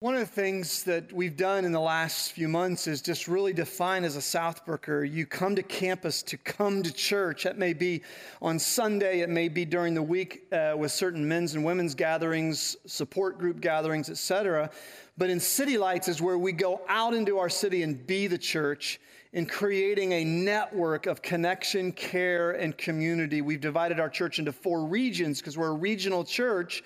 One 0.00 0.14
of 0.14 0.20
the 0.20 0.26
things 0.26 0.84
that 0.84 1.12
we've 1.12 1.36
done 1.36 1.64
in 1.64 1.72
the 1.72 1.80
last 1.80 2.30
few 2.30 2.46
months 2.46 2.86
is 2.86 3.02
just 3.02 3.26
really 3.26 3.52
define 3.52 4.04
as 4.04 4.14
a 4.14 4.20
Southbrooker. 4.20 5.10
You 5.10 5.26
come 5.26 5.56
to 5.56 5.62
campus 5.64 6.22
to 6.22 6.36
come 6.36 6.84
to 6.84 6.92
church. 6.92 7.42
That 7.42 7.58
may 7.58 7.72
be 7.72 8.02
on 8.40 8.60
Sunday, 8.60 9.22
it 9.22 9.28
may 9.28 9.48
be 9.48 9.64
during 9.64 9.94
the 9.94 10.02
week 10.02 10.46
uh, 10.52 10.74
with 10.78 10.92
certain 10.92 11.26
men's 11.26 11.56
and 11.56 11.64
women's 11.64 11.96
gatherings, 11.96 12.76
support 12.86 13.40
group 13.40 13.60
gatherings, 13.60 14.08
etc. 14.08 14.70
But 15.16 15.30
in 15.30 15.40
City 15.40 15.76
Lights 15.76 16.06
is 16.06 16.22
where 16.22 16.38
we 16.38 16.52
go 16.52 16.80
out 16.88 17.12
into 17.12 17.38
our 17.38 17.48
city 17.48 17.82
and 17.82 18.06
be 18.06 18.28
the 18.28 18.38
church 18.38 19.00
in 19.32 19.46
creating 19.46 20.12
a 20.12 20.22
network 20.22 21.06
of 21.06 21.22
connection, 21.22 21.90
care, 21.90 22.52
and 22.52 22.78
community. 22.78 23.42
We've 23.42 23.60
divided 23.60 23.98
our 23.98 24.08
church 24.08 24.38
into 24.38 24.52
four 24.52 24.84
regions 24.84 25.40
because 25.40 25.58
we're 25.58 25.70
a 25.70 25.72
regional 25.72 26.22
church. 26.22 26.84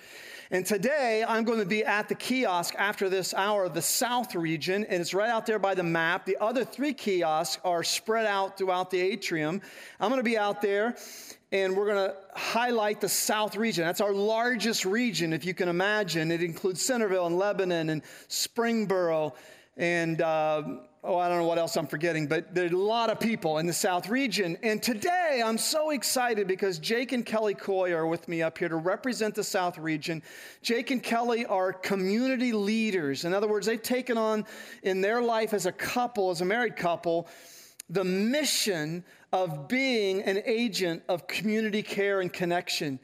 And 0.53 0.63
today 0.63 1.25
I'm 1.27 1.45
going 1.45 1.57
to 1.57 1.65
be 1.65 1.83
at 1.83 2.07
the 2.07 2.13
kiosk 2.13 2.75
after 2.77 3.09
this 3.09 3.33
hour, 3.33 3.67
the 3.69 3.81
South 3.81 4.35
region, 4.35 4.83
and 4.83 5.01
it's 5.01 5.11
right 5.11 5.31
out 5.31 5.47
there 5.47 5.57
by 5.57 5.73
the 5.73 5.81
map. 5.81 6.27
The 6.27 6.37
other 6.39 6.63
three 6.63 6.93
kiosks 6.93 7.59
are 7.65 7.83
spread 7.83 8.27
out 8.27 8.55
throughout 8.55 8.91
the 8.91 9.01
atrium. 9.01 9.61
I'm 9.99 10.09
going 10.09 10.19
to 10.19 10.23
be 10.23 10.37
out 10.37 10.61
there 10.61 10.95
and 11.51 11.75
we're 11.75 11.87
going 11.87 12.07
to 12.07 12.15
highlight 12.35 13.01
the 13.01 13.09
South 13.09 13.55
region. 13.55 13.83
That's 13.83 13.99
our 13.99 14.13
largest 14.13 14.85
region, 14.85 15.33
if 15.33 15.43
you 15.43 15.55
can 15.55 15.69
imagine. 15.69 16.29
It 16.29 16.43
includes 16.43 16.85
Centerville 16.85 17.25
and 17.25 17.35
Lebanon 17.35 17.89
and 17.89 18.03
Springboro 18.29 19.33
and. 19.75 20.21
Uh, 20.21 20.63
oh, 21.05 21.17
I 21.17 21.27
don't 21.27 21.39
know 21.39 21.47
what 21.47 21.57
else 21.57 21.75
I'm 21.75 21.87
forgetting, 21.87 22.27
but 22.27 22.55
there's 22.55 22.71
a 22.71 22.77
lot 22.77 23.09
of 23.09 23.19
people 23.19 23.57
in 23.57 23.65
the 23.65 23.73
South 23.73 24.07
region. 24.07 24.57
And 24.63 24.81
today 24.81 25.41
I'm 25.43 25.57
so 25.57 25.89
excited 25.89 26.47
because 26.47 26.79
Jake 26.79 27.11
and 27.11 27.25
Kelly 27.25 27.53
Coy 27.53 27.93
are 27.93 28.07
with 28.07 28.27
me 28.29 28.41
up 28.41 28.57
here 28.57 28.69
to 28.69 28.77
represent 28.77 29.35
the 29.35 29.43
South 29.43 29.77
region. 29.77 30.23
Jake 30.61 30.91
and 30.91 31.03
Kelly 31.03 31.45
are 31.45 31.73
community 31.73 32.53
leaders. 32.53 33.25
In 33.25 33.33
other 33.33 33.49
words, 33.49 33.67
they've 33.67 33.81
taken 33.81 34.17
on 34.17 34.45
in 34.81 35.01
their 35.01 35.21
life 35.21 35.53
as 35.53 35.65
a 35.65 35.73
couple, 35.73 36.29
as 36.29 36.39
a 36.39 36.45
married 36.45 36.77
couple, 36.77 37.27
the 37.89 38.05
mission 38.05 39.03
of 39.33 39.67
being 39.67 40.21
an 40.21 40.41
agent 40.45 41.03
of 41.09 41.27
community 41.27 41.83
care 41.83 42.21
and 42.21 42.31
connection. 42.31 42.97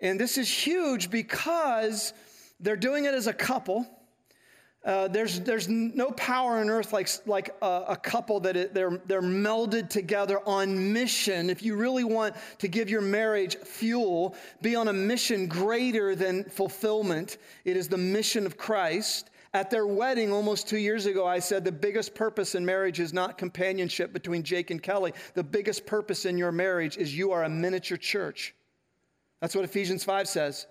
And 0.00 0.18
this 0.18 0.38
is 0.38 0.50
huge 0.50 1.08
because 1.08 2.12
they're 2.58 2.74
doing 2.74 3.04
it 3.04 3.14
as 3.14 3.28
a 3.28 3.32
couple 3.32 3.86
uh, 4.84 5.08
there's, 5.08 5.40
there's 5.40 5.68
no 5.68 6.10
power 6.10 6.58
on 6.58 6.68
earth 6.68 6.92
like, 6.92 7.08
like 7.26 7.54
a, 7.62 7.84
a 7.88 7.96
couple 7.96 8.38
that 8.40 8.56
it, 8.56 8.74
they're, 8.74 9.00
they're 9.06 9.22
melded 9.22 9.88
together 9.88 10.40
on 10.46 10.92
mission. 10.92 11.48
If 11.48 11.62
you 11.62 11.74
really 11.76 12.04
want 12.04 12.36
to 12.58 12.68
give 12.68 12.90
your 12.90 13.00
marriage 13.00 13.56
fuel, 13.56 14.34
be 14.60 14.76
on 14.76 14.88
a 14.88 14.92
mission 14.92 15.46
greater 15.46 16.14
than 16.14 16.44
fulfillment, 16.44 17.38
it 17.64 17.78
is 17.78 17.88
the 17.88 17.96
mission 17.96 18.44
of 18.44 18.58
Christ. 18.58 19.30
At 19.54 19.70
their 19.70 19.86
wedding 19.86 20.32
almost 20.32 20.68
two 20.68 20.78
years 20.78 21.06
ago, 21.06 21.24
I 21.26 21.38
said 21.38 21.64
the 21.64 21.72
biggest 21.72 22.14
purpose 22.14 22.54
in 22.54 22.66
marriage 22.66 23.00
is 23.00 23.12
not 23.14 23.38
companionship 23.38 24.12
between 24.12 24.42
Jake 24.42 24.70
and 24.70 24.82
Kelly. 24.82 25.14
The 25.34 25.44
biggest 25.44 25.86
purpose 25.86 26.26
in 26.26 26.36
your 26.36 26.52
marriage 26.52 26.98
is 26.98 27.16
you 27.16 27.30
are 27.30 27.44
a 27.44 27.48
miniature 27.48 27.96
church. 27.96 28.54
That's 29.40 29.54
what 29.54 29.64
Ephesians 29.64 30.04
5 30.04 30.28
says 30.28 30.66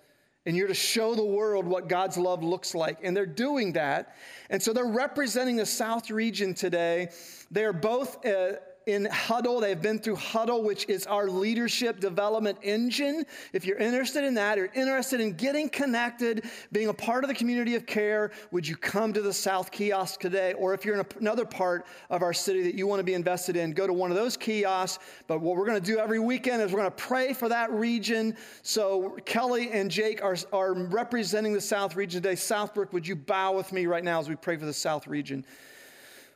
and 0.46 0.58
you're 0.58 0.68
to 0.68 0.74
show 0.74 1.16
the 1.16 1.24
world 1.24 1.66
what 1.66 1.88
God's 1.88 2.18
love 2.18 2.44
looks 2.44 2.76
like. 2.76 3.00
And 3.04 3.16
they're 3.16 3.26
doing 3.26 3.74
that. 3.74 4.16
And 4.50 4.62
so 4.62 4.74
they're 4.74 4.86
representing 4.86 5.56
the 5.56 5.66
South 5.66 6.10
region 6.10 6.54
today. 6.54 7.10
They're 7.52 7.74
both. 7.74 8.26
Uh, 8.26 8.54
in 8.86 9.06
Huddle. 9.06 9.60
They've 9.60 9.82
been 9.82 10.00
through 10.00 10.18
Huddle, 10.18 10.64
which 10.64 10.88
is 10.90 11.06
our 11.06 11.28
leadership 11.28 12.00
development 12.00 12.58
engine. 12.62 13.26
If 13.54 13.66
you're 13.66 13.78
interested 13.78 14.24
in 14.24 14.34
that, 14.36 14.58
or 14.58 14.70
interested 14.74 15.22
in 15.22 15.34
getting 15.34 15.70
connected, 15.70 16.46
being 16.72 16.90
a 16.90 16.94
part 16.94 17.24
of 17.24 17.28
the 17.28 17.34
community 17.34 17.76
of 17.76 17.86
care, 17.86 18.32
would 18.52 18.68
you 18.68 18.76
come 18.76 19.14
to 19.14 19.22
the 19.22 19.34
South 19.34 19.72
Kiosk 19.72 20.20
today? 20.20 20.54
Or 20.54 20.74
if 20.74 20.86
you're 20.86 21.00
in 21.00 21.06
another 21.20 21.46
part 21.46 21.86
of 22.10 22.22
our 22.22 22.34
city 22.34 22.64
that 22.64 22.76
you 22.76 22.88
want 22.88 23.00
to 23.00 23.04
be 23.04 23.14
invested 23.14 23.56
in, 23.56 23.72
go 23.72 23.88
to 23.88 23.94
one 23.94 24.12
of 24.12 24.18
those 24.18 24.38
kiosks. 24.38 25.04
But 25.28 25.42
what 25.42 25.56
we're 25.56 25.66
going 25.66 25.82
to 25.82 25.86
do 25.86 26.00
every 26.00 26.20
weekend 26.20 26.62
is 26.62 26.72
we're 26.72 26.80
going 26.80 26.92
to 26.92 26.96
pray 26.96 27.34
for 27.34 27.50
that 27.50 27.72
region. 27.72 28.36
So 28.62 29.18
Kelly 29.26 29.72
and 29.72 29.90
Jake 29.90 30.24
are, 30.24 30.38
are 30.52 30.74
representing 30.74 31.54
the 31.54 31.62
South 31.62 31.96
region 31.96 32.22
today. 32.22 32.36
Southbrook, 32.36 32.94
would 32.94 33.08
you 33.08 33.16
bow 33.16 33.54
with 33.54 33.72
me 33.72 33.86
right 33.86 34.04
now 34.04 34.20
as 34.20 34.30
we 34.30 34.36
pray 34.36 34.58
for 34.58 34.66
the 34.66 34.74
South 34.74 35.08
region? 35.08 35.46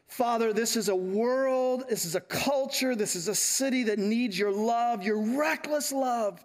Father, 0.07 0.53
this 0.53 0.77
is 0.77 0.89
a 0.89 0.95
world, 0.95 1.83
this 1.89 2.05
is 2.05 2.15
a 2.15 2.21
culture, 2.21 2.95
this 2.95 3.15
is 3.15 3.27
a 3.27 3.35
city 3.35 3.83
that 3.83 3.99
needs 3.99 4.39
your 4.39 4.51
love, 4.51 5.03
your 5.03 5.19
reckless 5.37 5.91
love. 5.91 6.43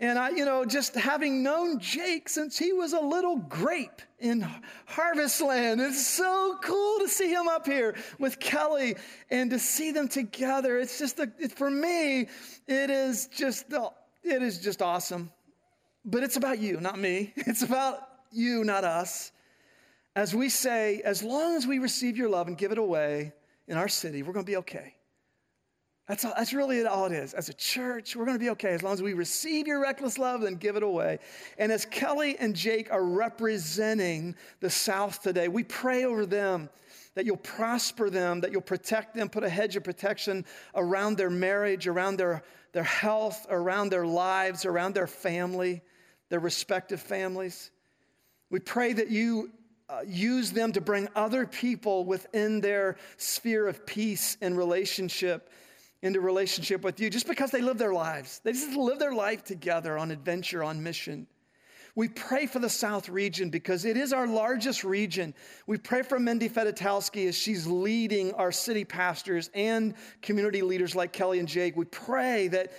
And 0.00 0.18
I, 0.18 0.30
you 0.30 0.44
know, 0.44 0.64
just 0.64 0.94
having 0.94 1.42
known 1.42 1.78
Jake 1.80 2.28
since 2.28 2.58
he 2.58 2.72
was 2.72 2.92
a 2.92 3.00
little 3.00 3.36
grape 3.36 4.02
in 4.20 4.46
Harvest 4.86 5.40
Land, 5.40 5.80
it's 5.80 6.06
so 6.06 6.56
cool 6.62 6.98
to 7.00 7.08
see 7.08 7.30
him 7.30 7.48
up 7.48 7.66
here 7.66 7.96
with 8.18 8.38
Kelly 8.38 8.96
and 9.30 9.50
to 9.50 9.58
see 9.58 9.90
them 9.90 10.08
together. 10.08 10.78
It's 10.78 10.98
just, 10.98 11.18
a, 11.18 11.30
it, 11.38 11.52
for 11.52 11.70
me, 11.70 12.28
it 12.66 12.90
is 12.90 13.28
just, 13.28 13.66
it 14.22 14.42
is 14.42 14.58
just 14.58 14.82
awesome. 14.82 15.30
But 16.04 16.22
it's 16.22 16.36
about 16.36 16.58
you, 16.58 16.80
not 16.80 16.98
me. 16.98 17.32
It's 17.36 17.62
about 17.62 18.08
you, 18.32 18.64
not 18.64 18.84
us 18.84 19.32
as 20.18 20.34
we 20.34 20.48
say, 20.48 21.00
as 21.04 21.22
long 21.22 21.54
as 21.54 21.64
we 21.64 21.78
receive 21.78 22.16
your 22.16 22.28
love 22.28 22.48
and 22.48 22.58
give 22.58 22.72
it 22.72 22.78
away 22.78 23.32
in 23.68 23.76
our 23.76 23.86
city, 23.86 24.24
we're 24.24 24.32
going 24.32 24.44
to 24.44 24.50
be 24.50 24.56
okay. 24.56 24.94
That's, 26.08 26.24
all, 26.24 26.32
that's 26.36 26.52
really 26.52 26.84
all 26.84 27.06
it 27.06 27.12
is. 27.12 27.34
As 27.34 27.48
a 27.48 27.54
church, 27.54 28.16
we're 28.16 28.24
going 28.24 28.36
to 28.36 28.42
be 28.42 28.50
okay 28.50 28.70
as 28.70 28.82
long 28.82 28.94
as 28.94 29.00
we 29.00 29.12
receive 29.12 29.68
your 29.68 29.80
reckless 29.80 30.18
love 30.18 30.42
and 30.42 30.58
give 30.58 30.74
it 30.74 30.82
away. 30.82 31.20
And 31.56 31.70
as 31.70 31.84
Kelly 31.84 32.36
and 32.40 32.56
Jake 32.56 32.90
are 32.90 33.04
representing 33.04 34.34
the 34.58 34.70
South 34.70 35.22
today, 35.22 35.46
we 35.46 35.62
pray 35.62 36.04
over 36.04 36.26
them 36.26 36.68
that 37.14 37.24
you'll 37.24 37.36
prosper 37.36 38.10
them, 38.10 38.40
that 38.40 38.50
you'll 38.50 38.60
protect 38.60 39.14
them, 39.14 39.28
put 39.28 39.44
a 39.44 39.48
hedge 39.48 39.76
of 39.76 39.84
protection 39.84 40.44
around 40.74 41.16
their 41.16 41.30
marriage, 41.30 41.86
around 41.86 42.16
their, 42.16 42.42
their 42.72 42.82
health, 42.82 43.46
around 43.50 43.90
their 43.90 44.06
lives, 44.06 44.64
around 44.64 44.96
their 44.96 45.06
family, 45.06 45.80
their 46.28 46.40
respective 46.40 47.00
families. 47.00 47.70
We 48.50 48.58
pray 48.58 48.94
that 48.94 49.10
you 49.10 49.50
uh, 49.88 50.00
use 50.06 50.52
them 50.52 50.72
to 50.72 50.80
bring 50.80 51.08
other 51.16 51.46
people 51.46 52.04
within 52.04 52.60
their 52.60 52.96
sphere 53.16 53.66
of 53.66 53.86
peace 53.86 54.36
and 54.40 54.56
relationship 54.56 55.50
into 56.02 56.20
relationship 56.20 56.82
with 56.82 57.00
you 57.00 57.10
just 57.10 57.26
because 57.26 57.50
they 57.50 57.60
live 57.60 57.78
their 57.78 57.92
lives. 57.92 58.40
They 58.44 58.52
just 58.52 58.76
live 58.76 58.98
their 58.98 59.14
life 59.14 59.42
together 59.42 59.98
on 59.98 60.10
adventure, 60.10 60.62
on 60.62 60.82
mission. 60.82 61.26
We 61.94 62.06
pray 62.06 62.46
for 62.46 62.60
the 62.60 62.70
South 62.70 63.08
region 63.08 63.50
because 63.50 63.84
it 63.84 63.96
is 63.96 64.12
our 64.12 64.28
largest 64.28 64.84
region. 64.84 65.34
We 65.66 65.78
pray 65.78 66.02
for 66.02 66.20
Mindy 66.20 66.48
Fedotowsky 66.48 67.26
as 67.26 67.36
she's 67.36 67.66
leading 67.66 68.32
our 68.34 68.52
city 68.52 68.84
pastors 68.84 69.50
and 69.52 69.94
community 70.22 70.62
leaders 70.62 70.94
like 70.94 71.12
Kelly 71.12 71.40
and 71.40 71.48
Jake. 71.48 71.76
We 71.76 71.86
pray 71.86 72.46
that, 72.48 72.72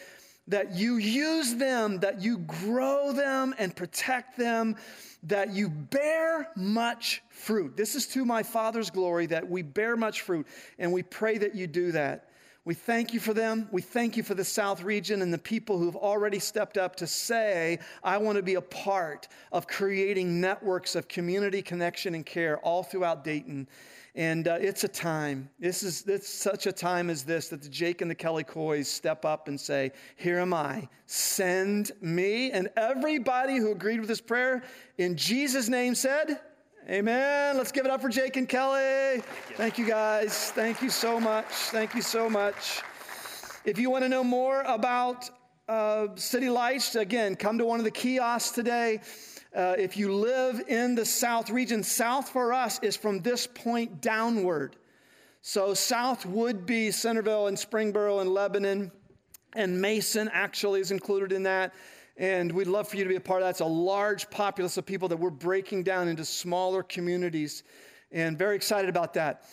that 0.48 0.74
you 0.74 0.96
use 0.96 1.56
them, 1.56 2.00
that 2.00 2.22
you 2.22 2.38
grow 2.38 3.12
them 3.12 3.54
and 3.60 3.76
protect 3.76 4.38
them, 4.38 4.78
that 5.24 5.54
you 5.54 5.70
bear 5.70 6.50
much 6.56 7.22
fruit. 7.30 7.76
This 7.76 7.96
is 7.96 8.08
to 8.08 8.26
my 8.26 8.44
Father's 8.44 8.90
glory 8.90 9.26
that 9.28 9.50
we 9.50 9.62
bear 9.62 9.98
much 9.98 10.22
fruit, 10.22 10.48
and 10.78 10.94
we 10.94 11.04
pray 11.04 11.38
that 11.38 11.56
you 11.56 11.68
do 11.68 11.92
that. 11.92 12.29
We 12.70 12.76
thank 12.76 13.16
you 13.16 13.20
for 13.20 13.34
them. 13.34 13.68
We 13.72 13.82
thank 13.82 14.16
you 14.16 14.22
for 14.22 14.36
the 14.36 14.46
South 14.46 14.84
region 14.84 15.24
and 15.24 15.34
the 15.34 15.40
people 15.40 15.80
who've 15.80 15.96
already 15.96 16.38
stepped 16.38 16.78
up 16.78 16.96
to 16.98 17.08
say, 17.08 17.80
I 18.04 18.18
want 18.18 18.36
to 18.36 18.44
be 18.44 18.54
a 18.54 18.62
part 18.62 19.28
of 19.52 19.66
creating 19.66 20.40
networks 20.40 20.94
of 20.94 21.08
community 21.08 21.64
connection 21.64 22.14
and 22.14 22.24
care 22.24 22.60
all 22.60 22.84
throughout 22.84 23.24
Dayton. 23.24 23.68
And 24.14 24.48
uh, 24.48 24.60
it's 24.62 24.84
a 24.84 24.88
time. 24.88 25.50
This 25.60 25.82
is 25.82 26.04
it's 26.08 26.30
such 26.30 26.68
a 26.68 26.72
time 26.72 27.10
as 27.10 27.24
this 27.24 27.50
that 27.50 27.64
the 27.64 27.70
Jake 27.70 28.02
and 28.02 28.12
the 28.12 28.14
Kelly 28.14 28.44
Coys 28.44 28.88
step 28.88 29.26
up 29.26 29.48
and 29.48 29.60
say, 29.60 29.92
Here 30.16 30.38
am 30.38 30.54
I. 30.54 30.88
Send 31.08 31.92
me. 32.02 32.52
And 32.52 32.70
everybody 32.78 33.58
who 33.58 33.72
agreed 33.72 34.00
with 34.00 34.10
this 34.10 34.22
prayer 34.22 34.62
in 35.00 35.18
Jesus' 35.18 35.70
name 35.70 35.96
said, 35.96 36.40
Amen. 36.88 37.58
Let's 37.58 37.72
give 37.72 37.86
it 37.86 37.92
up 37.92 38.02
for 38.02 38.10
Jake 38.10 38.38
and 38.38 38.48
Kelly. 38.48 39.22
Thank 39.22 39.50
you, 39.50 39.56
Thank 39.56 39.78
you 39.78 39.86
guys. 39.86 40.52
Thank 40.52 40.82
you 40.82 40.90
so 40.90 41.20
much. 41.20 41.46
Thank 41.46 41.94
you 41.94 42.02
so 42.02 42.30
much. 42.30 42.82
If 43.66 43.78
you 43.78 43.92
want 43.92 44.04
to 44.06 44.10
know 44.10 44.24
more 44.24 44.62
about 44.62 45.30
uh, 45.68 46.08
City 46.16 46.50
Lights, 46.50 46.96
again, 46.96 47.36
come 47.36 47.58
to 47.58 47.66
one 47.66 47.80
of 47.80 47.86
the 47.86 47.92
kiosks 47.92 48.52
today. 48.52 49.02
Uh, 49.56 49.76
if 49.78 49.98
you 49.98 50.14
live 50.14 50.64
in 50.68 50.96
the 50.96 51.06
south 51.06 51.50
region, 51.52 51.84
south 51.84 52.30
for 52.30 52.54
us 52.54 52.80
is 52.82 52.96
from 52.96 53.20
this 53.20 53.46
point 53.46 54.02
downward. 54.02 54.76
So 55.42 55.74
south 55.74 56.26
would 56.26 56.66
be 56.66 56.92
Centerville 56.92 57.48
and 57.48 57.58
Springboro 57.58 58.22
and 58.22 58.32
Lebanon, 58.34 58.92
and 59.54 59.80
Mason 59.80 60.30
actually 60.34 60.80
is 60.80 60.92
included 60.92 61.34
in 61.34 61.44
that. 61.44 61.74
And 62.20 62.52
we'd 62.52 62.68
love 62.68 62.90
for 62.90 62.98
you 62.98 63.06
to 63.06 63.10
be 63.10 63.16
a 63.16 63.22
part 63.22 63.42
of 63.42 63.46
that. 63.46 63.52
It's 63.52 63.60
a 63.62 63.66
large 63.66 64.30
populace 64.30 64.76
of 64.76 64.86
people 64.86 65.08
that 65.08 65.16
we're 65.16 65.30
breaking 65.30 65.84
down 65.84 66.10
into 66.10 66.26
smaller 66.26 66.84
communities, 66.84 67.64
and 68.12 68.38
very 68.38 68.58
excited 68.58 68.90
about 68.90 69.14
that. 69.14 69.46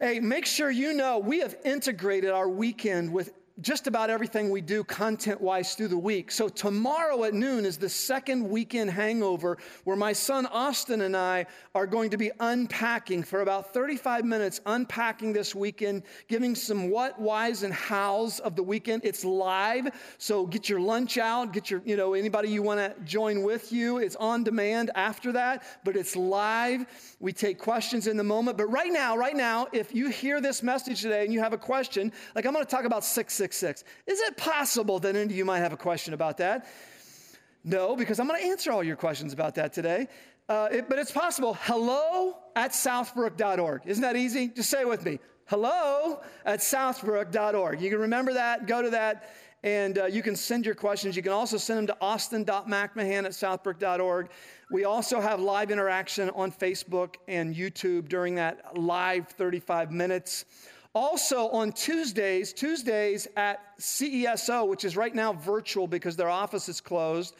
Hey, 0.00 0.18
make 0.18 0.44
sure 0.44 0.68
you 0.68 0.94
know 0.94 1.18
we 1.18 1.38
have 1.38 1.54
integrated 1.64 2.30
our 2.30 2.48
weekend 2.48 3.12
with 3.12 3.30
just 3.60 3.86
about 3.86 4.08
everything 4.08 4.50
we 4.50 4.60
do 4.60 4.82
content 4.82 5.40
wise 5.40 5.74
through 5.74 5.88
the 5.88 5.98
week. 5.98 6.30
So, 6.30 6.48
tomorrow 6.48 7.24
at 7.24 7.34
noon 7.34 7.64
is 7.64 7.76
the 7.76 7.88
second 7.88 8.48
weekend 8.48 8.90
hangover 8.90 9.58
where 9.84 9.96
my 9.96 10.12
son 10.12 10.46
Austin 10.46 11.02
and 11.02 11.16
I 11.16 11.46
are 11.74 11.86
going 11.86 12.10
to 12.10 12.16
be 12.16 12.30
unpacking 12.40 13.22
for 13.22 13.42
about 13.42 13.74
35 13.74 14.24
minutes, 14.24 14.60
unpacking 14.64 15.32
this 15.32 15.54
weekend, 15.54 16.02
giving 16.28 16.54
some 16.54 16.88
what, 16.90 17.20
whys, 17.20 17.62
and 17.62 17.74
hows 17.74 18.40
of 18.40 18.56
the 18.56 18.62
weekend. 18.62 19.02
It's 19.04 19.24
live, 19.24 19.88
so 20.18 20.46
get 20.46 20.68
your 20.68 20.80
lunch 20.80 21.18
out, 21.18 21.52
get 21.52 21.70
your, 21.70 21.82
you 21.84 21.96
know, 21.96 22.14
anybody 22.14 22.48
you 22.48 22.62
want 22.62 22.80
to 22.80 22.94
join 23.04 23.42
with 23.42 23.70
you. 23.70 23.98
It's 23.98 24.16
on 24.16 24.44
demand 24.44 24.90
after 24.94 25.32
that, 25.32 25.62
but 25.84 25.96
it's 25.96 26.16
live. 26.16 26.86
We 27.20 27.32
take 27.32 27.58
questions 27.58 28.06
in 28.06 28.16
the 28.16 28.24
moment. 28.24 28.56
But 28.56 28.66
right 28.66 28.92
now, 28.92 29.16
right 29.16 29.36
now, 29.36 29.66
if 29.72 29.94
you 29.94 30.08
hear 30.08 30.40
this 30.40 30.62
message 30.62 31.02
today 31.02 31.24
and 31.24 31.32
you 31.32 31.40
have 31.40 31.52
a 31.52 31.58
question, 31.58 32.12
like 32.34 32.46
I'm 32.46 32.52
going 32.52 32.64
to 32.64 32.70
talk 32.70 32.84
about 32.84 33.04
666. 33.42 33.84
Is 34.06 34.20
it 34.20 34.36
possible 34.36 35.00
that 35.00 35.16
any 35.16 35.24
of 35.24 35.32
you 35.32 35.44
might 35.44 35.58
have 35.58 35.72
a 35.72 35.76
question 35.76 36.14
about 36.14 36.36
that? 36.38 36.66
No, 37.64 37.96
because 37.96 38.20
I'm 38.20 38.28
going 38.28 38.40
to 38.40 38.46
answer 38.46 38.70
all 38.70 38.84
your 38.84 38.96
questions 38.96 39.32
about 39.32 39.56
that 39.56 39.72
today. 39.72 40.06
Uh, 40.48 40.68
it, 40.70 40.88
but 40.88 40.98
it's 40.98 41.10
possible. 41.10 41.54
Hello 41.62 42.36
at 42.54 42.70
southbrook.org. 42.70 43.82
Isn't 43.84 44.02
that 44.02 44.16
easy? 44.16 44.48
Just 44.48 44.70
say 44.70 44.82
it 44.82 44.88
with 44.88 45.04
me. 45.04 45.18
Hello 45.46 46.20
at 46.44 46.60
southbrook.org. 46.60 47.80
You 47.80 47.90
can 47.90 47.98
remember 47.98 48.32
that, 48.34 48.66
go 48.66 48.80
to 48.80 48.90
that, 48.90 49.34
and 49.64 49.98
uh, 49.98 50.06
you 50.06 50.22
can 50.22 50.36
send 50.36 50.64
your 50.64 50.74
questions. 50.76 51.16
You 51.16 51.22
can 51.22 51.32
also 51.32 51.56
send 51.56 51.78
them 51.78 51.86
to 51.88 51.96
austin.mcmahan 52.00 53.24
at 53.24 53.32
southbrook.org. 53.32 54.30
We 54.70 54.84
also 54.84 55.20
have 55.20 55.40
live 55.40 55.70
interaction 55.72 56.30
on 56.30 56.52
Facebook 56.52 57.16
and 57.26 57.54
YouTube 57.54 58.08
during 58.08 58.36
that 58.36 58.78
live 58.78 59.28
35 59.28 59.90
minutes. 59.90 60.44
Also 60.94 61.48
on 61.48 61.72
Tuesdays, 61.72 62.52
Tuesdays 62.52 63.26
at 63.36 63.78
CESO, 63.78 64.68
which 64.68 64.84
is 64.84 64.96
right 64.96 65.14
now 65.14 65.32
virtual 65.32 65.86
because 65.86 66.16
their 66.16 66.28
office 66.28 66.68
is 66.68 66.82
closed, 66.82 67.34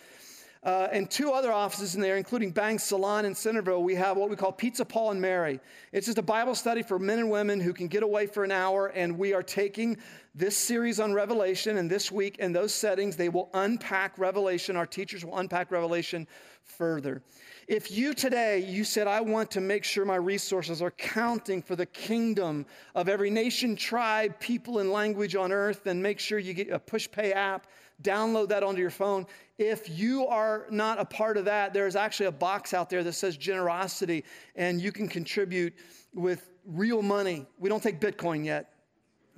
uh, 0.64 0.88
and 0.92 1.10
two 1.10 1.32
other 1.32 1.52
offices 1.52 1.96
in 1.96 2.00
there, 2.00 2.16
including 2.16 2.50
Banks 2.50 2.84
Salon 2.84 3.24
in 3.24 3.34
Centerville, 3.34 3.82
we 3.82 3.96
have 3.96 4.16
what 4.16 4.30
we 4.30 4.36
call 4.36 4.52
Pizza 4.52 4.84
Paul 4.84 5.10
and 5.10 5.20
Mary. 5.20 5.58
It's 5.90 6.06
just 6.06 6.18
a 6.18 6.22
Bible 6.22 6.54
study 6.54 6.82
for 6.82 7.00
men 7.00 7.18
and 7.18 7.30
women 7.30 7.60
who 7.60 7.72
can 7.72 7.88
get 7.88 8.04
away 8.04 8.26
for 8.26 8.44
an 8.44 8.52
hour, 8.52 8.86
and 8.86 9.18
we 9.18 9.34
are 9.34 9.42
taking 9.42 9.98
this 10.36 10.56
series 10.56 11.00
on 11.00 11.12
Revelation, 11.12 11.78
and 11.78 11.90
this 11.90 12.12
week 12.12 12.38
in 12.38 12.52
those 12.52 12.72
settings, 12.72 13.16
they 13.16 13.28
will 13.28 13.50
unpack 13.54 14.16
Revelation. 14.18 14.76
Our 14.76 14.86
teachers 14.86 15.24
will 15.24 15.36
unpack 15.36 15.72
Revelation 15.72 16.28
further. 16.62 17.22
If 17.68 17.92
you 17.92 18.12
today, 18.12 18.58
you 18.58 18.82
said, 18.82 19.06
I 19.06 19.20
want 19.20 19.50
to 19.52 19.60
make 19.60 19.84
sure 19.84 20.04
my 20.04 20.16
resources 20.16 20.82
are 20.82 20.90
counting 20.90 21.62
for 21.62 21.76
the 21.76 21.86
kingdom 21.86 22.66
of 22.94 23.08
every 23.08 23.30
nation, 23.30 23.76
tribe, 23.76 24.38
people, 24.40 24.80
and 24.80 24.90
language 24.90 25.36
on 25.36 25.52
earth, 25.52 25.82
then 25.84 26.02
make 26.02 26.18
sure 26.18 26.40
you 26.40 26.54
get 26.54 26.70
a 26.70 26.78
PushPay 26.78 27.32
app, 27.34 27.68
download 28.02 28.48
that 28.48 28.64
onto 28.64 28.80
your 28.80 28.90
phone. 28.90 29.26
If 29.58 29.88
you 29.88 30.26
are 30.26 30.66
not 30.70 30.98
a 30.98 31.04
part 31.04 31.36
of 31.36 31.44
that, 31.44 31.72
there's 31.72 31.94
actually 31.94 32.26
a 32.26 32.32
box 32.32 32.74
out 32.74 32.90
there 32.90 33.04
that 33.04 33.12
says 33.12 33.36
generosity, 33.36 34.24
and 34.56 34.80
you 34.80 34.90
can 34.90 35.06
contribute 35.06 35.72
with 36.14 36.50
real 36.66 37.00
money. 37.00 37.46
We 37.58 37.68
don't 37.68 37.82
take 37.82 38.00
Bitcoin 38.00 38.44
yet. 38.44 38.71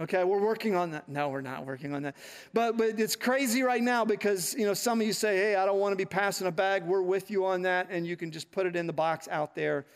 Okay, 0.00 0.24
we're 0.24 0.40
working 0.40 0.74
on 0.74 0.90
that. 0.90 1.08
No, 1.08 1.28
we're 1.28 1.40
not 1.40 1.64
working 1.64 1.94
on 1.94 2.02
that. 2.02 2.16
But 2.52 2.76
but 2.76 2.98
it's 2.98 3.14
crazy 3.14 3.62
right 3.62 3.82
now 3.82 4.04
because 4.04 4.52
you 4.54 4.66
know 4.66 4.74
some 4.74 5.00
of 5.00 5.06
you 5.06 5.12
say, 5.12 5.36
"Hey, 5.36 5.54
I 5.54 5.64
don't 5.64 5.78
want 5.78 5.92
to 5.92 5.96
be 5.96 6.04
passing 6.04 6.48
a 6.48 6.52
bag." 6.52 6.84
We're 6.84 7.02
with 7.02 7.30
you 7.30 7.46
on 7.46 7.62
that, 7.62 7.88
and 7.90 8.04
you 8.04 8.16
can 8.16 8.32
just 8.32 8.50
put 8.50 8.66
it 8.66 8.74
in 8.74 8.88
the 8.88 8.92
box 8.92 9.28
out 9.30 9.54
there 9.54 9.86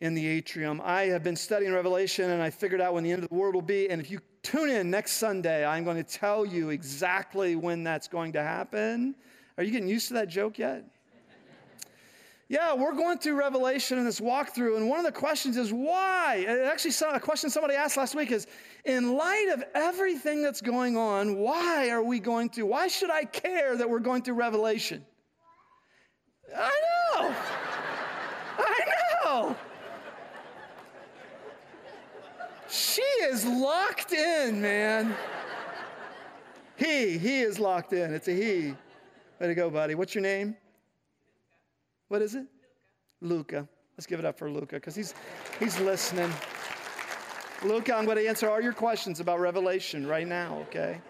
in 0.00 0.14
the 0.14 0.26
atrium. 0.26 0.80
I 0.82 1.02
have 1.04 1.22
been 1.22 1.36
studying 1.36 1.74
Revelation, 1.74 2.30
and 2.30 2.42
I 2.42 2.48
figured 2.48 2.80
out 2.80 2.94
when 2.94 3.04
the 3.04 3.12
end 3.12 3.22
of 3.22 3.28
the 3.28 3.34
world 3.34 3.54
will 3.54 3.62
be. 3.62 3.90
And 3.90 4.00
if 4.00 4.10
you 4.10 4.20
tune 4.42 4.70
in 4.70 4.90
next 4.90 5.12
Sunday, 5.12 5.64
I'm 5.66 5.84
going 5.84 6.02
to 6.02 6.02
tell 6.02 6.46
you 6.46 6.70
exactly 6.70 7.54
when 7.54 7.84
that's 7.84 8.08
going 8.08 8.32
to 8.32 8.42
happen. 8.42 9.14
Are 9.58 9.64
you 9.64 9.72
getting 9.72 9.88
used 9.88 10.08
to 10.08 10.14
that 10.14 10.28
joke 10.28 10.58
yet? 10.58 10.84
Yeah, 12.48 12.74
we're 12.74 12.94
going 12.94 13.18
through 13.18 13.34
Revelation 13.34 13.98
in 13.98 14.04
this 14.04 14.20
walkthrough, 14.20 14.76
and 14.76 14.88
one 14.88 15.00
of 15.00 15.04
the 15.04 15.10
questions 15.10 15.56
is 15.56 15.72
why? 15.72 16.44
Actually, 16.70 16.94
a 17.12 17.18
question 17.18 17.50
somebody 17.50 17.74
asked 17.74 17.96
last 17.96 18.14
week 18.14 18.30
is 18.30 18.46
in 18.86 19.16
light 19.16 19.48
of 19.52 19.64
everything 19.74 20.42
that's 20.42 20.60
going 20.60 20.96
on, 20.96 21.36
why 21.36 21.90
are 21.90 22.02
we 22.02 22.20
going 22.20 22.48
through? 22.48 22.66
Why 22.66 22.86
should 22.86 23.10
I 23.10 23.24
care 23.24 23.76
that 23.76 23.90
we're 23.90 23.98
going 23.98 24.22
through 24.22 24.34
Revelation? 24.34 25.04
I 26.56 26.80
know. 27.18 27.34
I 28.58 28.78
know. 29.24 29.56
She 32.68 33.02
is 33.02 33.44
locked 33.44 34.12
in, 34.12 34.60
man. 34.60 35.14
He, 36.76 37.18
he 37.18 37.40
is 37.40 37.58
locked 37.58 37.92
in. 37.92 38.14
It's 38.14 38.28
a 38.28 38.32
he. 38.32 38.74
Way 39.40 39.48
to 39.48 39.54
go, 39.54 39.68
buddy. 39.68 39.96
What's 39.96 40.14
your 40.14 40.22
name? 40.22 40.56
What 42.08 42.22
is 42.22 42.36
it? 42.36 42.46
Luca. 43.20 43.68
Let's 43.96 44.06
give 44.06 44.20
it 44.20 44.24
up 44.24 44.38
for 44.38 44.50
Luca 44.50 44.76
because 44.76 44.94
he's, 44.94 45.14
he's 45.58 45.80
listening. 45.80 46.30
Luca, 47.64 47.94
I'm 47.94 48.04
going 48.04 48.18
to 48.18 48.26
answer 48.26 48.50
all 48.50 48.60
your 48.60 48.72
questions 48.72 49.20
about 49.20 49.40
Revelation 49.40 50.06
right 50.06 50.26
now, 50.26 50.58
okay? 50.68 51.00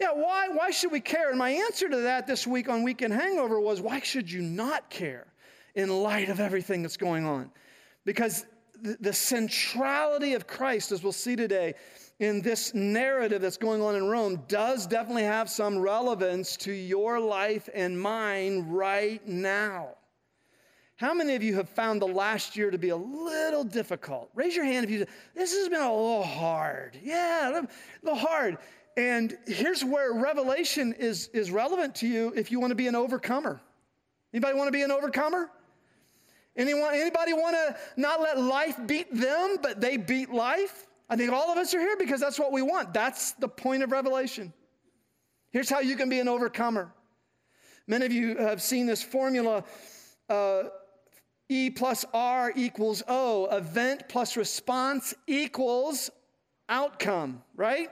Yeah, 0.00 0.12
why, 0.12 0.48
why 0.48 0.70
should 0.70 0.92
we 0.92 1.00
care? 1.00 1.30
And 1.30 1.38
my 1.38 1.50
answer 1.50 1.88
to 1.88 1.96
that 2.02 2.26
this 2.26 2.46
week 2.46 2.68
on 2.68 2.82
Weekend 2.82 3.12
Hangover 3.12 3.58
was 3.58 3.80
why 3.80 4.00
should 4.00 4.30
you 4.30 4.42
not 4.42 4.88
care 4.90 5.26
in 5.74 5.88
light 5.88 6.28
of 6.28 6.38
everything 6.38 6.82
that's 6.82 6.96
going 6.96 7.24
on? 7.24 7.50
Because 8.04 8.46
the, 8.80 8.96
the 9.00 9.12
centrality 9.12 10.34
of 10.34 10.46
Christ, 10.46 10.92
as 10.92 11.02
we'll 11.02 11.12
see 11.12 11.34
today, 11.34 11.74
in 12.20 12.42
this 12.42 12.74
narrative 12.74 13.40
that's 13.40 13.56
going 13.56 13.80
on 13.80 13.96
in 13.96 14.04
Rome 14.06 14.42
does 14.48 14.86
definitely 14.86 15.24
have 15.24 15.48
some 15.48 15.78
relevance 15.78 16.56
to 16.58 16.72
your 16.72 17.18
life 17.20 17.68
and 17.74 18.00
mine 18.00 18.66
right 18.68 19.26
now. 19.26 19.97
How 20.98 21.14
many 21.14 21.36
of 21.36 21.44
you 21.44 21.54
have 21.54 21.68
found 21.68 22.02
the 22.02 22.08
last 22.08 22.56
year 22.56 22.72
to 22.72 22.78
be 22.78 22.88
a 22.88 22.96
little 22.96 23.62
difficult? 23.62 24.30
Raise 24.34 24.56
your 24.56 24.64
hand 24.64 24.82
if 24.82 24.90
you 24.90 24.98
said 24.98 25.08
this 25.32 25.56
has 25.56 25.68
been 25.68 25.80
a 25.80 25.94
little 25.94 26.24
hard. 26.24 26.98
Yeah, 27.00 27.50
a 27.50 27.68
little 28.02 28.18
hard. 28.18 28.58
And 28.96 29.38
here's 29.46 29.84
where 29.84 30.12
revelation 30.12 30.92
is, 30.94 31.28
is 31.28 31.52
relevant 31.52 31.94
to 31.96 32.08
you 32.08 32.32
if 32.34 32.50
you 32.50 32.58
want 32.58 32.72
to 32.72 32.74
be 32.74 32.88
an 32.88 32.96
overcomer. 32.96 33.60
Anybody 34.34 34.56
want 34.56 34.66
to 34.66 34.72
be 34.72 34.82
an 34.82 34.90
overcomer? 34.90 35.48
Anyone, 36.56 36.92
anybody 36.94 37.32
want 37.32 37.54
to 37.54 37.76
not 37.96 38.20
let 38.20 38.40
life 38.40 38.76
beat 38.88 39.14
them, 39.14 39.58
but 39.62 39.80
they 39.80 39.98
beat 39.98 40.30
life? 40.30 40.88
I 41.08 41.14
think 41.14 41.30
all 41.30 41.52
of 41.52 41.58
us 41.58 41.72
are 41.74 41.80
here 41.80 41.96
because 41.96 42.20
that's 42.20 42.40
what 42.40 42.50
we 42.50 42.60
want. 42.60 42.92
That's 42.92 43.32
the 43.34 43.48
point 43.48 43.84
of 43.84 43.92
Revelation. 43.92 44.52
Here's 45.52 45.70
how 45.70 45.78
you 45.78 45.94
can 45.94 46.08
be 46.08 46.18
an 46.18 46.26
overcomer. 46.26 46.92
Many 47.86 48.04
of 48.04 48.12
you 48.12 48.36
have 48.38 48.60
seen 48.60 48.86
this 48.86 49.00
formula 49.00 49.62
uh, 50.28 50.64
E 51.48 51.70
plus 51.70 52.04
R 52.12 52.52
equals 52.54 53.02
O. 53.08 53.46
Event 53.46 54.08
plus 54.08 54.36
response 54.36 55.14
equals 55.26 56.10
outcome, 56.68 57.42
right? 57.56 57.88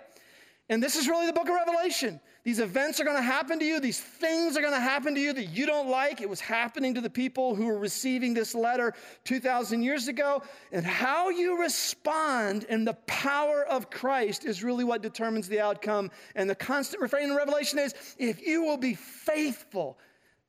And 0.68 0.82
this 0.82 0.96
is 0.96 1.08
really 1.08 1.26
the 1.26 1.32
book 1.32 1.48
of 1.48 1.54
Revelation. 1.54 2.20
These 2.42 2.58
events 2.60 3.00
are 3.00 3.04
going 3.04 3.16
to 3.16 3.22
happen 3.22 3.58
to 3.58 3.64
you. 3.64 3.80
These 3.80 4.00
things 4.00 4.56
are 4.56 4.60
going 4.60 4.72
to 4.72 4.80
happen 4.80 5.14
to 5.14 5.20
you 5.20 5.32
that 5.32 5.46
you 5.46 5.64
don't 5.64 5.88
like. 5.88 6.20
It 6.20 6.28
was 6.28 6.40
happening 6.40 6.94
to 6.94 7.00
the 7.00 7.10
people 7.10 7.54
who 7.54 7.66
were 7.66 7.78
receiving 7.78 8.34
this 8.34 8.54
letter 8.54 8.94
2,000 9.24 9.82
years 9.82 10.08
ago. 10.08 10.42
And 10.72 10.84
how 10.84 11.28
you 11.28 11.60
respond 11.60 12.66
and 12.68 12.86
the 12.86 12.94
power 13.06 13.64
of 13.64 13.90
Christ 13.90 14.44
is 14.44 14.62
really 14.62 14.84
what 14.84 15.02
determines 15.02 15.48
the 15.48 15.60
outcome. 15.60 16.10
And 16.34 16.50
the 16.50 16.54
constant 16.54 17.00
refrain 17.00 17.30
in 17.30 17.36
Revelation 17.36 17.78
is 17.78 17.94
if 18.18 18.44
you 18.44 18.62
will 18.62 18.78
be 18.78 18.94
faithful, 18.94 19.98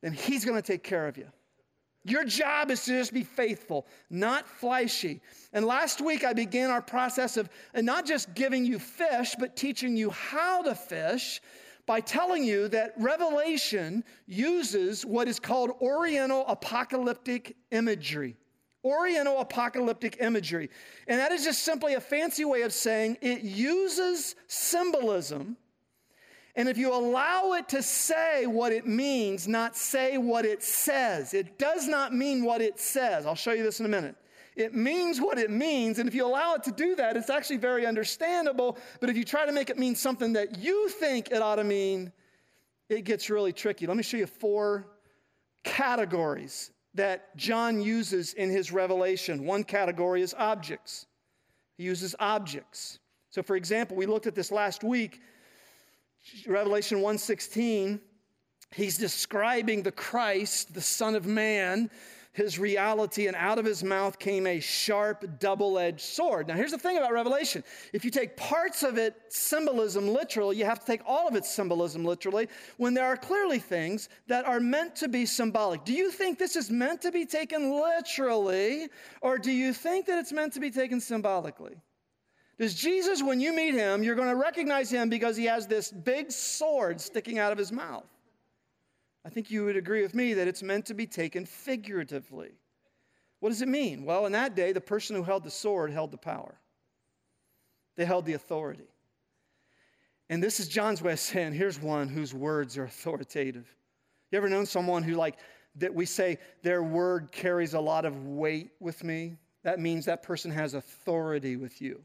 then 0.02 0.14
He's 0.14 0.46
going 0.46 0.60
to 0.60 0.66
take 0.66 0.84
care 0.84 1.08
of 1.08 1.18
you. 1.18 1.28
Your 2.08 2.24
job 2.24 2.72
is 2.72 2.86
to 2.86 2.92
just 2.92 3.14
be 3.14 3.24
faithful, 3.24 3.86
not 4.10 4.48
flashy. 4.48 5.20
And 5.52 5.66
last 5.66 6.00
week 6.00 6.24
I 6.24 6.32
began 6.32 6.70
our 6.70 6.82
process 6.82 7.36
of 7.36 7.50
uh, 7.76 7.82
not 7.82 8.06
just 8.06 8.34
giving 8.34 8.66
you 8.66 8.80
fish, 8.80 9.36
but 9.38 9.58
teaching 9.58 9.98
you 9.98 10.10
how 10.12 10.62
to 10.62 10.74
fish 10.74 11.42
by 11.86 12.00
telling 12.00 12.46
you 12.46 12.70
that 12.70 12.94
Revelation 12.98 14.06
uses 14.26 15.06
what 15.06 15.28
is 15.28 15.38
called 15.38 15.72
Oriental 15.82 16.46
apocalyptic 16.48 17.58
imagery. 17.72 18.38
Oriental 18.86 19.42
apocalyptic 19.42 20.18
imagery. 20.22 20.70
And 21.08 21.20
that 21.20 21.34
is 21.34 21.44
just 21.44 21.64
simply 21.64 21.96
a 21.96 22.02
fancy 22.02 22.46
way 22.46 22.62
of 22.62 22.72
saying 22.72 23.18
it 23.22 23.42
uses 23.42 24.36
symbolism. 24.48 25.58
And 26.58 26.68
if 26.68 26.78
you 26.78 26.92
allow 26.92 27.54
it 27.54 27.70
to 27.70 27.84
say 27.84 28.48
what 28.48 28.72
it 28.72 28.88
means, 28.88 29.48
not 29.48 29.78
say 29.78 30.18
what 30.18 30.44
it 30.44 30.64
says, 30.64 31.36
it 31.36 31.60
does 31.60 31.88
not 31.88 32.16
mean 32.16 32.44
what 32.44 32.62
it 32.62 32.80
says. 32.80 33.28
I'll 33.28 33.36
show 33.36 33.52
you 33.54 33.62
this 33.62 33.80
in 33.80 33.86
a 33.86 33.90
minute. 33.90 34.16
It 34.56 34.74
means 34.74 35.22
what 35.22 35.38
it 35.38 35.52
means. 35.52 36.00
And 36.00 36.10
if 36.10 36.16
you 36.16 36.26
allow 36.26 36.56
it 36.56 36.64
to 36.64 36.72
do 36.72 36.96
that, 36.96 37.16
it's 37.16 37.30
actually 37.30 37.58
very 37.58 37.86
understandable. 37.86 38.80
But 39.00 39.12
if 39.12 39.16
you 39.16 39.24
try 39.24 39.46
to 39.46 39.52
make 39.52 39.70
it 39.70 39.78
mean 39.78 39.94
something 39.94 40.34
that 40.34 40.58
you 40.58 40.90
think 40.90 41.30
it 41.30 41.44
ought 41.44 41.58
to 41.58 41.64
mean, 41.64 42.12
it 42.90 43.04
gets 43.04 43.30
really 43.30 43.54
tricky. 43.54 43.86
Let 43.86 43.96
me 43.96 44.02
show 44.02 44.18
you 44.18 44.26
four 44.26 44.88
categories 45.64 46.72
that 46.96 47.38
John 47.38 47.80
uses 47.80 48.34
in 48.34 48.50
his 48.50 48.72
revelation. 48.72 49.46
One 49.46 49.64
category 49.64 50.24
is 50.24 50.34
objects. 50.36 51.06
He 51.78 51.84
uses 51.84 52.16
objects. 52.20 52.98
So, 53.30 53.44
for 53.44 53.56
example, 53.56 53.96
we 53.96 54.08
looked 54.08 54.26
at 54.26 54.34
this 54.34 54.52
last 54.52 54.84
week, 54.84 55.22
Revelation 56.46 57.02
1:16. 57.02 58.02
He's 58.76 58.98
describing 58.98 59.84
the 59.84 59.92
Christ, 59.92 60.74
the 60.74 60.82
Son 60.82 61.16
of 61.16 61.26
Man, 61.26 61.90
his 62.34 62.60
reality, 62.60 63.26
and 63.28 63.36
out 63.36 63.58
of 63.58 63.66
his 63.66 63.84
mouth 63.84 64.20
came 64.20 64.46
a 64.46 64.60
sharp, 64.60 65.40
double 65.40 65.80
edged 65.80 66.02
sword. 66.02 66.48
Now, 66.48 66.54
here's 66.54 66.72
the 66.72 66.78
thing 66.78 66.98
about 66.98 67.12
Revelation 67.12 67.64
if 67.94 68.06
you 68.06 68.12
take 68.12 68.38
parts 68.38 68.84
of 68.84 68.98
it 68.98 69.16
symbolism 69.30 70.08
literally, 70.08 70.58
you 70.58 70.66
have 70.66 70.80
to 70.80 70.86
take 70.86 71.02
all 71.06 71.28
of 71.28 71.36
its 71.36 71.50
symbolism 71.50 72.06
literally, 72.06 72.48
when 72.78 72.94
there 72.94 73.06
are 73.06 73.18
clearly 73.18 73.60
things 73.60 74.10
that 74.28 74.46
are 74.46 74.60
meant 74.60 74.96
to 74.98 75.08
be 75.08 75.26
symbolic. 75.26 75.84
Do 75.86 75.94
you 75.94 76.12
think 76.12 76.38
this 76.38 76.56
is 76.56 76.70
meant 76.70 77.02
to 77.02 77.12
be 77.12 77.26
taken 77.26 77.72
literally, 77.72 78.90
or 79.22 79.38
do 79.38 79.52
you 79.52 79.74
think 79.74 80.06
that 80.06 80.20
it's 80.20 80.34
meant 80.34 80.54
to 80.54 80.60
be 80.60 80.70
taken 80.70 81.00
symbolically? 81.00 81.78
Does 82.58 82.74
Jesus, 82.74 83.22
when 83.22 83.40
you 83.40 83.56
meet 83.56 83.76
him, 83.76 84.02
you're 84.02 84.16
going 84.16 84.30
to 84.30 84.36
recognize 84.36 84.90
him 84.90 85.10
because 85.10 85.38
he 85.38 85.46
has 85.46 85.68
this 85.68 85.92
big 85.92 86.32
sword 86.32 87.00
sticking 87.00 87.38
out 87.38 87.52
of 87.52 87.58
his 87.58 87.72
mouth? 87.72 88.08
I 89.24 89.30
think 89.30 89.52
you 89.52 89.66
would 89.66 89.78
agree 89.78 90.02
with 90.02 90.16
me 90.16 90.34
that 90.34 90.48
it's 90.48 90.64
meant 90.64 90.86
to 90.88 90.94
be 90.94 91.06
taken 91.06 91.46
figuratively. 91.46 92.52
What 93.40 93.50
does 93.50 93.62
it 93.62 93.68
mean? 93.68 94.06
Well, 94.06 94.26
in 94.26 94.32
that 94.32 94.56
day, 94.56 94.72
the 94.72 94.82
person 94.82 95.16
who 95.16 95.24
held 95.24 95.44
the 95.44 95.52
sword 95.52 95.92
held 95.92 96.12
the 96.12 96.18
power, 96.18 96.56
they 97.96 98.06
held 98.06 98.26
the 98.26 98.34
authority. 98.34 98.88
And 100.30 100.42
this 100.42 100.60
is 100.60 100.68
John's 100.68 101.02
way 101.02 101.14
of 101.14 101.20
saying 101.20 101.54
here's 101.54 101.80
one 101.80 102.10
whose 102.10 102.34
words 102.34 102.78
are 102.78 102.86
authoritative. 102.86 103.68
You 104.32 104.38
ever 104.38 104.50
known 104.50 104.66
someone 104.66 105.04
who, 105.04 105.14
like, 105.14 105.38
that 105.76 105.94
we 105.94 106.06
say 106.06 106.40
their 106.64 106.82
word 106.82 107.32
carries 107.32 107.76
a 107.76 107.80
lot 107.80 108.04
of 108.06 108.26
weight 108.26 108.72
with 108.80 109.04
me? 109.04 109.38
That 109.64 109.80
means 109.80 110.06
that 110.06 110.24
person 110.24 110.52
has 110.52 110.74
authority 110.74 111.56
with 111.56 111.82
you. 111.82 112.02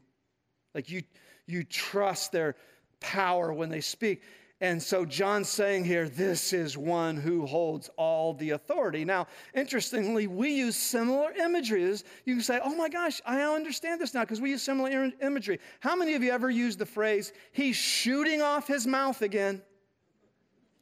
Like, 0.73 0.89
you, 0.89 1.03
you 1.45 1.63
trust 1.63 2.31
their 2.31 2.55
power 2.99 3.53
when 3.53 3.69
they 3.69 3.81
speak. 3.81 4.21
And 4.63 4.81
so 4.81 5.03
John's 5.03 5.49
saying 5.49 5.83
here, 5.83 6.07
this 6.07 6.53
is 6.53 6.77
one 6.77 7.17
who 7.17 7.45
holds 7.45 7.89
all 7.97 8.33
the 8.33 8.51
authority. 8.51 9.03
Now, 9.03 9.27
interestingly, 9.53 10.25
we 10.27 10.53
use 10.53 10.77
similar 10.77 11.33
imagery. 11.33 11.83
You 11.83 12.35
can 12.35 12.41
say, 12.41 12.61
oh 12.63 12.73
my 12.73 12.87
gosh, 12.87 13.21
I 13.25 13.41
understand 13.41 13.99
this 13.99 14.13
now 14.13 14.21
because 14.21 14.39
we 14.39 14.51
use 14.51 14.61
similar 14.61 15.11
imagery. 15.21 15.59
How 15.81 15.97
many 15.97 16.13
of 16.15 16.23
you 16.23 16.31
ever 16.31 16.49
used 16.49 16.79
the 16.79 16.85
phrase, 16.85 17.33
he's 17.51 17.75
shooting 17.75 18.41
off 18.41 18.65
his 18.65 18.87
mouth 18.87 19.21
again? 19.21 19.61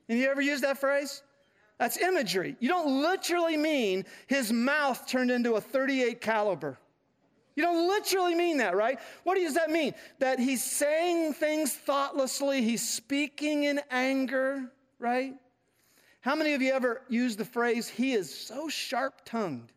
And 0.08 0.20
you 0.20 0.30
ever 0.30 0.42
use 0.42 0.62
that 0.62 0.78
phrase? 0.78 1.24
That's 1.80 1.98
imagery. 1.98 2.56
You 2.60 2.70
don't 2.70 3.02
literally 3.02 3.58
mean 3.58 4.06
his 4.28 4.54
mouth 4.54 5.08
turned 5.08 5.32
into 5.32 5.54
a 5.54 5.62
38 5.62 6.22
caliber. 6.22 6.78
You 7.56 7.64
don't 7.64 7.88
literally 7.88 8.36
mean 8.36 8.58
that, 8.58 8.76
right? 8.76 9.00
What 9.24 9.36
does 9.36 9.56
that 9.56 9.70
mean? 9.70 9.94
That 10.20 10.40
he's 10.40 10.64
saying 10.64 11.34
things 11.34 11.74
thoughtlessly, 11.74 12.62
he's 12.62 12.88
speaking 12.88 13.66
in 13.66 13.82
anger, 13.90 14.72
right? 15.00 15.34
How 16.22 16.36
many 16.36 16.54
of 16.54 16.62
you 16.62 16.72
ever 16.72 17.02
use 17.10 17.36
the 17.36 17.46
phrase, 17.46 17.88
he 17.88 18.14
is 18.14 18.34
so 18.34 18.70
sharp 18.70 19.22
tongued? 19.26 19.72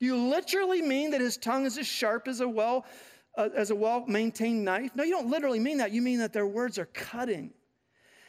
Do 0.00 0.06
you 0.06 0.16
literally 0.16 0.82
mean 0.82 1.10
that 1.12 1.20
his 1.20 1.36
tongue 1.36 1.66
is 1.66 1.78
as 1.78 1.86
sharp 1.86 2.26
as 2.26 2.40
a 2.40 2.48
well 2.48 2.84
uh, 3.36 3.48
as 3.54 3.70
a 3.70 3.74
well 3.74 4.04
maintained 4.06 4.64
knife? 4.64 4.90
No, 4.94 5.04
you 5.04 5.12
don't 5.12 5.28
literally 5.28 5.60
mean 5.60 5.78
that. 5.78 5.92
You 5.92 6.02
mean 6.02 6.18
that 6.18 6.32
their 6.32 6.46
words 6.46 6.78
are 6.78 6.86
cutting. 6.86 7.52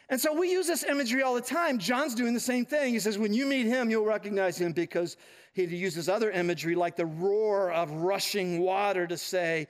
And 0.09 0.21
so 0.21 0.37
we 0.37 0.51
use 0.51 0.67
this 0.67 0.83
imagery 0.83 1.23
all 1.23 1.33
the 1.33 1.41
time. 1.41 1.79
John's 1.79 2.13
doing 2.13 2.33
the 2.33 2.39
same 2.39 2.65
thing. 2.65 2.93
He 2.93 2.99
says, 2.99 3.17
when 3.17 3.33
you 3.33 3.45
meet 3.45 3.65
him, 3.65 3.89
you'll 3.89 4.05
recognize 4.05 4.57
him 4.57 4.71
because 4.71 5.17
he 5.53 5.63
uses 5.63 6.07
other 6.09 6.31
imagery 6.31 6.75
like 6.75 6.95
the 6.95 7.05
roar 7.05 7.71
of 7.71 7.89
rushing 7.91 8.59
water 8.59 9.07
to 9.07 9.17
say, 9.17 9.67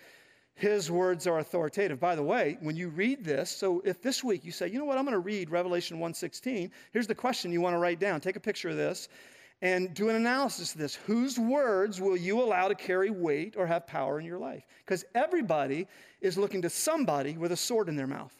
his 0.55 0.89
words 0.89 1.27
are 1.27 1.39
authoritative. 1.39 1.99
By 1.99 2.15
the 2.15 2.23
way, 2.23 2.57
when 2.61 2.75
you 2.75 2.89
read 2.89 3.23
this, 3.23 3.49
so 3.49 3.81
if 3.85 4.01
this 4.01 4.23
week 4.23 4.45
you 4.45 4.51
say, 4.51 4.67
you 4.69 4.79
know 4.79 4.85
what, 4.85 4.97
I'm 4.97 5.03
going 5.03 5.13
to 5.13 5.19
read 5.19 5.49
Revelation 5.49 5.99
1:16, 5.99 6.71
here's 6.91 7.07
the 7.07 7.15
question 7.15 7.51
you 7.51 7.61
want 7.61 7.75
to 7.75 7.79
write 7.79 7.99
down. 7.99 8.21
Take 8.21 8.37
a 8.37 8.41
picture 8.41 8.69
of 8.69 8.77
this 8.77 9.09
and 9.61 9.93
do 9.93 10.09
an 10.09 10.15
analysis 10.15 10.73
of 10.73 10.79
this. 10.79 10.95
Whose 10.95 11.37
words 11.37 11.99
will 11.99 12.15
you 12.15 12.41
allow 12.41 12.69
to 12.69 12.75
carry 12.75 13.09
weight 13.09 13.55
or 13.57 13.67
have 13.67 13.85
power 13.85 14.19
in 14.19 14.25
your 14.25 14.39
life? 14.39 14.63
Because 14.85 15.03
everybody 15.13 15.87
is 16.21 16.37
looking 16.37 16.61
to 16.61 16.69
somebody 16.69 17.37
with 17.37 17.51
a 17.51 17.57
sword 17.57 17.89
in 17.89 17.97
their 17.97 18.07
mouth. 18.07 18.33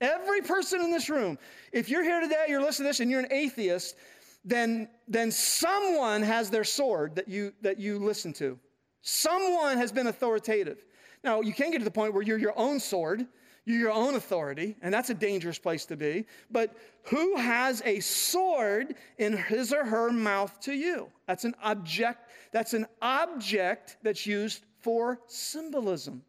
Every 0.00 0.40
person 0.40 0.80
in 0.80 0.90
this 0.90 1.10
room, 1.10 1.38
if 1.72 1.88
you're 1.88 2.04
here 2.04 2.20
today, 2.20 2.46
you're 2.48 2.62
listening 2.62 2.86
to 2.86 2.90
this, 2.90 3.00
and 3.00 3.10
you're 3.10 3.20
an 3.20 3.32
atheist, 3.32 3.96
then, 4.44 4.88
then 5.08 5.30
someone 5.30 6.22
has 6.22 6.50
their 6.50 6.64
sword 6.64 7.16
that 7.16 7.28
you, 7.28 7.52
that 7.62 7.78
you 7.78 7.98
listen 7.98 8.32
to. 8.34 8.58
Someone 9.02 9.76
has 9.76 9.90
been 9.90 10.06
authoritative. 10.06 10.84
Now, 11.24 11.40
you 11.40 11.52
can 11.52 11.70
get 11.70 11.78
to 11.78 11.84
the 11.84 11.90
point 11.90 12.14
where 12.14 12.22
you're 12.22 12.38
your 12.38 12.56
own 12.56 12.78
sword, 12.78 13.26
you're 13.64 13.78
your 13.78 13.92
own 13.92 14.14
authority, 14.14 14.76
and 14.80 14.94
that's 14.94 15.10
a 15.10 15.14
dangerous 15.14 15.58
place 15.58 15.84
to 15.86 15.96
be. 15.96 16.24
But 16.50 16.76
who 17.04 17.36
has 17.36 17.82
a 17.84 18.00
sword 18.00 18.94
in 19.18 19.36
his 19.36 19.72
or 19.72 19.84
her 19.84 20.10
mouth 20.10 20.58
to 20.60 20.72
you? 20.72 21.10
That's 21.26 21.44
an 21.44 21.54
object, 21.62 22.30
that's 22.52 22.72
an 22.72 22.86
object 23.02 23.98
that's 24.02 24.26
used 24.26 24.64
for 24.80 25.20
symbolism. 25.26 26.22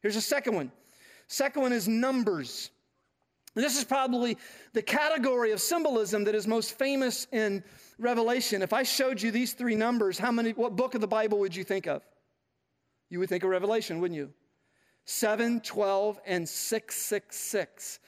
Here's 0.00 0.16
a 0.16 0.22
second 0.22 0.54
one. 0.54 0.72
Second 1.26 1.62
one 1.62 1.72
is 1.72 1.88
numbers. 1.88 2.70
This 3.56 3.78
is 3.78 3.84
probably 3.84 4.36
the 4.74 4.82
category 4.82 5.52
of 5.52 5.62
symbolism 5.62 6.24
that 6.24 6.34
is 6.34 6.46
most 6.46 6.78
famous 6.78 7.26
in 7.32 7.64
Revelation. 7.98 8.60
If 8.60 8.74
I 8.74 8.82
showed 8.82 9.20
you 9.22 9.30
these 9.30 9.54
three 9.54 9.74
numbers, 9.74 10.18
how 10.18 10.30
many 10.30 10.52
what 10.52 10.76
book 10.76 10.94
of 10.94 11.00
the 11.00 11.06
Bible 11.06 11.38
would 11.38 11.56
you 11.56 11.64
think 11.64 11.86
of? 11.86 12.02
You 13.08 13.18
would 13.18 13.30
think 13.30 13.44
of 13.44 13.50
Revelation, 13.50 13.98
wouldn't 14.00 14.18
you? 14.18 14.30
7, 15.06 15.60
12, 15.60 16.20
and 16.26 16.46
666. 16.46 18.00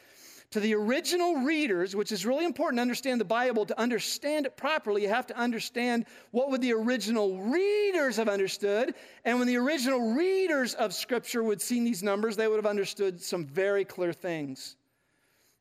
To 0.50 0.61
the 0.61 0.75
original 0.75 1.37
readers, 1.37 1.97
which 1.97 2.12
is 2.12 2.26
really 2.26 2.45
important 2.45 2.78
to 2.78 2.83
understand 2.83 3.21
the 3.21 3.25
Bible, 3.25 3.64
to 3.67 3.81
understand 3.81 4.45
it 4.45 4.57
properly, 4.57 5.02
you 5.02 5.09
have 5.09 5.26
to 5.28 5.37
understand 5.37 6.05
what 6.31 6.50
would 6.50 6.61
the 6.61 6.73
original 6.75 7.38
readers 7.38 8.17
have 8.17 8.28
understood. 8.28 8.95
And 9.25 9.38
when 9.38 9.49
the 9.49 9.57
original 9.57 10.12
readers 10.14 10.75
of 10.75 10.93
Scripture 10.93 11.43
would 11.43 11.62
seen 11.62 11.85
these 11.85 12.02
numbers, 12.02 12.37
they 12.37 12.49
would 12.49 12.57
have 12.57 12.67
understood 12.67 13.21
some 13.23 13.47
very 13.47 13.85
clear 13.85 14.12
things. 14.12 14.76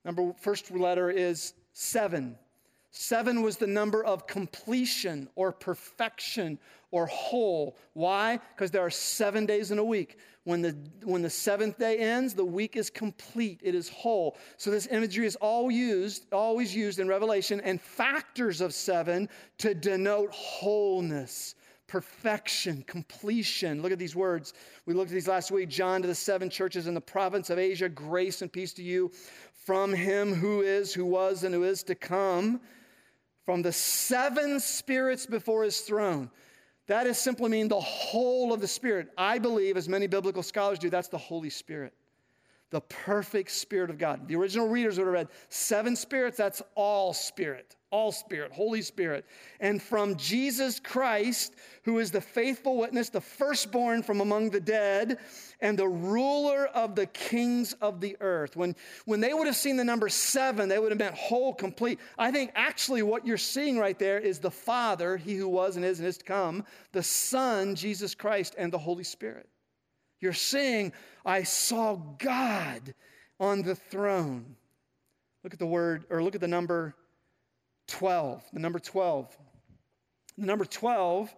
Number 0.08 0.34
first 0.40 0.72
letter 0.72 1.10
is 1.12 1.54
seven. 1.74 2.38
Seven 2.92 3.42
was 3.42 3.58
the 3.58 3.68
number 3.68 4.06
of 4.06 4.26
completion 4.26 5.28
or 5.36 5.52
perfection 5.52 6.58
or 6.92 7.08
whole. 7.08 7.78
Why? 7.92 8.40
Because 8.56 8.72
there 8.72 8.82
are 8.82 8.90
seven 8.90 9.46
days 9.46 9.70
in 9.70 9.80
a 9.80 9.84
week. 9.84 10.18
When 10.46 10.62
the, 10.62 10.78
when 11.04 11.22
the 11.22 11.30
seventh 11.30 11.78
day 11.78 11.98
ends, 11.98 12.34
the 12.34 12.46
week 12.46 12.78
is 12.78 12.90
complete, 12.90 13.60
it 13.62 13.76
is 13.76 13.90
whole. 13.90 14.38
So 14.56 14.72
this 14.72 14.88
imagery 14.88 15.26
is 15.26 15.36
all 15.36 15.70
used, 15.70 16.26
always 16.32 16.74
used 16.74 17.00
in 17.00 17.10
Revelation 17.10 17.60
and 17.60 17.82
factors 17.82 18.62
of 18.62 18.74
seven 18.74 19.28
to 19.58 19.76
denote 19.76 20.32
wholeness 20.32 21.56
perfection, 21.88 22.84
completion. 22.86 23.82
Look 23.82 23.92
at 23.92 24.00
these 24.00 24.16
words. 24.16 24.54
We 24.86 24.94
looked 24.94 25.10
at 25.10 25.14
these 25.14 25.28
last 25.28 25.52
week. 25.52 25.70
John 25.70 26.02
to 26.02 26.08
the 26.08 26.16
seven 26.16 26.50
churches 26.50 26.86
in 26.86 26.94
the 26.94 27.02
province 27.02 27.50
of 27.50 27.58
Asia, 27.58 27.88
grace 27.88 28.42
and 28.42 28.52
peace 28.52 28.74
to 28.74 28.84
you 28.84 29.12
from 29.68 29.94
him 29.94 30.34
who 30.34 30.62
is, 30.62 30.94
who 30.94 31.04
was, 31.04 31.44
and 31.44 31.54
who 31.54 31.66
is 31.66 31.84
to 31.84 31.94
come, 31.94 32.62
from 33.44 33.62
the 33.62 33.74
seven 33.74 34.62
spirits 34.62 35.26
before 35.26 35.66
his 35.66 35.82
throne. 35.82 36.32
That 36.88 37.06
is 37.06 37.18
simply 37.18 37.50
mean 37.50 37.68
the 37.68 37.78
whole 37.78 38.54
of 38.54 38.62
the 38.62 38.68
Spirit. 38.68 39.10
I 39.18 39.40
believe, 39.40 39.76
as 39.76 39.90
many 39.90 40.08
biblical 40.08 40.42
scholars 40.42 40.80
do, 40.80 40.90
that's 40.90 41.10
the 41.10 41.18
Holy 41.18 41.50
Spirit 41.50 41.94
the 42.70 42.82
perfect 42.82 43.50
Spirit 43.52 43.90
of 43.90 43.98
God. 43.98 44.28
The 44.28 44.36
original 44.36 44.68
readers 44.68 44.98
would 44.98 45.06
have 45.06 45.14
read 45.14 45.30
seven 45.48 45.96
spirits, 45.96 46.36
that's 46.36 46.62
all 46.76 47.14
Spirit, 47.14 47.77
all 47.90 48.12
Spirit, 48.12 48.52
Holy 48.52 48.82
Spirit. 48.82 49.26
And 49.60 49.82
from 49.82 50.16
Jesus 50.18 50.80
Christ, 50.80 51.56
who 51.84 52.00
is 52.00 52.12
the 52.12 52.22
faithful 52.22 52.78
witness, 52.78 53.10
the 53.10 53.22
firstborn 53.22 54.04
from 54.04 54.20
among 54.20 54.50
the 54.50 54.60
dead, 54.60 55.20
and 55.62 55.80
the 55.80 55.88
ruler 55.88 56.68
of 56.68 56.96
the 56.96 57.06
kings 57.08 57.74
of 57.82 58.02
the 58.02 58.18
earth. 58.20 58.56
When, 58.56 58.76
when 59.06 59.22
they 59.22 59.34
would 59.34 59.48
have 59.48 59.56
seen 59.56 59.78
the 59.78 59.86
number 59.86 60.10
seven, 60.10 60.68
they 60.68 60.80
would 60.80 60.92
have 60.92 61.00
meant 61.00 61.16
whole, 61.16 61.54
complete. 61.54 62.00
I 62.18 62.32
think 62.32 62.52
actually 62.56 63.04
what 63.04 63.26
you're 63.26 63.38
seeing 63.38 63.78
right 63.78 63.98
there 63.98 64.20
is 64.20 64.40
the 64.40 64.52
Father, 64.52 65.16
he 65.16 65.36
who 65.36 65.48
was 65.48 65.78
and 65.78 65.86
is 65.86 66.00
and 66.00 66.08
is 66.08 66.18
to 66.18 66.26
come, 66.26 66.66
the 66.92 67.04
Son, 67.04 67.76
Jesus 67.76 68.14
Christ, 68.16 68.56
and 68.58 68.72
the 68.72 68.78
Holy 68.78 69.04
Spirit. 69.06 69.48
You're 70.20 70.34
seeing, 70.34 70.92
I 71.26 71.44
saw 71.44 71.96
God 71.96 72.94
on 73.40 73.62
the 73.62 73.76
throne. 73.76 74.56
Look 75.44 75.54
at 75.54 75.60
the 75.60 75.66
word, 75.66 76.06
or 76.10 76.22
look 76.22 76.36
at 76.36 76.42
the 76.42 76.48
number 76.48 76.96
12. 77.88 78.44
The 78.54 78.60
number 78.60 78.80
12. 78.80 79.38
The 80.38 80.46
number 80.46 80.66
12 80.66 81.34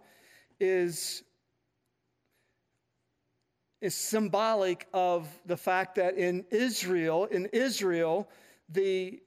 is, 0.58 1.22
is 3.80 3.94
symbolic 3.94 4.86
of 4.92 5.28
the 5.46 5.56
fact 5.56 5.94
that 5.96 6.16
in 6.16 6.44
Israel, 6.50 7.24
in 7.24 7.46
Israel, 7.46 8.28
the 8.68 9.20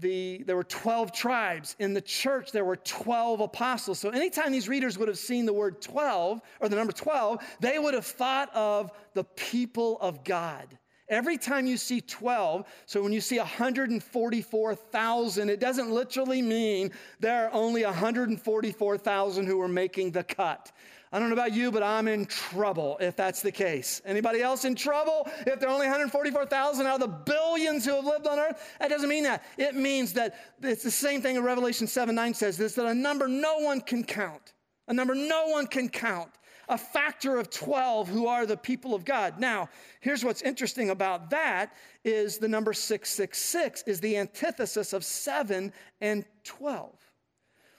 the, 0.00 0.44
there 0.46 0.56
were 0.56 0.64
12 0.64 1.12
tribes. 1.12 1.74
In 1.78 1.94
the 1.94 2.00
church, 2.00 2.52
there 2.52 2.64
were 2.64 2.76
12 2.76 3.40
apostles. 3.40 3.98
So 3.98 4.10
anytime 4.10 4.52
these 4.52 4.68
readers 4.68 4.98
would 4.98 5.08
have 5.08 5.18
seen 5.18 5.46
the 5.46 5.52
word 5.52 5.80
12 5.80 6.40
or 6.60 6.68
the 6.68 6.76
number 6.76 6.92
12, 6.92 7.42
they 7.60 7.78
would 7.78 7.94
have 7.94 8.06
thought 8.06 8.54
of 8.54 8.92
the 9.14 9.24
people 9.24 9.98
of 10.00 10.24
God. 10.24 10.78
Every 11.08 11.38
time 11.38 11.66
you 11.66 11.78
see 11.78 12.02
12, 12.02 12.66
so 12.84 13.02
when 13.02 13.14
you 13.14 13.20
see 13.20 13.38
144,000, 13.38 15.48
it 15.48 15.58
doesn't 15.58 15.90
literally 15.90 16.42
mean 16.42 16.92
there 17.18 17.46
are 17.46 17.52
only 17.52 17.82
144,000 17.84 19.46
who 19.46 19.60
are 19.60 19.68
making 19.68 20.10
the 20.10 20.22
cut. 20.22 20.70
I 21.10 21.18
don't 21.18 21.30
know 21.30 21.34
about 21.34 21.54
you, 21.54 21.72
but 21.72 21.82
I'm 21.82 22.06
in 22.06 22.26
trouble 22.26 22.98
if 23.00 23.16
that's 23.16 23.40
the 23.40 23.50
case. 23.50 24.02
Anybody 24.04 24.42
else 24.42 24.66
in 24.66 24.74
trouble 24.74 25.26
if 25.46 25.58
there 25.58 25.70
are 25.70 25.72
only 25.72 25.86
144,000 25.86 26.86
out 26.86 27.00
of 27.00 27.00
the 27.00 27.08
billions 27.08 27.86
who 27.86 27.94
have 27.94 28.04
lived 28.04 28.26
on 28.26 28.38
earth? 28.38 28.76
That 28.78 28.90
doesn't 28.90 29.08
mean 29.08 29.24
that. 29.24 29.42
It 29.56 29.74
means 29.74 30.12
that 30.12 30.34
it's 30.62 30.82
the 30.82 30.90
same 30.90 31.22
thing 31.22 31.36
in 31.36 31.42
Revelation 31.42 31.86
7 31.86 32.14
9 32.14 32.34
says 32.34 32.58
this 32.58 32.74
that 32.74 32.84
a 32.84 32.94
number 32.94 33.26
no 33.26 33.60
one 33.60 33.80
can 33.80 34.04
count. 34.04 34.52
A 34.88 34.92
number 34.92 35.14
no 35.14 35.46
one 35.46 35.66
can 35.66 35.88
count 35.88 36.32
a 36.68 36.78
factor 36.78 37.38
of 37.38 37.50
12 37.50 38.08
who 38.08 38.26
are 38.26 38.46
the 38.46 38.56
people 38.56 38.94
of 38.94 39.04
God. 39.04 39.38
Now, 39.38 39.68
here's 40.00 40.24
what's 40.24 40.42
interesting 40.42 40.90
about 40.90 41.30
that 41.30 41.74
is 42.04 42.38
the 42.38 42.48
number 42.48 42.72
666 42.72 43.82
is 43.86 44.00
the 44.00 44.16
antithesis 44.16 44.92
of 44.92 45.04
7 45.04 45.72
and 46.00 46.24
12. 46.44 46.94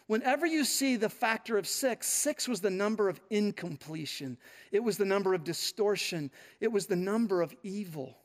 Whenever 0.08 0.48
you 0.48 0.66
see 0.66 0.96
the 0.96 1.08
factor 1.08 1.56
of 1.56 1.68
six, 1.68 2.08
six 2.08 2.48
was 2.48 2.62
the 2.62 2.70
number 2.72 3.10
of 3.10 3.22
incompletion, 3.30 4.38
it 4.72 4.84
was 4.84 4.98
the 4.98 5.06
number 5.06 5.36
of 5.36 5.44
distortion, 5.44 6.32
it 6.60 6.72
was 6.72 6.88
the 6.88 6.96
number 6.96 7.44
of 7.44 7.54
evil. 7.62 8.18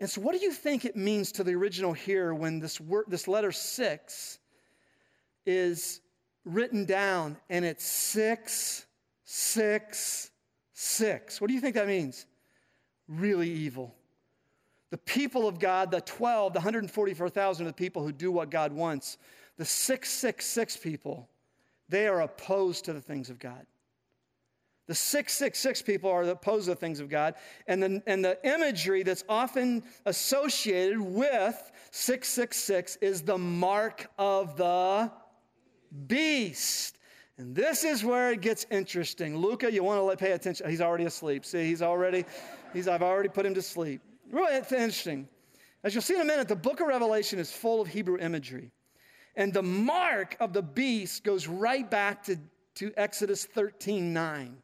And 0.00 0.10
so, 0.10 0.20
what 0.20 0.38
do 0.38 0.44
you 0.44 0.52
think 0.52 0.84
it 0.84 0.94
means 0.94 1.32
to 1.32 1.44
the 1.44 1.54
original 1.54 1.94
here 1.94 2.34
when 2.34 2.58
this, 2.58 2.78
word, 2.78 3.06
this 3.08 3.26
letter 3.26 3.52
six 3.52 4.38
is 5.46 6.02
written 6.44 6.84
down 6.84 7.38
and 7.48 7.64
it's 7.64 7.84
six 7.84 8.85
six, 9.26 10.30
six. 10.72 11.40
What 11.40 11.48
do 11.48 11.54
you 11.54 11.60
think 11.60 11.74
that 11.74 11.86
means? 11.86 12.24
Really 13.08 13.50
evil. 13.50 13.94
The 14.90 14.98
people 14.98 15.46
of 15.46 15.58
God, 15.58 15.90
the 15.90 16.00
12, 16.00 16.54
the 16.54 16.60
144,000 16.60 17.66
of 17.66 17.70
the 17.70 17.76
people 17.76 18.02
who 18.02 18.12
do 18.12 18.32
what 18.32 18.50
God 18.50 18.72
wants, 18.72 19.18
the 19.58 19.64
666 19.64 20.76
people, 20.78 21.28
they 21.88 22.06
are 22.06 22.22
opposed 22.22 22.84
to 22.86 22.92
the 22.92 23.00
things 23.00 23.28
of 23.28 23.38
God. 23.38 23.66
The 24.86 24.94
666 24.94 25.82
people 25.82 26.10
are 26.10 26.22
opposed 26.22 26.66
to 26.66 26.70
the 26.70 26.76
things 26.76 27.00
of 27.00 27.08
God. 27.08 27.34
And 27.66 27.82
the, 27.82 28.02
and 28.06 28.24
the 28.24 28.38
imagery 28.46 29.02
that's 29.02 29.24
often 29.28 29.82
associated 30.04 31.00
with 31.00 31.72
666 31.90 32.96
is 32.96 33.22
the 33.22 33.38
mark 33.38 34.08
of 34.16 34.56
the 34.56 35.10
beast. 36.06 36.95
And 37.38 37.54
this 37.54 37.84
is 37.84 38.02
where 38.02 38.32
it 38.32 38.40
gets 38.40 38.66
interesting. 38.70 39.36
Luca, 39.36 39.70
you 39.70 39.84
want 39.84 40.10
to 40.10 40.16
pay 40.16 40.32
attention. 40.32 40.68
He's 40.70 40.80
already 40.80 41.04
asleep. 41.04 41.44
See, 41.44 41.64
he's 41.66 41.82
already, 41.82 42.24
he's, 42.72 42.88
I've 42.88 43.02
already 43.02 43.28
put 43.28 43.44
him 43.44 43.54
to 43.54 43.62
sleep. 43.62 44.00
Really, 44.30 44.54
it's 44.54 44.72
interesting. 44.72 45.28
As 45.84 45.94
you'll 45.94 46.02
see 46.02 46.14
in 46.14 46.22
a 46.22 46.24
minute, 46.24 46.48
the 46.48 46.56
book 46.56 46.80
of 46.80 46.86
Revelation 46.86 47.38
is 47.38 47.52
full 47.52 47.82
of 47.82 47.88
Hebrew 47.88 48.18
imagery. 48.18 48.70
And 49.36 49.52
the 49.52 49.62
mark 49.62 50.36
of 50.40 50.54
the 50.54 50.62
beast 50.62 51.24
goes 51.24 51.46
right 51.46 51.88
back 51.88 52.22
to, 52.24 52.38
to 52.76 52.92
Exodus 52.96 53.44
13 53.44 54.12
9. 54.12 54.56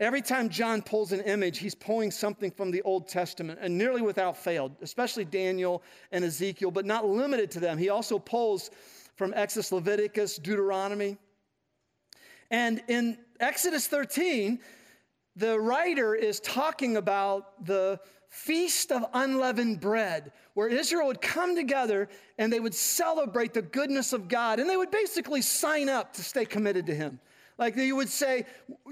Every 0.00 0.22
time 0.22 0.48
John 0.48 0.82
pulls 0.82 1.12
an 1.12 1.20
image, 1.20 1.58
he's 1.58 1.74
pulling 1.74 2.10
something 2.10 2.50
from 2.50 2.70
the 2.72 2.82
Old 2.82 3.08
Testament, 3.08 3.60
and 3.62 3.76
nearly 3.76 4.02
without 4.02 4.36
fail, 4.36 4.72
especially 4.82 5.24
Daniel 5.24 5.82
and 6.10 6.24
Ezekiel, 6.24 6.72
but 6.72 6.84
not 6.84 7.06
limited 7.06 7.50
to 7.52 7.60
them. 7.60 7.78
He 7.78 7.90
also 7.90 8.18
pulls 8.18 8.70
from 9.14 9.32
Exodus, 9.36 9.70
Leviticus, 9.70 10.36
Deuteronomy. 10.36 11.16
And 12.54 12.84
in 12.86 13.18
Exodus 13.40 13.88
13, 13.88 14.60
the 15.34 15.58
writer 15.58 16.14
is 16.14 16.38
talking 16.38 16.96
about 16.96 17.66
the 17.66 17.98
feast 18.28 18.92
of 18.92 19.04
unleavened 19.12 19.80
bread, 19.80 20.30
where 20.54 20.68
Israel 20.68 21.08
would 21.08 21.20
come 21.20 21.56
together 21.56 22.08
and 22.38 22.52
they 22.52 22.60
would 22.60 22.72
celebrate 22.72 23.54
the 23.54 23.62
goodness 23.62 24.12
of 24.12 24.28
God. 24.28 24.60
And 24.60 24.70
they 24.70 24.76
would 24.76 24.92
basically 24.92 25.42
sign 25.42 25.88
up 25.88 26.12
to 26.12 26.22
stay 26.22 26.44
committed 26.44 26.86
to 26.86 26.94
Him. 26.94 27.18
Like 27.58 27.74
you 27.74 27.96
would 27.96 28.08
say, 28.08 28.46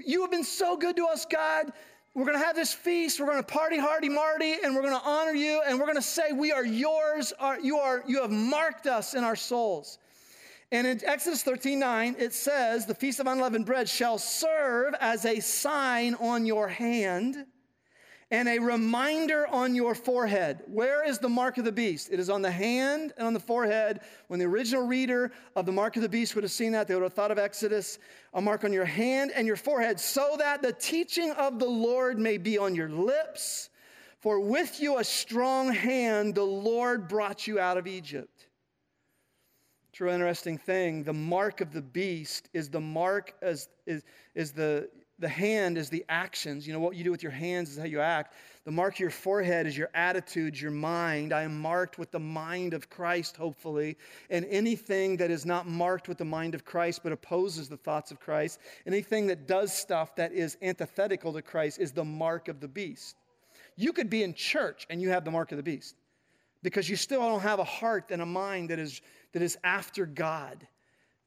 You 0.05 0.19
have 0.23 0.31
been 0.31 0.43
so 0.43 0.75
good 0.75 0.97
to 0.97 1.05
us, 1.05 1.25
God. 1.25 1.71
We're 2.15 2.25
going 2.25 2.37
to 2.37 2.45
have 2.45 2.57
this 2.57 2.73
feast. 2.73 3.17
We're 3.17 3.27
going 3.27 3.41
to 3.41 3.43
party 3.43 3.79
hardy 3.79 4.09
marty, 4.09 4.55
and 4.61 4.75
we're 4.75 4.81
going 4.81 4.99
to 4.99 5.07
honor 5.07 5.31
you, 5.31 5.61
and 5.65 5.79
we're 5.79 5.85
going 5.85 5.95
to 5.95 6.01
say, 6.01 6.33
We 6.33 6.51
are 6.51 6.65
yours. 6.65 7.31
You, 7.61 7.77
are, 7.77 8.03
you 8.05 8.21
have 8.23 8.29
marked 8.29 8.87
us 8.87 9.13
in 9.13 9.23
our 9.23 9.37
souls. 9.37 9.99
And 10.73 10.87
in 10.87 11.05
Exodus 11.05 11.43
13 11.43 11.77
9, 11.77 12.15
it 12.17 12.33
says, 12.33 12.87
The 12.87 12.95
feast 12.95 13.19
of 13.19 13.27
unleavened 13.27 13.67
bread 13.67 13.87
shall 13.87 14.17
serve 14.17 14.95
as 14.99 15.23
a 15.23 15.39
sign 15.39 16.15
on 16.15 16.47
your 16.47 16.67
hand 16.67 17.45
and 18.31 18.49
a 18.49 18.57
reminder 18.57 19.45
on 19.45 19.75
your 19.75 19.93
forehead. 19.93 20.63
Where 20.65 21.07
is 21.07 21.19
the 21.19 21.29
mark 21.29 21.59
of 21.59 21.65
the 21.65 21.71
beast? 21.71 22.09
It 22.11 22.19
is 22.19 22.27
on 22.27 22.41
the 22.41 22.49
hand 22.49 23.13
and 23.19 23.27
on 23.27 23.35
the 23.35 23.39
forehead. 23.39 23.99
When 24.29 24.39
the 24.39 24.47
original 24.47 24.87
reader 24.87 25.31
of 25.55 25.67
the 25.67 25.71
mark 25.71 25.95
of 25.95 26.01
the 26.01 26.09
beast 26.09 26.33
would 26.33 26.43
have 26.43 26.49
seen 26.49 26.71
that, 26.71 26.87
they 26.87 26.95
would 26.95 27.03
have 27.03 27.13
thought 27.13 27.29
of 27.29 27.37
Exodus, 27.37 27.99
a 28.33 28.41
mark 28.41 28.63
on 28.63 28.73
your 28.73 28.83
hand 28.83 29.31
and 29.35 29.45
your 29.45 29.55
forehead, 29.55 29.99
so 29.99 30.37
that 30.39 30.63
the 30.63 30.73
teaching 30.73 31.29
of 31.33 31.59
the 31.59 31.69
Lord 31.69 32.17
may 32.17 32.39
be 32.39 32.57
on 32.57 32.73
your 32.73 32.89
lips. 32.89 33.69
For 34.21 34.39
with 34.39 34.81
you 34.81 34.97
a 34.97 35.03
strong 35.03 35.71
hand, 35.71 36.33
the 36.33 36.41
Lord 36.41 37.07
brought 37.07 37.45
you 37.45 37.59
out 37.59 37.77
of 37.77 37.85
Egypt. 37.85 38.47
True 39.93 40.09
interesting 40.09 40.57
thing. 40.57 41.03
The 41.03 41.13
mark 41.13 41.61
of 41.61 41.71
the 41.71 41.81
beast 41.81 42.49
is 42.51 42.67
the 42.67 42.81
mark 42.81 43.35
as 43.43 43.69
is, 43.85 44.03
is 44.33 44.51
the 44.51 44.89
the 45.19 45.29
hand 45.29 45.77
is 45.77 45.89
the 45.89 46.03
actions. 46.09 46.65
You 46.65 46.73
know, 46.73 46.79
what 46.79 46.95
you 46.95 47.03
do 47.03 47.11
with 47.11 47.21
your 47.21 47.31
hands 47.31 47.69
is 47.69 47.77
how 47.77 47.85
you 47.85 47.99
act. 47.99 48.33
The 48.65 48.71
mark 48.71 48.95
of 48.95 48.99
your 48.99 49.11
forehead 49.11 49.67
is 49.67 49.77
your 49.77 49.91
attitudes, 49.93 50.59
your 50.59 50.71
mind. 50.71 51.31
I 51.31 51.43
am 51.43 51.61
marked 51.61 51.99
with 51.99 52.09
the 52.09 52.19
mind 52.19 52.73
of 52.73 52.89
Christ, 52.89 53.37
hopefully. 53.37 53.95
And 54.31 54.45
anything 54.49 55.15
that 55.17 55.29
is 55.29 55.45
not 55.45 55.67
marked 55.67 56.07
with 56.07 56.17
the 56.17 56.25
mind 56.25 56.55
of 56.55 56.65
Christ 56.65 57.01
but 57.03 57.11
opposes 57.11 57.69
the 57.69 57.77
thoughts 57.77 58.09
of 58.09 58.19
Christ, 58.19 58.59
anything 58.87 59.27
that 59.27 59.47
does 59.47 59.71
stuff 59.71 60.15
that 60.15 60.33
is 60.33 60.57
antithetical 60.61 61.31
to 61.33 61.41
Christ 61.43 61.79
is 61.79 61.91
the 61.91 62.03
mark 62.03 62.47
of 62.47 62.59
the 62.59 62.67
beast. 62.67 63.15
You 63.75 63.93
could 63.93 64.09
be 64.09 64.23
in 64.23 64.33
church 64.33 64.87
and 64.89 65.01
you 65.01 65.09
have 65.09 65.23
the 65.23 65.31
mark 65.31 65.51
of 65.51 65.57
the 65.57 65.63
beast 65.63 65.95
because 66.63 66.89
you 66.89 66.95
still 66.95 67.21
don't 67.21 67.41
have 67.41 67.59
a 67.59 67.63
heart 67.63 68.09
and 68.09 68.21
a 68.21 68.25
mind 68.25 68.69
that 68.69 68.79
is 68.79 69.01
that 69.33 69.41
is 69.41 69.57
after 69.63 70.05
God. 70.05 70.65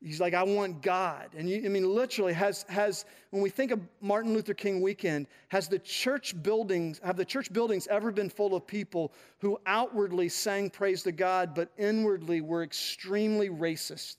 He's 0.01 0.21
like, 0.21 0.35
I 0.35 0.43
want 0.43 0.83
God. 0.83 1.31
And 1.37 1.49
you, 1.49 1.63
I 1.65 1.69
mean, 1.69 1.89
literally, 1.89 2.33
has, 2.35 2.65
has, 2.69 3.07
when 3.31 3.43
we 3.43 3.51
think 3.51 3.71
of 3.71 3.81
Martin 4.01 4.35
Luther 4.35 4.55
King 4.55 4.81
weekend, 4.81 5.27
has 5.49 5.69
the 5.69 5.79
church 5.79 6.41
buildings, 6.43 7.01
have 7.03 7.17
the 7.17 7.25
church 7.25 7.53
buildings 7.53 7.87
ever 7.89 8.13
been 8.13 8.29
full 8.29 8.55
of 8.55 8.67
people 8.67 9.13
who 9.39 9.59
outwardly 9.67 10.29
sang 10.29 10.71
praise 10.71 11.03
to 11.05 11.13
God, 11.13 11.55
but 11.55 11.71
inwardly 11.79 12.41
were 12.41 12.63
extremely 12.63 13.49
racist? 13.49 14.17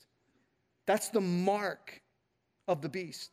That's 0.87 1.09
the 1.09 1.21
mark 1.21 2.01
of 2.67 2.81
the 2.81 2.89
beast. 2.89 3.31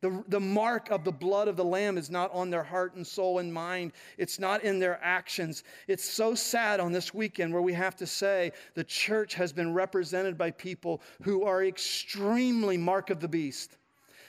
The, 0.00 0.24
the 0.28 0.40
mark 0.40 0.90
of 0.90 1.04
the 1.04 1.12
blood 1.12 1.46
of 1.46 1.56
the 1.56 1.64
Lamb 1.64 1.98
is 1.98 2.08
not 2.08 2.32
on 2.32 2.48
their 2.48 2.62
heart 2.62 2.94
and 2.94 3.06
soul 3.06 3.38
and 3.38 3.52
mind. 3.52 3.92
It's 4.16 4.38
not 4.38 4.64
in 4.64 4.78
their 4.78 4.98
actions. 5.02 5.62
It's 5.88 6.08
so 6.08 6.34
sad 6.34 6.80
on 6.80 6.90
this 6.90 7.12
weekend 7.12 7.52
where 7.52 7.60
we 7.60 7.74
have 7.74 7.96
to 7.96 8.06
say 8.06 8.52
the 8.74 8.84
church 8.84 9.34
has 9.34 9.52
been 9.52 9.74
represented 9.74 10.38
by 10.38 10.52
people 10.52 11.02
who 11.22 11.44
are 11.44 11.64
extremely 11.64 12.78
mark 12.78 13.10
of 13.10 13.20
the 13.20 13.28
beast. 13.28 13.76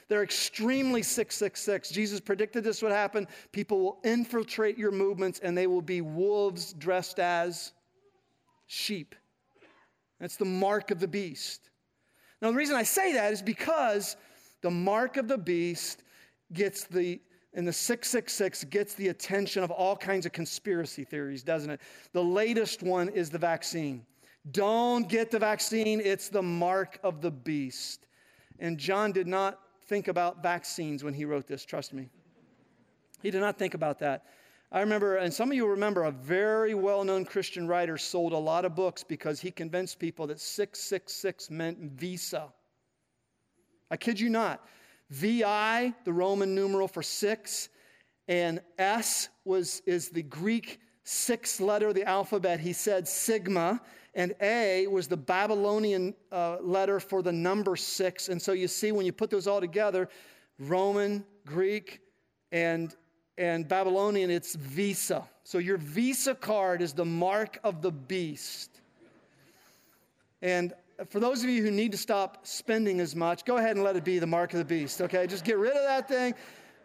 They're 0.08 0.22
extremely 0.22 1.02
666. 1.02 1.88
Jesus 1.88 2.20
predicted 2.20 2.64
this 2.64 2.82
would 2.82 2.92
happen. 2.92 3.26
People 3.52 3.80
will 3.80 3.98
infiltrate 4.04 4.76
your 4.76 4.90
movements 4.90 5.40
and 5.42 5.56
they 5.56 5.66
will 5.66 5.80
be 5.80 6.02
wolves 6.02 6.74
dressed 6.74 7.18
as 7.18 7.72
sheep. 8.66 9.14
That's 10.20 10.36
the 10.36 10.44
mark 10.44 10.90
of 10.90 11.00
the 11.00 11.08
beast. 11.08 11.70
Now, 12.42 12.50
the 12.50 12.56
reason 12.56 12.76
I 12.76 12.82
say 12.82 13.14
that 13.14 13.32
is 13.32 13.40
because 13.40 14.16
the 14.62 14.70
mark 14.70 15.16
of 15.16 15.28
the 15.28 15.38
beast 15.38 16.02
gets 16.52 16.84
the 16.84 17.20
and 17.54 17.68
the 17.68 17.72
666 17.72 18.64
gets 18.64 18.94
the 18.94 19.08
attention 19.08 19.62
of 19.62 19.70
all 19.70 19.94
kinds 19.94 20.24
of 20.24 20.32
conspiracy 20.32 21.04
theories, 21.04 21.42
doesn't 21.42 21.68
it? 21.68 21.80
The 22.14 22.24
latest 22.24 22.82
one 22.82 23.10
is 23.10 23.28
the 23.28 23.38
vaccine. 23.38 24.06
Don't 24.52 25.06
get 25.06 25.30
the 25.30 25.38
vaccine, 25.38 26.00
it's 26.00 26.30
the 26.30 26.42
mark 26.42 26.98
of 27.02 27.20
the 27.20 27.30
beast. 27.30 28.06
And 28.58 28.78
John 28.78 29.12
did 29.12 29.26
not 29.26 29.58
think 29.86 30.08
about 30.08 30.42
vaccines 30.42 31.04
when 31.04 31.12
he 31.12 31.26
wrote 31.26 31.46
this, 31.46 31.64
trust 31.64 31.92
me. 31.92 32.08
He 33.22 33.30
did 33.30 33.40
not 33.40 33.58
think 33.58 33.74
about 33.74 33.98
that. 33.98 34.24
I 34.72 34.80
remember, 34.80 35.16
and 35.16 35.32
some 35.32 35.50
of 35.50 35.54
you 35.54 35.66
remember, 35.66 36.04
a 36.04 36.10
very 36.10 36.74
well 36.74 37.04
known 37.04 37.26
Christian 37.26 37.68
writer 37.68 37.98
sold 37.98 38.32
a 38.32 38.38
lot 38.38 38.64
of 38.64 38.74
books 38.74 39.04
because 39.04 39.38
he 39.38 39.50
convinced 39.50 39.98
people 39.98 40.26
that 40.28 40.40
666 40.40 41.50
meant 41.50 41.78
visa. 41.78 42.48
I 43.92 43.96
kid 43.98 44.18
you 44.18 44.30
not. 44.30 44.66
VI, 45.10 45.92
the 46.04 46.12
Roman 46.14 46.54
numeral 46.54 46.88
for 46.88 47.02
six, 47.02 47.68
and 48.26 48.62
S 48.78 49.28
was, 49.44 49.82
is 49.84 50.08
the 50.08 50.22
Greek 50.22 50.80
sixth 51.04 51.60
letter 51.60 51.88
of 51.88 51.94
the 51.94 52.04
alphabet. 52.04 52.58
He 52.58 52.72
said 52.72 53.06
sigma, 53.06 53.82
and 54.14 54.34
A 54.40 54.86
was 54.86 55.08
the 55.08 55.16
Babylonian 55.18 56.14
uh, 56.32 56.56
letter 56.62 57.00
for 57.00 57.20
the 57.20 57.32
number 57.32 57.76
six. 57.76 58.30
And 58.30 58.40
so 58.40 58.52
you 58.52 58.66
see, 58.66 58.92
when 58.92 59.04
you 59.04 59.12
put 59.12 59.28
those 59.28 59.46
all 59.46 59.60
together, 59.60 60.08
Roman, 60.58 61.22
Greek, 61.44 62.00
and, 62.50 62.96
and 63.36 63.68
Babylonian, 63.68 64.30
it's 64.30 64.54
visa. 64.54 65.28
So 65.44 65.58
your 65.58 65.76
Visa 65.76 66.34
card 66.34 66.80
is 66.80 66.94
the 66.94 67.04
mark 67.04 67.58
of 67.62 67.82
the 67.82 67.92
beast. 67.92 68.80
And 70.40 70.72
for 71.08 71.20
those 71.20 71.42
of 71.42 71.50
you 71.50 71.62
who 71.62 71.70
need 71.70 71.92
to 71.92 71.98
stop 71.98 72.46
spending 72.46 73.00
as 73.00 73.16
much, 73.16 73.44
go 73.44 73.56
ahead 73.56 73.76
and 73.76 73.84
let 73.84 73.96
it 73.96 74.04
be 74.04 74.18
the 74.18 74.26
mark 74.26 74.52
of 74.52 74.58
the 74.58 74.64
beast, 74.64 75.00
okay? 75.00 75.26
Just 75.26 75.44
get 75.44 75.58
rid 75.58 75.72
of 75.72 75.82
that 75.84 76.08
thing. 76.08 76.34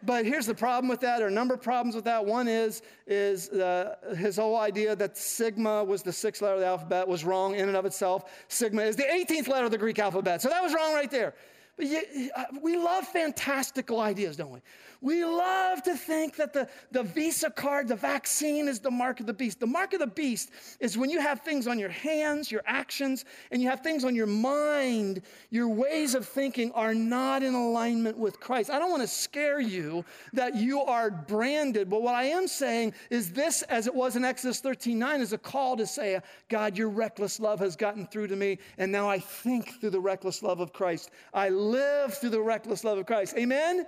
But 0.02 0.24
here's 0.24 0.46
the 0.46 0.54
problem 0.54 0.88
with 0.88 1.00
that, 1.00 1.22
or 1.22 1.26
a 1.26 1.30
number 1.30 1.54
of 1.54 1.62
problems 1.62 1.96
with 1.96 2.04
that. 2.04 2.24
One 2.24 2.46
is, 2.46 2.82
is 3.06 3.48
uh, 3.48 3.96
his 4.16 4.36
whole 4.36 4.56
idea 4.56 4.94
that 4.94 5.18
sigma 5.18 5.82
was 5.82 6.02
the 6.02 6.12
sixth 6.12 6.40
letter 6.40 6.54
of 6.54 6.60
the 6.60 6.66
alphabet 6.66 7.08
was 7.08 7.24
wrong 7.24 7.56
in 7.56 7.66
and 7.66 7.76
of 7.76 7.84
itself. 7.84 8.44
Sigma 8.48 8.82
is 8.82 8.94
the 8.94 9.02
18th 9.02 9.48
letter 9.48 9.64
of 9.64 9.72
the 9.72 9.78
Greek 9.78 9.98
alphabet. 9.98 10.40
So 10.40 10.48
that 10.48 10.62
was 10.62 10.72
wrong 10.72 10.94
right 10.94 11.10
there. 11.10 11.34
But 11.76 11.86
uh, 11.86 12.44
we 12.60 12.76
love 12.76 13.06
fantastical 13.06 14.00
ideas, 14.00 14.36
don't 14.36 14.50
we? 14.50 14.60
We 15.00 15.24
love 15.24 15.82
to 15.84 15.96
think 15.96 16.34
that 16.36 16.52
the, 16.52 16.68
the 16.90 17.04
Visa 17.04 17.50
card, 17.50 17.86
the 17.86 17.94
vaccine 17.94 18.66
is 18.66 18.80
the 18.80 18.90
mark 18.90 19.20
of 19.20 19.26
the 19.26 19.32
beast. 19.32 19.60
The 19.60 19.66
mark 19.66 19.92
of 19.92 20.00
the 20.00 20.08
beast 20.08 20.50
is 20.80 20.98
when 20.98 21.08
you 21.08 21.20
have 21.20 21.42
things 21.42 21.68
on 21.68 21.78
your 21.78 21.88
hands, 21.88 22.50
your 22.50 22.62
actions, 22.66 23.24
and 23.52 23.62
you 23.62 23.68
have 23.68 23.80
things 23.80 24.04
on 24.04 24.16
your 24.16 24.26
mind, 24.26 25.22
your 25.50 25.68
ways 25.68 26.16
of 26.16 26.26
thinking 26.26 26.72
are 26.72 26.94
not 26.94 27.44
in 27.44 27.54
alignment 27.54 28.18
with 28.18 28.40
Christ. 28.40 28.70
I 28.70 28.80
don't 28.80 28.90
want 28.90 29.02
to 29.02 29.08
scare 29.08 29.60
you 29.60 30.04
that 30.32 30.56
you 30.56 30.80
are 30.80 31.12
branded, 31.12 31.88
but 31.88 32.02
what 32.02 32.16
I 32.16 32.24
am 32.24 32.48
saying 32.48 32.92
is 33.08 33.30
this, 33.30 33.62
as 33.62 33.86
it 33.86 33.94
was 33.94 34.16
in 34.16 34.24
Exodus 34.24 34.58
13 34.58 34.98
9, 34.98 35.20
is 35.20 35.32
a 35.32 35.38
call 35.38 35.76
to 35.76 35.86
say, 35.86 36.20
God, 36.48 36.76
your 36.76 36.88
reckless 36.88 37.38
love 37.38 37.60
has 37.60 37.76
gotten 37.76 38.04
through 38.08 38.26
to 38.28 38.36
me, 38.36 38.58
and 38.78 38.90
now 38.90 39.08
I 39.08 39.20
think 39.20 39.80
through 39.80 39.90
the 39.90 40.00
reckless 40.00 40.42
love 40.42 40.58
of 40.58 40.72
Christ. 40.72 41.10
I 41.32 41.50
live 41.50 42.14
through 42.14 42.30
the 42.30 42.40
reckless 42.40 42.82
love 42.82 42.98
of 42.98 43.06
Christ. 43.06 43.36
Amen? 43.36 43.86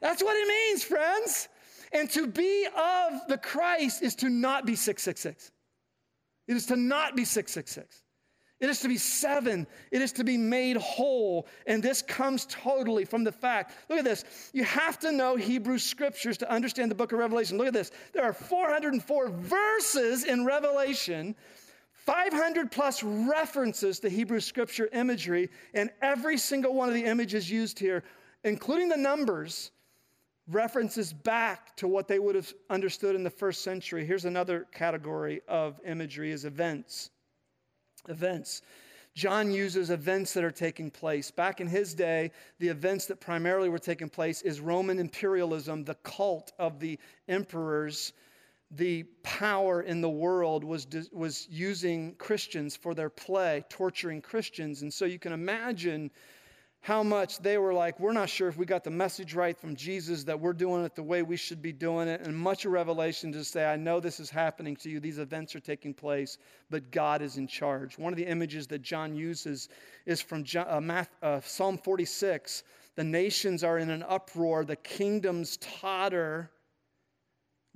That's 0.00 0.22
what 0.22 0.36
it 0.36 0.48
means, 0.48 0.82
friends. 0.82 1.48
And 1.92 2.08
to 2.10 2.26
be 2.26 2.66
of 2.66 3.20
the 3.28 3.38
Christ 3.38 4.02
is 4.02 4.14
to 4.16 4.28
not 4.28 4.64
be 4.64 4.76
666. 4.76 5.52
It 6.46 6.56
is 6.56 6.66
to 6.66 6.76
not 6.76 7.16
be 7.16 7.24
666. 7.24 8.04
It 8.60 8.68
is 8.68 8.80
to 8.80 8.88
be 8.88 8.98
seven. 8.98 9.66
It 9.90 10.02
is 10.02 10.12
to 10.12 10.24
be 10.24 10.36
made 10.36 10.76
whole. 10.76 11.46
And 11.66 11.82
this 11.82 12.02
comes 12.02 12.46
totally 12.46 13.06
from 13.06 13.24
the 13.24 13.32
fact 13.32 13.74
look 13.88 13.98
at 13.98 14.04
this. 14.04 14.50
You 14.52 14.64
have 14.64 14.98
to 15.00 15.12
know 15.12 15.36
Hebrew 15.36 15.78
scriptures 15.78 16.36
to 16.38 16.50
understand 16.50 16.90
the 16.90 16.94
book 16.94 17.12
of 17.12 17.18
Revelation. 17.18 17.56
Look 17.56 17.68
at 17.68 17.72
this. 17.72 17.90
There 18.12 18.22
are 18.22 18.34
404 18.34 19.28
verses 19.30 20.24
in 20.24 20.44
Revelation, 20.44 21.34
500 21.92 22.70
plus 22.70 23.02
references 23.02 23.98
to 24.00 24.10
Hebrew 24.10 24.40
scripture 24.40 24.90
imagery, 24.92 25.48
and 25.72 25.90
every 26.02 26.36
single 26.36 26.74
one 26.74 26.88
of 26.88 26.94
the 26.94 27.06
images 27.06 27.50
used 27.50 27.78
here, 27.78 28.04
including 28.44 28.90
the 28.90 28.96
numbers, 28.96 29.70
references 30.50 31.12
back 31.12 31.76
to 31.76 31.88
what 31.88 32.08
they 32.08 32.18
would 32.18 32.34
have 32.34 32.52
understood 32.68 33.14
in 33.14 33.22
the 33.22 33.30
first 33.30 33.62
century. 33.62 34.04
Here's 34.04 34.24
another 34.24 34.66
category 34.72 35.40
of 35.48 35.80
imagery 35.84 36.30
is 36.30 36.44
events. 36.44 37.10
Events. 38.08 38.62
John 39.14 39.50
uses 39.50 39.90
events 39.90 40.32
that 40.34 40.44
are 40.44 40.50
taking 40.50 40.90
place. 40.90 41.30
Back 41.30 41.60
in 41.60 41.66
his 41.66 41.94
day, 41.94 42.30
the 42.58 42.68
events 42.68 43.06
that 43.06 43.20
primarily 43.20 43.68
were 43.68 43.78
taking 43.78 44.08
place 44.08 44.42
is 44.42 44.60
Roman 44.60 44.98
imperialism, 44.98 45.84
the 45.84 45.96
cult 45.96 46.52
of 46.58 46.78
the 46.78 46.98
emperors. 47.28 48.12
The 48.70 49.02
power 49.24 49.82
in 49.82 50.00
the 50.00 50.08
world 50.08 50.62
was, 50.62 50.86
was 51.12 51.48
using 51.50 52.14
Christians 52.14 52.76
for 52.76 52.94
their 52.94 53.10
play, 53.10 53.64
torturing 53.68 54.22
Christians. 54.22 54.82
And 54.82 54.94
so 54.94 55.06
you 55.06 55.18
can 55.18 55.32
imagine 55.32 56.12
how 56.82 57.02
much 57.02 57.38
they 57.40 57.58
were 57.58 57.74
like, 57.74 58.00
we're 58.00 58.12
not 58.12 58.30
sure 58.30 58.48
if 58.48 58.56
we 58.56 58.64
got 58.64 58.84
the 58.84 58.90
message 58.90 59.34
right 59.34 59.56
from 59.56 59.76
Jesus 59.76 60.24
that 60.24 60.40
we're 60.40 60.54
doing 60.54 60.82
it 60.82 60.94
the 60.94 61.02
way 61.02 61.22
we 61.22 61.36
should 61.36 61.60
be 61.60 61.72
doing 61.72 62.08
it. 62.08 62.22
And 62.22 62.34
much 62.34 62.64
of 62.64 62.72
Revelation 62.72 63.30
to 63.32 63.44
say, 63.44 63.66
I 63.66 63.76
know 63.76 64.00
this 64.00 64.18
is 64.18 64.30
happening 64.30 64.74
to 64.76 64.88
you, 64.88 64.98
these 64.98 65.18
events 65.18 65.54
are 65.54 65.60
taking 65.60 65.92
place, 65.92 66.38
but 66.70 66.90
God 66.90 67.20
is 67.20 67.36
in 67.36 67.46
charge. 67.46 67.98
One 67.98 68.14
of 68.14 68.16
the 68.16 68.26
images 68.26 68.66
that 68.68 68.80
John 68.80 69.14
uses 69.14 69.68
is 70.06 70.22
from 70.22 70.42
John, 70.42 70.90
uh, 70.90 71.04
uh, 71.22 71.40
Psalm 71.44 71.76
46. 71.76 72.62
The 72.96 73.04
nations 73.04 73.62
are 73.62 73.78
in 73.78 73.90
an 73.90 74.02
uproar, 74.08 74.64
the 74.64 74.76
kingdoms 74.76 75.58
totter. 75.58 76.50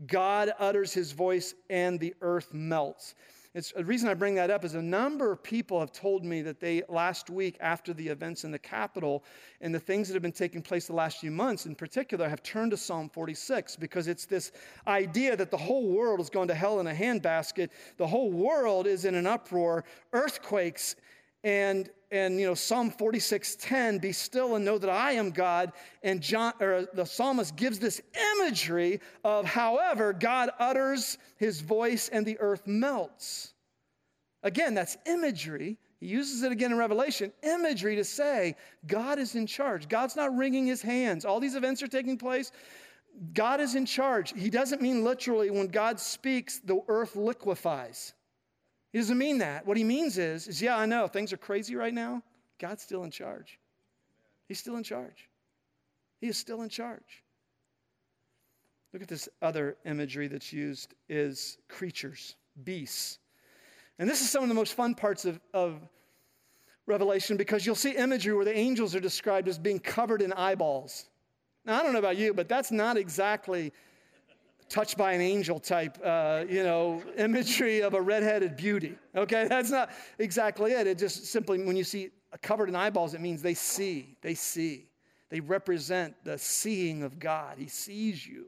God 0.07 0.51
utters 0.59 0.95
his 0.95 1.12
voice, 1.12 1.55
and 1.69 2.01
the 2.01 2.14
earth 2.23 2.55
melts. 2.55 3.14
It's, 3.55 3.71
the 3.71 3.85
reason 3.85 4.09
I 4.09 4.14
bring 4.14 4.35
that 4.35 4.51
up 4.51 4.64
is 4.64 4.75
a 4.75 4.83
number 4.83 5.31
of 5.31 5.40
people 5.40 5.79
have 5.79 5.93
told 5.93 6.25
me 6.25 6.43
that 6.43 6.59
they, 6.59 6.83
last 6.88 7.31
week 7.31 7.57
after 7.61 7.95
the 7.95 8.09
events 8.09 8.43
in 8.43 8.51
the 8.51 8.59
Capitol 8.59 9.23
and 9.61 9.73
the 9.73 9.79
things 9.79 10.09
that 10.09 10.14
have 10.14 10.23
been 10.23 10.33
taking 10.33 10.61
place 10.61 10.88
the 10.88 10.93
last 10.93 11.19
few 11.19 11.31
months 11.31 11.64
in 11.64 11.77
particular, 11.77 12.29
have 12.29 12.43
turned 12.43 12.73
to 12.73 12.77
Psalm 12.77 13.09
46 13.09 13.77
because 13.77 14.09
it's 14.09 14.27
this 14.27 14.51
idea 14.88 15.37
that 15.37 15.53
the 15.53 15.57
whole 15.57 15.87
world 15.87 16.19
is 16.19 16.31
going 16.31 16.49
to 16.49 16.55
hell 16.55 16.81
in 16.81 16.88
a 16.88 16.93
handbasket. 16.93 17.69
The 17.97 18.09
whole 18.09 18.33
world 18.33 18.88
is 18.88 19.05
in 19.05 19.14
an 19.14 19.27
uproar, 19.27 19.85
earthquakes, 20.12 20.97
and 21.45 21.91
and 22.11 22.41
you 22.41 22.47
know 22.47 22.55
psalm 22.55 22.91
46:10 22.91 24.01
be 24.01 24.13
still 24.13 24.57
and 24.57 24.65
know 24.65 24.79
that 24.79 24.91
i 24.91 25.13
am 25.13 25.31
god. 25.31 25.73
And 26.03 26.21
john 26.21 26.55
or 26.61 26.89
the 26.95 27.05
psalmist 27.05 27.55
gives 27.55 27.79
this 27.79 28.01
imagery 28.39 29.01
of 29.23 29.45
however 29.45 30.13
god 30.13 30.51
utters 30.59 31.19
his 31.37 31.61
voice 31.61 32.09
and 32.09 32.27
the 32.27 32.39
earth 32.41 32.67
melts. 32.67 33.53
Again 34.43 34.75
that's 34.75 34.97
imagery. 35.07 35.79
He 36.01 36.07
uses 36.07 36.43
it 36.43 36.51
again 36.51 36.73
in 36.73 36.79
revelation 36.79 37.33
imagery 37.43 37.97
to 37.97 38.05
say 38.05 38.57
god 38.87 39.19
is 39.19 39.35
in 39.35 39.47
charge. 39.47 39.89
God's 39.89 40.17
not 40.17 40.35
wringing 40.37 40.67
his 40.67 40.83
hands. 40.83 41.25
All 41.25 41.41
these 41.41 41.55
events 41.55 41.83
are 41.83 41.89
taking 41.89 42.17
place. 42.17 42.51
God 43.33 43.61
is 43.61 43.77
in 43.77 43.87
charge. 43.87 44.33
He 44.37 44.51
doesn't 44.51 44.81
mean 44.81 45.05
literally 45.05 45.51
when 45.51 45.69
god 45.69 46.01
speaks 46.01 46.59
the 46.59 46.81
earth 46.89 47.17
liquefies 47.17 48.15
he 48.95 49.01
doesn't 49.01 49.19
mean 49.19 49.39
that. 49.39 49.67
What 49.67 49.77
he 49.77 49.83
means 49.83 50.19
is, 50.19 50.47
is 50.47 50.63
yeah, 50.63 50.77
I 50.77 50.87
know 50.87 51.09
things 51.09 51.33
are 51.33 51.37
crazy 51.37 51.75
right 51.75 51.93
now. 51.93 52.23
God's 52.61 52.81
still 52.81 53.03
in 53.03 53.11
charge. 53.11 53.59
He's 54.47 54.61
still 54.61 54.77
in 54.77 54.85
charge. 54.85 55.29
He 56.21 56.29
is 56.29 56.39
still 56.39 56.63
in 56.63 56.69
charge. 56.69 57.25
Look 58.93 59.03
at 59.03 59.09
this 59.09 59.29
other 59.43 59.77
imagery 59.85 60.29
that's 60.29 60.53
used 60.53 60.95
is 61.09 61.59
creatures, 61.69 62.37
beasts. 62.63 63.19
And 63.99 64.09
this 64.09 64.21
is 64.21 64.31
some 64.31 64.45
of 64.45 64.49
the 64.49 64.55
most 64.55 64.75
fun 64.75 64.95
parts 64.95 65.25
of, 65.25 65.41
of 65.53 65.81
Revelation 66.87 67.37
because 67.37 67.67
you'll 67.67 67.75
see 67.75 67.97
imagery 67.97 68.33
where 68.33 68.45
the 68.45 68.57
angels 68.57 68.95
are 68.95 69.01
described 69.01 69.49
as 69.49 69.59
being 69.59 69.81
covered 69.81 70.23
in 70.23 70.33
eyeballs. 70.35 71.07
Now, 71.65 71.81
I 71.81 71.83
don't 71.83 71.95
know 71.95 71.99
about 71.99 72.17
you, 72.17 72.33
but 72.33 72.49
that's 72.49 72.71
not 72.71 72.97
exactly 72.97 73.73
touched 74.75 74.99
by 74.99 75.13
an 75.13 75.21
angel 75.21 75.61
type, 75.61 75.97
uh, 76.05 76.45
you 76.49 76.65
know, 76.65 77.01
imagery 77.17 77.81
of 77.81 77.95
a 77.95 78.01
redheaded 78.01 78.57
beauty. 78.57 78.99
Okay, 79.15 79.47
that's 79.49 79.71
not 79.71 79.91
exactly 80.19 80.73
it. 80.73 80.89
It 80.89 80.99
just 80.99 81.27
simply, 81.27 81.63
when 81.63 81.77
you 81.77 81.85
see 81.85 82.11
covered 82.43 82.69
in 82.69 82.75
eyeballs, 82.75 83.15
it 83.15 83.21
means 83.21 83.41
they 83.41 83.55
see. 83.55 84.17
They 84.21 84.35
see. 84.35 84.89
They 85.31 85.39
represent 85.39 86.17
the 86.25 86.37
seeing 86.39 87.05
of 87.05 87.21
God. 87.21 87.57
He 87.57 87.69
sees 87.69 88.27
you. 88.27 88.47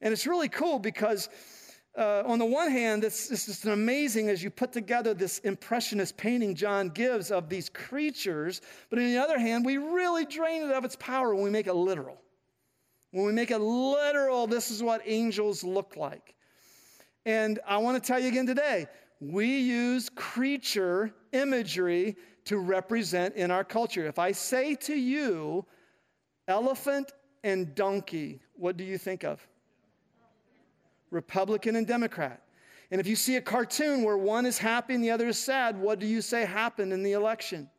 And 0.00 0.12
it's 0.12 0.26
really 0.26 0.48
cool 0.48 0.80
because, 0.80 1.28
uh, 1.96 2.24
on 2.26 2.40
the 2.40 2.44
one 2.44 2.72
hand, 2.72 3.04
it's, 3.04 3.30
it's 3.30 3.46
just 3.46 3.66
amazing 3.66 4.28
as 4.30 4.42
you 4.42 4.50
put 4.50 4.72
together 4.72 5.14
this 5.14 5.38
impressionist 5.38 6.16
painting 6.16 6.56
John 6.56 6.88
gives 6.88 7.30
of 7.30 7.48
these 7.48 7.68
creatures. 7.68 8.60
But 8.90 8.98
on 8.98 9.04
the 9.06 9.18
other 9.18 9.38
hand, 9.38 9.64
we 9.64 9.76
really 9.76 10.24
drain 10.24 10.62
it 10.62 10.72
of 10.72 10.84
its 10.84 10.96
power 10.96 11.36
when 11.36 11.44
we 11.44 11.50
make 11.50 11.68
it 11.68 11.74
literal. 11.74 12.18
When 13.14 13.26
we 13.26 13.32
make 13.32 13.52
it 13.52 13.60
literal, 13.60 14.48
this 14.48 14.72
is 14.72 14.82
what 14.82 15.00
angels 15.04 15.62
look 15.62 15.96
like. 15.96 16.34
And 17.24 17.60
I 17.64 17.76
want 17.76 18.02
to 18.02 18.04
tell 18.04 18.18
you 18.18 18.26
again 18.26 18.44
today 18.44 18.88
we 19.20 19.60
use 19.60 20.08
creature 20.08 21.14
imagery 21.30 22.16
to 22.46 22.58
represent 22.58 23.36
in 23.36 23.52
our 23.52 23.62
culture. 23.62 24.04
If 24.04 24.18
I 24.18 24.32
say 24.32 24.74
to 24.74 24.96
you, 24.96 25.64
elephant 26.48 27.12
and 27.44 27.72
donkey, 27.76 28.40
what 28.54 28.76
do 28.76 28.82
you 28.82 28.98
think 28.98 29.22
of? 29.22 29.46
Republican 31.12 31.76
and 31.76 31.86
Democrat. 31.86 32.42
And 32.90 33.00
if 33.00 33.06
you 33.06 33.14
see 33.14 33.36
a 33.36 33.40
cartoon 33.40 34.02
where 34.02 34.18
one 34.18 34.44
is 34.44 34.58
happy 34.58 34.92
and 34.92 35.04
the 35.04 35.12
other 35.12 35.28
is 35.28 35.38
sad, 35.38 35.78
what 35.78 36.00
do 36.00 36.06
you 36.06 36.20
say 36.20 36.44
happened 36.44 36.92
in 36.92 37.04
the 37.04 37.12
election? 37.12 37.70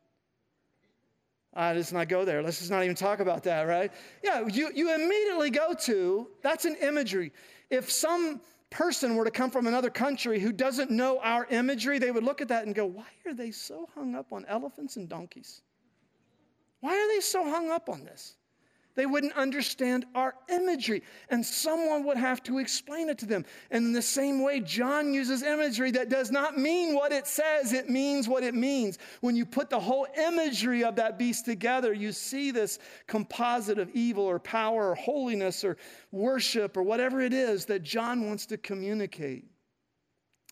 Uh, 1.56 1.72
let's 1.74 1.90
not 1.90 2.08
go 2.08 2.24
there. 2.24 2.42
Let's 2.42 2.58
just 2.58 2.70
not 2.70 2.84
even 2.84 2.94
talk 2.94 3.20
about 3.20 3.42
that, 3.44 3.62
right? 3.62 3.90
Yeah, 4.22 4.46
you, 4.46 4.70
you 4.74 4.94
immediately 4.94 5.48
go 5.48 5.72
to 5.72 6.28
that's 6.42 6.66
an 6.66 6.76
imagery. 6.82 7.32
If 7.70 7.90
some 7.90 8.42
person 8.68 9.16
were 9.16 9.24
to 9.24 9.30
come 9.30 9.50
from 9.50 9.66
another 9.66 9.88
country 9.88 10.38
who 10.38 10.52
doesn't 10.52 10.90
know 10.90 11.18
our 11.20 11.46
imagery, 11.46 11.98
they 11.98 12.10
would 12.10 12.24
look 12.24 12.42
at 12.42 12.48
that 12.48 12.66
and 12.66 12.74
go, 12.74 12.84
Why 12.84 13.06
are 13.24 13.32
they 13.32 13.50
so 13.50 13.88
hung 13.94 14.14
up 14.14 14.32
on 14.34 14.44
elephants 14.46 14.96
and 14.96 15.08
donkeys? 15.08 15.62
Why 16.80 16.92
are 16.92 17.08
they 17.14 17.20
so 17.20 17.48
hung 17.48 17.70
up 17.70 17.88
on 17.88 18.04
this? 18.04 18.36
They 18.96 19.04
wouldn't 19.04 19.34
understand 19.34 20.06
our 20.14 20.34
imagery, 20.48 21.02
and 21.28 21.44
someone 21.44 22.04
would 22.04 22.16
have 22.16 22.42
to 22.44 22.58
explain 22.58 23.10
it 23.10 23.18
to 23.18 23.26
them. 23.26 23.44
And 23.70 23.84
in 23.84 23.92
the 23.92 24.00
same 24.00 24.42
way, 24.42 24.60
John 24.60 25.12
uses 25.12 25.42
imagery 25.42 25.90
that 25.92 26.08
does 26.08 26.30
not 26.30 26.56
mean 26.56 26.94
what 26.94 27.12
it 27.12 27.26
says, 27.26 27.74
it 27.74 27.90
means 27.90 28.26
what 28.26 28.42
it 28.42 28.54
means. 28.54 28.98
When 29.20 29.36
you 29.36 29.44
put 29.44 29.68
the 29.68 29.78
whole 29.78 30.06
imagery 30.16 30.82
of 30.82 30.96
that 30.96 31.18
beast 31.18 31.44
together, 31.44 31.92
you 31.92 32.10
see 32.10 32.50
this 32.50 32.78
composite 33.06 33.78
of 33.78 33.90
evil 33.90 34.24
or 34.24 34.38
power 34.38 34.90
or 34.90 34.94
holiness 34.94 35.62
or 35.62 35.76
worship 36.10 36.74
or 36.74 36.82
whatever 36.82 37.20
it 37.20 37.34
is 37.34 37.66
that 37.66 37.82
John 37.82 38.26
wants 38.26 38.46
to 38.46 38.56
communicate. 38.56 39.44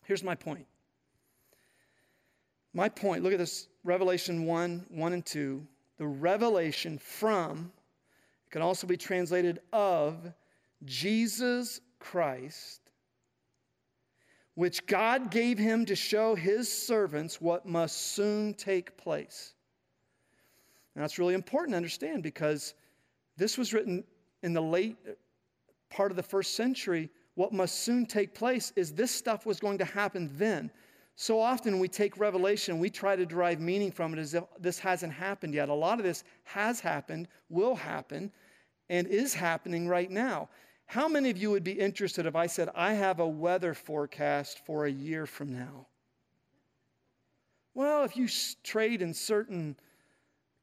Here's 0.03 0.23
my 0.23 0.35
point. 0.35 0.67
My 2.75 2.89
point, 2.89 3.23
look 3.23 3.33
at 3.33 3.39
this 3.39 3.69
Revelation 3.83 4.45
1 4.45 4.85
1 4.89 5.13
and 5.13 5.25
2. 5.25 5.65
The 5.97 6.05
revelation 6.05 6.99
from 6.99 7.71
can 8.51 8.61
also 8.61 8.87
be 8.87 8.97
translated 8.97 9.59
of 9.73 10.31
Jesus 10.83 11.81
Christ, 11.99 12.81
which 14.53 14.85
God 14.85 15.31
gave 15.31 15.57
him 15.57 15.85
to 15.85 15.95
show 15.95 16.35
his 16.35 16.71
servants 16.71 17.41
what 17.41 17.65
must 17.65 18.13
soon 18.13 18.53
take 18.53 18.97
place. 18.97 19.53
And 20.95 21.03
that's 21.03 21.19
really 21.19 21.33
important 21.33 21.73
to 21.73 21.77
understand 21.77 22.23
because 22.23 22.73
this 23.37 23.57
was 23.57 23.73
written 23.73 24.03
in 24.43 24.53
the 24.53 24.61
late 24.61 24.97
part 25.89 26.11
of 26.11 26.15
the 26.15 26.23
first 26.23 26.55
century. 26.55 27.09
What 27.35 27.51
must 27.51 27.81
soon 27.81 28.05
take 28.05 28.33
place 28.33 28.71
is 28.75 28.93
this 28.93 29.11
stuff 29.11 29.45
was 29.45 29.59
going 29.59 29.77
to 29.79 29.85
happen 29.85 30.29
then. 30.33 30.71
So 31.15 31.39
often 31.39 31.79
we 31.79 31.87
take 31.87 32.17
Revelation, 32.17 32.79
we 32.79 32.89
try 32.89 33.15
to 33.15 33.25
derive 33.25 33.61
meaning 33.61 33.91
from 33.91 34.13
it 34.13 34.19
as 34.19 34.33
if 34.33 34.43
this 34.59 34.79
hasn't 34.79 35.13
happened 35.13 35.53
yet. 35.53 35.69
A 35.69 35.73
lot 35.73 35.97
of 35.97 36.03
this 36.03 36.23
has 36.43 36.81
happened, 36.81 37.29
will 37.49 37.75
happen, 37.75 38.31
and 38.89 39.07
is 39.07 39.33
happening 39.33 39.87
right 39.87 40.11
now. 40.11 40.49
How 40.87 41.07
many 41.07 41.29
of 41.29 41.37
you 41.37 41.51
would 41.51 41.63
be 41.63 41.71
interested 41.71 42.25
if 42.25 42.35
I 42.35 42.47
said, 42.47 42.69
I 42.75 42.93
have 42.93 43.19
a 43.19 43.27
weather 43.27 43.73
forecast 43.73 44.65
for 44.65 44.85
a 44.85 44.91
year 44.91 45.25
from 45.25 45.53
now? 45.53 45.87
Well, 47.73 48.03
if 48.03 48.15
you 48.15 48.27
trade 48.63 49.01
in 49.01 49.13
certain 49.13 49.77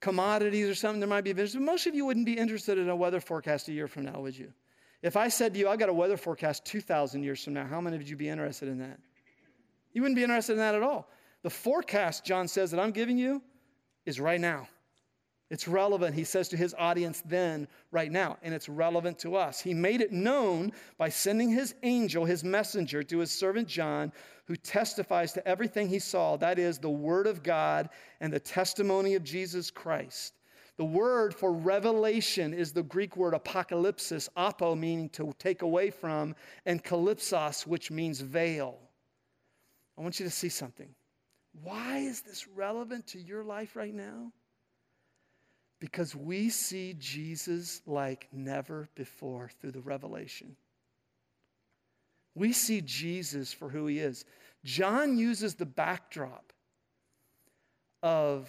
commodities 0.01 0.69
or 0.69 0.75
something, 0.75 1.01
there 1.01 1.09
might 1.09 1.25
be 1.25 1.31
of 1.31 1.39
interest. 1.39 1.55
But 1.55 1.63
most 1.63 1.87
of 1.87 1.95
you 1.95 2.05
wouldn't 2.05 2.27
be 2.27 2.37
interested 2.37 2.79
in 2.79 2.89
a 2.89 2.97
weather 2.97 3.21
forecast 3.21 3.69
a 3.69 3.73
year 3.73 3.89
from 3.89 4.05
now, 4.05 4.21
would 4.21 4.37
you? 4.37 4.53
If 5.03 5.17
I 5.17 5.29
said 5.29 5.55
to 5.55 5.59
you, 5.59 5.69
I 5.69 5.77
got 5.77 5.89
a 5.89 5.95
weather 5.95 6.17
forecast 6.17 6.65
2,000 6.67 7.23
years 7.23 7.43
from 7.43 7.55
now, 7.55 7.67
how 7.67 7.81
many 7.81 7.97
of 7.97 8.03
you 8.03 8.11
would 8.11 8.19
be 8.19 8.29
interested 8.29 8.69
in 8.69 8.79
that? 8.79 9.01
You 9.93 10.03
wouldn't 10.03 10.17
be 10.17 10.23
interested 10.23 10.53
in 10.53 10.59
that 10.59 10.75
at 10.75 10.83
all. 10.83 11.09
The 11.43 11.51
forecast, 11.51 12.25
John 12.25 12.49
says, 12.49 12.71
that 12.71 12.81
I'm 12.81 12.93
giving 12.93 13.19
you 13.19 13.43
is 14.07 14.21
right 14.21 14.41
now. 14.41 14.69
It's 15.51 15.69
relevant, 15.69 16.15
he 16.15 16.25
says 16.25 16.49
to 16.49 16.57
his 16.57 16.75
audience 16.79 17.23
then, 17.27 17.69
right 17.91 18.11
now, 18.11 18.39
and 18.43 18.55
it's 18.55 18.71
relevant 18.71 19.19
to 19.19 19.37
us. 19.37 19.61
He 19.61 19.75
made 19.75 20.01
it 20.01 20.11
known 20.11 20.73
by 20.97 21.11
sending 21.11 21.51
his 21.51 21.75
angel, 21.83 22.25
his 22.25 22.43
messenger, 22.43 23.03
to 23.03 23.19
his 23.19 23.31
servant 23.31 23.69
John, 23.69 24.13
who 24.47 24.57
testifies 24.57 25.35
to 25.35 25.47
everything 25.47 25.89
he 25.89 25.99
saw 25.99 26.39
that 26.39 26.59
is, 26.59 26.79
the 26.79 26.89
word 26.89 27.27
of 27.27 27.43
God 27.43 27.91
and 28.23 28.33
the 28.33 28.41
testimony 28.41 29.15
of 29.15 29.25
Jesus 29.25 29.71
Christ. 29.71 30.39
The 30.79 30.87
word 30.87 31.35
for 31.35 31.53
revelation 31.53 32.55
is 32.55 32.73
the 32.73 32.83
Greek 32.83 33.19
word 33.19 33.35
apocalypsis, 33.35 34.31
apo 34.37 34.75
meaning 34.75 35.11
to 35.11 35.35
take 35.39 35.61
away 35.61 35.91
from, 35.91 36.35
and 36.65 36.83
kalypsos, 36.83 37.67
which 37.67 37.91
means 37.91 38.23
veil. 38.23 38.79
I 39.99 40.03
want 40.03 40.19
you 40.19 40.27
to 40.27 40.31
see 40.31 40.49
something. 40.49 40.89
Why 41.63 41.99
is 41.99 42.23
this 42.23 42.49
relevant 42.49 43.09
to 43.09 43.21
your 43.21 43.45
life 43.45 43.77
right 43.77 43.95
now? 43.95 44.33
because 45.83 46.15
we 46.15 46.49
see 46.49 46.95
Jesus 46.97 47.83
like 47.87 48.29
never 48.31 48.89
before 48.95 49.51
through 49.61 49.73
the 49.73 49.81
revelation. 49.81 50.55
We 52.37 52.53
see 52.53 52.83
Jesus 52.83 53.53
for 53.53 53.69
who 53.69 53.89
he 53.89 53.99
is. 53.99 54.25
John 54.63 55.19
uses 55.19 55.57
the 55.57 55.67
backdrop 55.67 56.53
of 58.01 58.49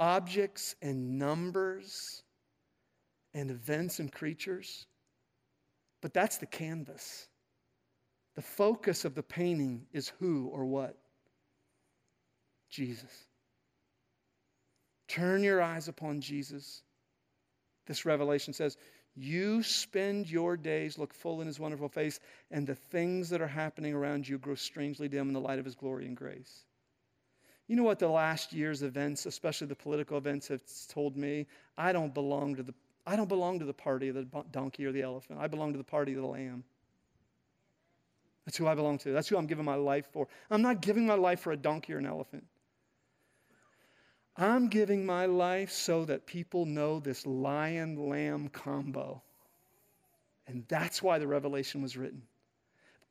objects 0.00 0.74
and 0.80 1.18
numbers 1.18 2.22
and 3.34 3.50
events 3.50 3.98
and 3.98 4.10
creatures, 4.10 4.86
but 6.00 6.14
that's 6.14 6.38
the 6.38 6.46
canvas. 6.46 7.28
The 8.42 8.48
focus 8.48 9.04
of 9.04 9.14
the 9.14 9.22
painting 9.22 9.86
is 9.92 10.08
who 10.18 10.48
or 10.48 10.64
what? 10.64 10.98
Jesus. 12.68 13.28
Turn 15.06 15.44
your 15.44 15.62
eyes 15.62 15.86
upon 15.86 16.20
Jesus. 16.20 16.82
This 17.86 18.04
revelation 18.04 18.52
says, 18.52 18.76
You 19.14 19.62
spend 19.62 20.28
your 20.28 20.56
days, 20.56 20.98
look 20.98 21.14
full 21.14 21.40
in 21.40 21.46
his 21.46 21.60
wonderful 21.60 21.88
face, 21.88 22.18
and 22.50 22.66
the 22.66 22.74
things 22.74 23.30
that 23.30 23.40
are 23.40 23.46
happening 23.46 23.94
around 23.94 24.28
you 24.28 24.38
grow 24.38 24.56
strangely 24.56 25.06
dim 25.06 25.28
in 25.28 25.34
the 25.34 25.40
light 25.40 25.60
of 25.60 25.64
his 25.64 25.76
glory 25.76 26.06
and 26.06 26.16
grace. 26.16 26.64
You 27.68 27.76
know 27.76 27.84
what 27.84 28.00
the 28.00 28.08
last 28.08 28.52
year's 28.52 28.82
events, 28.82 29.24
especially 29.24 29.68
the 29.68 29.76
political 29.76 30.18
events, 30.18 30.48
have 30.48 30.62
told 30.88 31.16
me? 31.16 31.46
I 31.78 31.92
don't 31.92 32.12
belong 32.12 32.56
to 32.56 32.64
the, 32.64 32.74
I 33.06 33.14
don't 33.14 33.28
belong 33.28 33.60
to 33.60 33.64
the 33.64 33.72
party 33.72 34.08
of 34.08 34.16
the 34.16 34.44
donkey 34.50 34.84
or 34.84 34.90
the 34.90 35.02
elephant. 35.02 35.38
I 35.40 35.46
belong 35.46 35.70
to 35.70 35.78
the 35.78 35.84
party 35.84 36.14
of 36.14 36.22
the 36.22 36.26
lamb. 36.26 36.64
That's 38.44 38.56
who 38.56 38.66
I 38.66 38.74
belong 38.74 38.98
to. 38.98 39.12
That's 39.12 39.28
who 39.28 39.36
I'm 39.36 39.46
giving 39.46 39.64
my 39.64 39.76
life 39.76 40.08
for. 40.12 40.28
I'm 40.50 40.62
not 40.62 40.80
giving 40.80 41.06
my 41.06 41.14
life 41.14 41.40
for 41.40 41.52
a 41.52 41.56
donkey 41.56 41.94
or 41.94 41.98
an 41.98 42.06
elephant. 42.06 42.44
I'm 44.36 44.68
giving 44.68 45.04
my 45.04 45.26
life 45.26 45.70
so 45.70 46.04
that 46.06 46.26
people 46.26 46.64
know 46.64 46.98
this 46.98 47.26
lion 47.26 48.08
lamb 48.08 48.48
combo. 48.48 49.22
And 50.46 50.64
that's 50.68 51.02
why 51.02 51.18
the 51.18 51.26
revelation 51.26 51.82
was 51.82 51.96
written. 51.96 52.22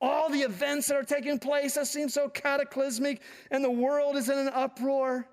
All 0.02 0.30
the 0.30 0.39
events 0.39 0.88
that 0.88 0.98
are 0.98 1.04
taking 1.04 1.38
place 1.38 1.76
that 1.76 1.86
seem 1.86 2.10
so 2.10 2.28
cataclysmic, 2.28 3.22
and 3.52 3.63
the 3.63 3.72
world 3.72 4.17
is 4.17 4.30
in 4.30 4.38
an 4.38 4.50
uproar. 4.50 5.28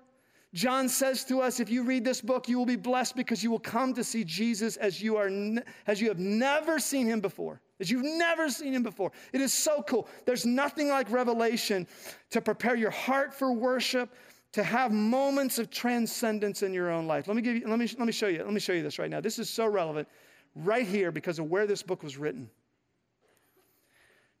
John 0.53 0.87
says 0.87 1.25
to 1.25 1.41
us, 1.41 1.59
if 1.59 1.69
you 1.69 1.83
read 1.83 2.05
this 2.05 2.21
book, 2.21 2.47
you 2.47 2.57
will 2.57 2.67
be 2.67 2.75
blessed 2.75 3.15
because 3.15 3.43
you 3.43 3.49
will 3.49 3.59
come 3.59 3.93
to 3.95 4.03
see 4.03 4.23
Jesus 4.23 4.77
as 4.77 5.01
you, 5.01 5.17
are 5.17 5.29
ne- 5.29 5.63
as 5.87 5.99
you 5.99 6.07
have 6.07 6.19
never 6.19 6.79
seen 6.79 7.07
him 7.07 7.19
before. 7.19 7.61
As 7.79 7.89
you've 7.89 8.03
never 8.03 8.49
seen 8.49 8.73
him 8.73 8.83
before. 8.83 9.11
It 9.31 9.41
is 9.41 9.53
so 9.53 9.81
cool. 9.83 10.07
There's 10.25 10.45
nothing 10.45 10.89
like 10.89 11.09
revelation 11.09 11.87
to 12.31 12.41
prepare 12.41 12.75
your 12.75 12.91
heart 12.91 13.33
for 13.33 13.53
worship, 13.53 14.13
to 14.51 14.63
have 14.63 14.91
moments 14.91 15.59
of 15.59 15.69
transcendence 15.69 16.63
in 16.63 16.73
your 16.73 16.89
own 16.89 17.07
life. 17.07 17.27
Let 17.27 17.35
me 17.35 17.41
give 17.41 17.55
you, 17.55 17.67
let 17.67 17.79
me, 17.79 17.87
let 17.97 18.05
me 18.05 18.11
show 18.11 18.27
you, 18.27 18.43
let 18.43 18.53
me 18.53 18.59
show 18.59 18.73
you 18.73 18.83
this 18.83 18.99
right 18.99 19.09
now. 19.09 19.21
This 19.21 19.39
is 19.39 19.49
so 19.49 19.65
relevant 19.67 20.07
right 20.55 20.85
here 20.85 21.11
because 21.11 21.39
of 21.39 21.45
where 21.45 21.67
this 21.67 21.83
book 21.83 22.03
was 22.03 22.17
written. 22.17 22.49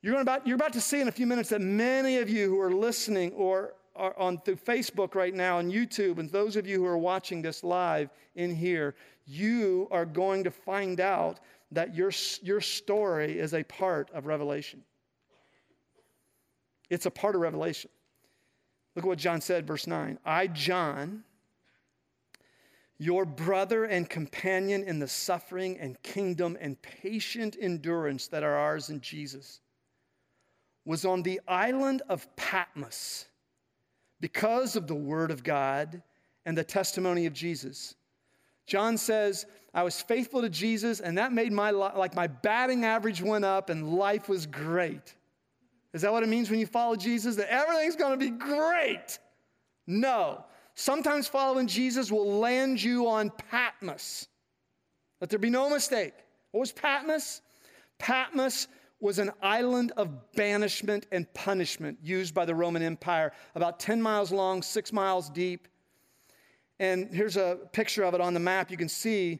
You're 0.01 0.19
about, 0.19 0.47
you're 0.47 0.55
about 0.55 0.73
to 0.73 0.81
see 0.81 1.01
in 1.01 1.07
a 1.07 1.11
few 1.11 1.27
minutes 1.27 1.49
that 1.49 1.61
many 1.61 2.17
of 2.17 2.29
you 2.29 2.49
who 2.49 2.59
are 2.59 2.71
listening 2.71 3.31
or 3.33 3.73
are 3.95 4.17
on 4.17 4.37
through 4.39 4.55
Facebook 4.55 5.13
right 5.13 5.33
now 5.33 5.59
and 5.59 5.71
YouTube, 5.71 6.19
and 6.19 6.31
those 6.31 6.55
of 6.55 6.65
you 6.65 6.79
who 6.79 6.85
are 6.85 6.97
watching 6.97 7.41
this 7.41 7.63
live 7.63 8.09
in 8.35 8.55
here, 8.55 8.95
you 9.25 9.87
are 9.91 10.05
going 10.05 10.43
to 10.45 10.51
find 10.51 11.01
out 11.01 11.39
that 11.71 11.95
your, 11.95 12.11
your 12.41 12.61
story 12.61 13.37
is 13.39 13.53
a 13.53 13.63
part 13.63 14.09
of 14.13 14.25
Revelation. 14.25 14.83
It's 16.89 17.05
a 17.05 17.11
part 17.11 17.35
of 17.35 17.41
Revelation. 17.41 17.89
Look 18.95 19.05
at 19.05 19.07
what 19.07 19.19
John 19.19 19.41
said, 19.41 19.67
verse 19.67 19.85
9. 19.85 20.17
I, 20.25 20.47
John, 20.47 21.23
your 22.97 23.23
brother 23.23 23.85
and 23.85 24.09
companion 24.09 24.83
in 24.83 24.99
the 24.99 25.07
suffering 25.07 25.77
and 25.79 26.01
kingdom 26.01 26.57
and 26.59 26.81
patient 26.81 27.55
endurance 27.59 28.27
that 28.27 28.43
are 28.43 28.55
ours 28.55 28.89
in 28.89 28.99
Jesus, 28.99 29.61
was 30.85 31.05
on 31.05 31.21
the 31.21 31.39
island 31.47 32.01
of 32.09 32.35
Patmos 32.35 33.25
because 34.19 34.75
of 34.75 34.87
the 34.87 34.95
word 34.95 35.31
of 35.31 35.43
God 35.43 36.01
and 36.45 36.57
the 36.57 36.63
testimony 36.63 37.25
of 37.25 37.33
Jesus. 37.33 37.95
John 38.65 38.97
says, 38.97 39.45
I 39.73 39.83
was 39.83 40.01
faithful 40.01 40.41
to 40.41 40.49
Jesus, 40.49 40.99
and 40.99 41.17
that 41.17 41.31
made 41.31 41.51
my 41.51 41.71
like 41.71 42.15
my 42.15 42.27
batting 42.27 42.85
average 42.85 43.21
went 43.21 43.45
up, 43.45 43.69
and 43.69 43.93
life 43.93 44.27
was 44.27 44.45
great. 44.45 45.15
Is 45.93 46.01
that 46.03 46.11
what 46.11 46.23
it 46.23 46.29
means 46.29 46.49
when 46.49 46.59
you 46.59 46.67
follow 46.67 46.95
Jesus? 46.95 47.35
That 47.35 47.51
everything's 47.51 47.95
going 47.95 48.17
to 48.17 48.17
be 48.17 48.31
great? 48.31 49.19
No. 49.87 50.43
Sometimes 50.75 51.27
following 51.27 51.67
Jesus 51.67 52.11
will 52.11 52.39
land 52.39 52.81
you 52.81 53.07
on 53.07 53.31
Patmos. 53.51 54.27
Let 55.19 55.29
there 55.29 55.39
be 55.39 55.49
no 55.49 55.69
mistake. 55.69 56.13
What 56.51 56.61
was 56.61 56.71
Patmos? 56.71 57.41
Patmos 57.97 58.67
was 59.01 59.19
an 59.19 59.31
island 59.41 59.91
of 59.97 60.31
banishment 60.33 61.07
and 61.11 61.31
punishment 61.33 61.97
used 62.03 62.33
by 62.33 62.45
the 62.45 62.53
Roman 62.53 62.81
Empire, 62.81 63.31
about 63.55 63.79
10 63.79 64.01
miles 64.01 64.31
long, 64.31 64.61
six 64.61 64.93
miles 64.93 65.29
deep. 65.29 65.67
And 66.79 67.09
here's 67.13 67.37
a 67.37 67.59
picture 67.71 68.03
of 68.03 68.13
it 68.13 68.21
on 68.21 68.33
the 68.33 68.39
map. 68.39 68.71
You 68.71 68.77
can 68.77 68.89
see 68.89 69.39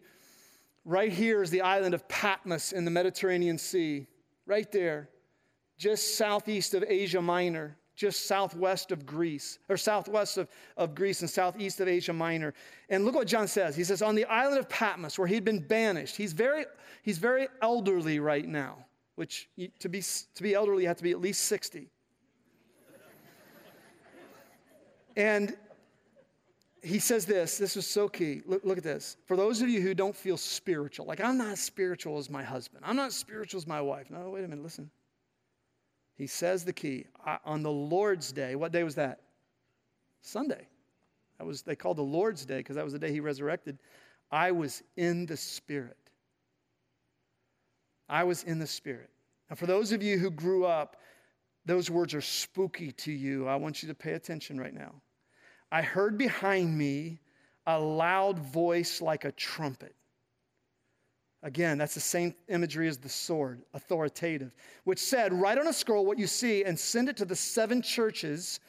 right 0.86 1.12
here 1.12 1.42
is 1.42 1.50
the 1.50 1.62
island 1.62 1.94
of 1.94 2.08
Patmos 2.08 2.72
in 2.72 2.86
the 2.86 2.92
Mediterranean 2.92 3.58
Sea, 3.58 4.08
right 4.46 4.72
there 4.72 5.10
just 5.80 6.18
southeast 6.18 6.74
of 6.74 6.84
Asia 6.88 7.22
Minor, 7.22 7.78
just 7.96 8.28
southwest 8.28 8.92
of 8.92 9.06
Greece, 9.06 9.60
or 9.70 9.78
southwest 9.78 10.38
of, 10.38 10.50
of 10.76 10.94
Greece 10.94 11.22
and 11.22 11.30
southeast 11.30 11.80
of 11.80 11.88
Asia 11.88 12.14
Minor. 12.14 12.54
And 12.90 13.06
look 13.06 13.16
what 13.16 13.28
John 13.28 13.48
says. 13.48 13.78
He 13.78 13.86
says, 13.86 14.02
On 14.02 14.14
the 14.14 14.26
island 14.26 14.60
of 14.60 14.68
Patmos, 14.70 15.18
where 15.18 15.28
he'd 15.28 15.46
been 15.46 15.66
banished, 15.66 16.18
he's 16.18 16.34
very, 16.34 16.66
he's 17.02 17.18
very 17.18 17.48
elderly 17.62 18.20
right 18.20 18.46
now, 18.46 18.86
which 19.16 19.50
to 19.80 19.88
be, 19.88 20.04
to 20.36 20.44
be 20.44 20.54
elderly, 20.54 20.84
you 20.84 20.90
have 20.90 20.98
to 20.98 21.04
be 21.04 21.12
at 21.12 21.22
least 21.22 21.46
60. 21.46 21.90
and 25.16 25.56
he 26.82 27.00
says 27.00 27.26
this 27.26 27.58
this 27.58 27.76
is 27.76 27.86
so 27.86 28.08
key 28.08 28.42
look, 28.46 28.64
look, 28.64 28.78
at 28.78 28.84
this 28.84 29.18
for 29.26 29.36
those 29.36 29.62
of 29.62 29.70
you 29.70 29.82
who 29.82 29.94
don't 29.94 30.16
feel 30.16 30.38
spiritual 30.38 31.06
like 31.06 31.20
i'm 31.20 31.38
not 31.38 31.58
spiritual 31.58 32.18
as 32.18 32.30
my 32.30 32.44
husband 32.44 32.84
i'm 32.88 32.96
not 32.96 33.12
spiritual 33.12 33.58
as 33.58 33.68
my 33.68 33.82
wife 33.82 34.10
no 34.10 34.30
wait 34.30 34.44
a 34.44 34.48
minute 34.48 34.64
listen 34.64 34.90
he 36.20 36.28
says 36.28 36.66
the 36.66 36.74
key 36.74 37.06
on 37.46 37.64
the 37.64 37.72
Lord's 37.72 38.34
day. 38.34 38.56
What 38.56 38.74
day 38.74 38.84
was 38.84 38.96
that? 38.96 39.22
Sunday. 40.22 40.68
That 41.38 41.48
was 41.48 41.62
they 41.62 41.78
called 41.78 41.96
the 41.96 42.02
Lord's 42.02 42.46
day 42.46 42.58
because 42.58 42.76
that 42.76 42.84
was 42.84 42.92
the 42.92 43.00
day 43.00 43.10
he 43.10 43.22
resurrected. 43.22 43.80
I 44.30 44.52
was 44.52 44.84
in 44.98 45.26
the 45.26 45.38
Spirit. 45.38 45.96
I 48.10 48.26
was 48.26 48.44
in 48.44 48.60
the 48.60 48.68
Spirit. 48.68 49.10
Now, 49.50 49.56
for 49.56 49.66
those 49.66 49.94
of 49.94 50.04
you 50.04 50.18
who 50.18 50.30
grew 50.30 50.66
up, 50.66 50.98
those 51.66 51.90
words 51.90 52.14
are 52.14 52.22
spooky 52.22 52.92
to 52.92 53.14
you. 53.14 53.48
I 53.48 53.56
want 53.56 53.82
you 53.82 53.88
to 53.88 53.96
pay 53.96 54.12
attention 54.12 54.60
right 54.60 54.74
now. 54.74 54.96
I 55.72 55.82
heard 55.82 56.18
behind 56.18 56.78
me 56.78 57.20
a 57.66 57.80
loud 57.80 58.40
voice 58.40 59.02
like 59.02 59.26
a 59.26 59.32
trumpet. 59.32 59.96
Again, 61.42 61.78
that's 61.78 61.94
the 61.94 62.02
same 62.02 62.36
imagery 62.50 62.88
as 62.88 62.98
the 62.98 63.08
sword, 63.08 63.62
authoritative, 63.74 64.54
which 64.84 65.00
said, 65.00 65.32
Write 65.32 65.58
on 65.58 65.68
a 65.68 65.74
scroll 65.74 66.06
what 66.06 66.20
you 66.20 66.28
see 66.28 66.66
and 66.66 66.78
send 66.78 67.08
it 67.08 67.16
to 67.18 67.26
the 67.26 67.36
seven 67.36 67.82
churches 67.82 68.60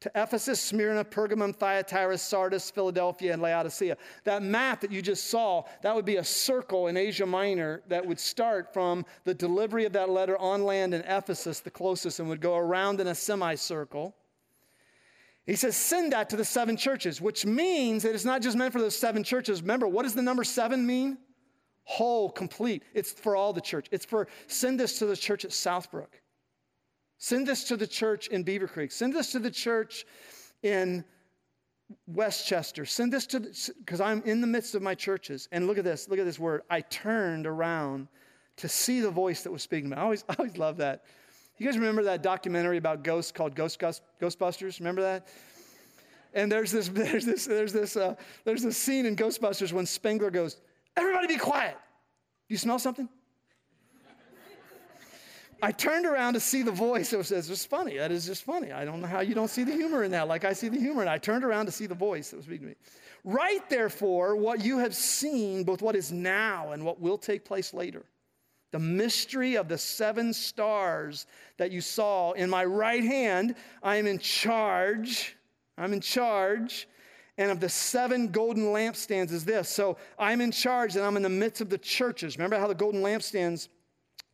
to 0.00 0.10
Ephesus, 0.14 0.60
Smyrna, 0.60 1.04
Pergamum, 1.04 1.54
Thyatira, 1.54 2.18
Sardis, 2.18 2.70
Philadelphia, 2.70 3.32
and 3.32 3.40
Laodicea. 3.40 3.96
That 4.24 4.42
map 4.42 4.80
that 4.80 4.90
you 4.90 5.00
just 5.00 5.28
saw, 5.28 5.64
that 5.82 5.94
would 5.94 6.04
be 6.04 6.16
a 6.16 6.24
circle 6.24 6.88
in 6.88 6.96
Asia 6.96 7.24
Minor 7.24 7.82
that 7.88 8.04
would 8.04 8.20
start 8.20 8.72
from 8.74 9.06
the 9.24 9.32
delivery 9.34 9.84
of 9.84 9.92
that 9.92 10.10
letter 10.10 10.36
on 10.38 10.64
land 10.64 10.94
in 10.94 11.02
Ephesus, 11.02 11.60
the 11.60 11.70
closest, 11.70 12.18
and 12.18 12.28
would 12.28 12.40
go 12.40 12.56
around 12.56 13.00
in 13.00 13.06
a 13.06 13.14
semicircle. 13.14 14.14
He 15.46 15.54
says, 15.54 15.76
send 15.76 16.12
that 16.12 16.28
to 16.30 16.36
the 16.36 16.44
seven 16.44 16.76
churches, 16.76 17.20
which 17.20 17.46
means 17.46 18.02
that 18.02 18.14
it's 18.14 18.24
not 18.24 18.42
just 18.42 18.56
meant 18.56 18.72
for 18.72 18.80
those 18.80 18.98
seven 18.98 19.22
churches. 19.22 19.62
Remember, 19.62 19.86
what 19.86 20.02
does 20.02 20.14
the 20.14 20.22
number 20.22 20.44
seven 20.44 20.86
mean? 20.86 21.18
whole, 21.86 22.28
complete. 22.28 22.82
It's 22.94 23.12
for 23.12 23.34
all 23.36 23.52
the 23.52 23.60
church. 23.60 23.86
It's 23.90 24.04
for 24.04 24.26
send 24.48 24.78
this 24.78 24.98
to 24.98 25.06
the 25.06 25.16
church 25.16 25.44
at 25.44 25.52
Southbrook. 25.52 26.20
Send 27.18 27.46
this 27.46 27.64
to 27.64 27.76
the 27.76 27.86
church 27.86 28.26
in 28.28 28.42
Beaver 28.42 28.66
Creek. 28.66 28.92
Send 28.92 29.14
this 29.14 29.32
to 29.32 29.38
the 29.38 29.50
church 29.50 30.04
in 30.62 31.04
Westchester. 32.06 32.84
Send 32.84 33.12
this 33.12 33.26
to 33.28 33.40
because 33.78 34.00
I'm 34.00 34.20
in 34.24 34.40
the 34.40 34.46
midst 34.48 34.74
of 34.74 34.82
my 34.82 34.94
churches. 34.94 35.48
And 35.52 35.66
look 35.66 35.78
at 35.78 35.84
this. 35.84 36.08
Look 36.08 36.18
at 36.18 36.26
this 36.26 36.40
word. 36.40 36.62
I 36.68 36.80
turned 36.82 37.46
around 37.46 38.08
to 38.56 38.68
see 38.68 39.00
the 39.00 39.10
voice 39.10 39.42
that 39.44 39.52
was 39.52 39.62
speaking 39.62 39.90
to 39.90 39.96
me. 39.96 40.00
I 40.00 40.04
always, 40.04 40.24
I 40.28 40.34
always 40.38 40.58
love 40.58 40.78
that. 40.78 41.04
You 41.58 41.66
guys 41.66 41.78
remember 41.78 42.04
that 42.04 42.22
documentary 42.22 42.76
about 42.76 43.02
ghosts 43.02 43.32
called 43.32 43.54
Ghost, 43.54 43.80
Ghostbusters? 43.80 44.78
Remember 44.78 45.02
that? 45.02 45.28
And 46.34 46.52
there's 46.52 46.70
this, 46.70 46.88
there's 46.92 47.24
this, 47.24 47.46
there's 47.46 47.72
this, 47.72 47.96
uh, 47.96 48.14
there's 48.44 48.62
this 48.62 48.76
scene 48.76 49.06
in 49.06 49.16
Ghostbusters 49.16 49.72
when 49.72 49.86
Spengler 49.86 50.30
goes, 50.30 50.58
Everybody 50.96 51.26
be 51.26 51.36
quiet. 51.36 51.76
Do 52.48 52.54
you 52.54 52.58
smell 52.58 52.78
something? 52.78 53.08
I 55.62 55.72
turned 55.72 56.04
around 56.04 56.34
to 56.34 56.40
see 56.40 56.62
the 56.62 56.70
voice. 56.70 57.12
It 57.12 57.16
was, 57.16 57.32
it 57.32 57.48
was 57.48 57.64
funny. 57.64 57.96
That 57.96 58.12
is 58.12 58.26
just 58.26 58.44
funny. 58.44 58.72
I 58.72 58.84
don't 58.84 59.00
know 59.00 59.06
how 59.06 59.20
you 59.20 59.34
don't 59.34 59.48
see 59.48 59.64
the 59.64 59.72
humor 59.72 60.04
in 60.04 60.10
that, 60.10 60.28
like 60.28 60.44
I 60.44 60.52
see 60.52 60.68
the 60.68 60.78
humor. 60.78 61.00
And 61.00 61.10
I 61.10 61.18
turned 61.18 61.44
around 61.44 61.66
to 61.66 61.72
see 61.72 61.86
the 61.86 61.94
voice 61.94 62.30
that 62.30 62.36
was 62.36 62.44
speaking 62.44 62.66
to 62.66 62.68
me. 62.68 62.76
Write, 63.24 63.68
therefore, 63.68 64.36
what 64.36 64.64
you 64.64 64.78
have 64.78 64.94
seen, 64.94 65.64
both 65.64 65.80
what 65.80 65.96
is 65.96 66.12
now 66.12 66.72
and 66.72 66.84
what 66.84 67.00
will 67.00 67.18
take 67.18 67.44
place 67.44 67.72
later. 67.72 68.04
The 68.76 68.80
mystery 68.80 69.56
of 69.56 69.68
the 69.68 69.78
seven 69.78 70.34
stars 70.34 71.24
that 71.56 71.70
you 71.70 71.80
saw 71.80 72.32
in 72.32 72.50
my 72.50 72.62
right 72.62 73.02
hand, 73.02 73.54
I 73.82 73.96
am 73.96 74.06
in 74.06 74.18
charge. 74.18 75.34
I'm 75.78 75.94
in 75.94 76.02
charge 76.02 76.86
and 77.38 77.50
of 77.50 77.58
the 77.58 77.70
seven 77.70 78.28
golden 78.28 78.64
lampstands 78.64 79.32
is 79.32 79.46
this. 79.46 79.70
So 79.70 79.96
I'm 80.18 80.42
in 80.42 80.50
charge 80.50 80.94
and 80.94 81.06
I'm 81.06 81.16
in 81.16 81.22
the 81.22 81.30
midst 81.30 81.62
of 81.62 81.70
the 81.70 81.78
churches. 81.78 82.36
Remember 82.36 82.58
how 82.58 82.66
the 82.66 82.74
golden 82.74 83.00
lampstands 83.00 83.68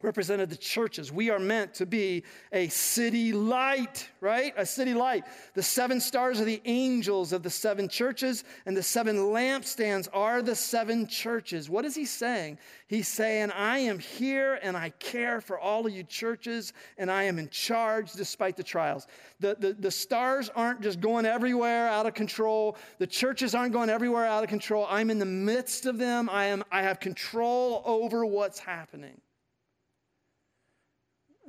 represented 0.03 0.51
the 0.51 0.57
churches. 0.57 1.13
We 1.13 1.31
are 1.31 1.39
meant 1.39 1.75
to 1.75 1.87
be 1.87 2.25
a 2.53 2.69
city 2.69 3.33
light, 3.33 4.09
right? 4.21 4.53
A 4.57 4.67
city 4.67 4.95
light. 4.95 5.25
The 5.55 5.63
seven 5.63 6.01
stars 6.01 6.41
are 6.41 6.45
the 6.45 6.63
angels 6.65 7.33
of 7.33 7.43
the 7.43 7.51
seven 7.51 7.89
churches, 7.89 8.45
and 8.67 8.77
the 8.77 8.83
seven 8.83 9.17
lampstands 9.17 10.09
are 10.13 10.43
the 10.43 10.55
seven 10.55 11.07
churches. 11.07 11.69
What 11.71 11.85
is 11.85 11.95
he 11.95 12.05
saying? 12.05 12.59
He's 12.87 13.09
saying, 13.09 13.51
I 13.53 13.79
am 13.79 13.99
here 13.99 14.59
and 14.63 14.77
I 14.77 14.91
care 14.91 15.41
for 15.41 15.59
all 15.59 15.87
of 15.87 15.93
you 15.93 16.03
churches, 16.03 16.73
and 16.99 17.11
I 17.11 17.23
am 17.23 17.39
in 17.39 17.49
charge 17.49 18.13
despite 18.13 18.57
the 18.57 18.63
trials. 18.63 19.07
The, 19.41 19.57
the, 19.59 19.73
the 19.73 19.91
stars 19.91 20.51
aren't 20.55 20.83
just 20.83 21.01
going 21.01 21.25
everywhere 21.25 21.89
out 21.89 22.07
of 22.07 22.15
control, 22.15 22.77
the 22.99 23.07
churches 23.07 23.55
aren't 23.55 23.73
going 23.73 23.89
everywhere 23.91 24.27
out 24.27 24.45
of 24.45 24.51
control. 24.51 24.87
I'm 24.91 25.11
in 25.11 25.19
the 25.19 25.25
midst 25.25 25.87
of 25.87 25.99
them, 25.99 26.29
I, 26.31 26.47
am, 26.47 26.63
I 26.71 26.83
have 26.83 27.01
control 27.01 27.83
over 27.85 28.27
what's 28.27 28.59
happening. 28.59 29.21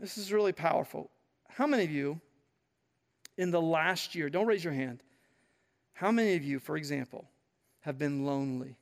This 0.04 0.18
is 0.18 0.34
really 0.34 0.52
powerful. 0.52 1.10
How 1.48 1.66
many 1.66 1.86
of 1.86 1.90
you 1.90 2.20
in 3.38 3.52
the 3.52 3.62
last 3.62 4.16
year, 4.16 4.30
don't 4.30 4.48
raise 4.48 4.62
your 4.62 4.74
hand, 4.74 5.02
how 5.94 6.12
many 6.12 6.36
of 6.36 6.44
you, 6.44 6.60
for 6.60 6.76
example, 6.76 7.24
have 7.80 7.98
been 7.98 8.26
lonely? 8.26 8.76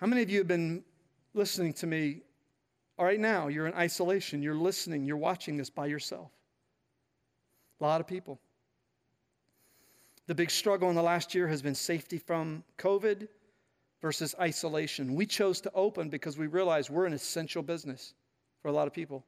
How 0.00 0.08
many 0.08 0.20
of 0.22 0.30
you 0.30 0.38
have 0.38 0.48
been 0.48 0.82
listening 1.32 1.74
to 1.74 1.86
me 1.86 2.22
right 2.98 3.20
now? 3.20 3.46
You're 3.46 3.68
in 3.68 3.74
isolation, 3.74 4.42
you're 4.42 4.56
listening, 4.56 5.04
you're 5.04 5.16
watching 5.16 5.56
this 5.56 5.70
by 5.70 5.86
yourself. 5.86 6.32
A 7.80 7.84
lot 7.84 8.00
of 8.00 8.08
people. 8.08 8.40
The 10.26 10.34
big 10.34 10.50
struggle 10.50 10.90
in 10.90 10.96
the 10.96 11.02
last 11.02 11.36
year 11.36 11.46
has 11.46 11.62
been 11.62 11.76
safety 11.76 12.18
from 12.18 12.64
COVID 12.78 13.28
versus 14.02 14.34
isolation. 14.40 15.14
We 15.14 15.24
chose 15.24 15.60
to 15.60 15.70
open 15.72 16.08
because 16.08 16.36
we 16.36 16.48
realized 16.48 16.90
we're 16.90 17.06
an 17.06 17.12
essential 17.12 17.62
business 17.62 18.14
for 18.66 18.70
a 18.70 18.72
lot 18.72 18.88
of 18.88 18.92
people. 18.92 19.24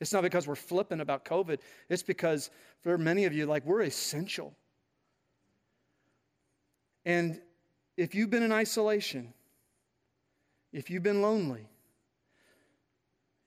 It's 0.00 0.10
not 0.10 0.22
because 0.22 0.46
we're 0.46 0.54
flippant 0.54 1.02
about 1.02 1.26
COVID, 1.26 1.58
it's 1.90 2.02
because 2.02 2.48
for 2.80 2.96
many 2.96 3.26
of 3.26 3.34
you, 3.34 3.44
like, 3.44 3.62
we're 3.66 3.82
essential. 3.82 4.54
And 7.04 7.42
if 7.98 8.14
you've 8.14 8.30
been 8.30 8.42
in 8.42 8.52
isolation, 8.52 9.34
if 10.72 10.88
you've 10.88 11.02
been 11.02 11.20
lonely, 11.20 11.68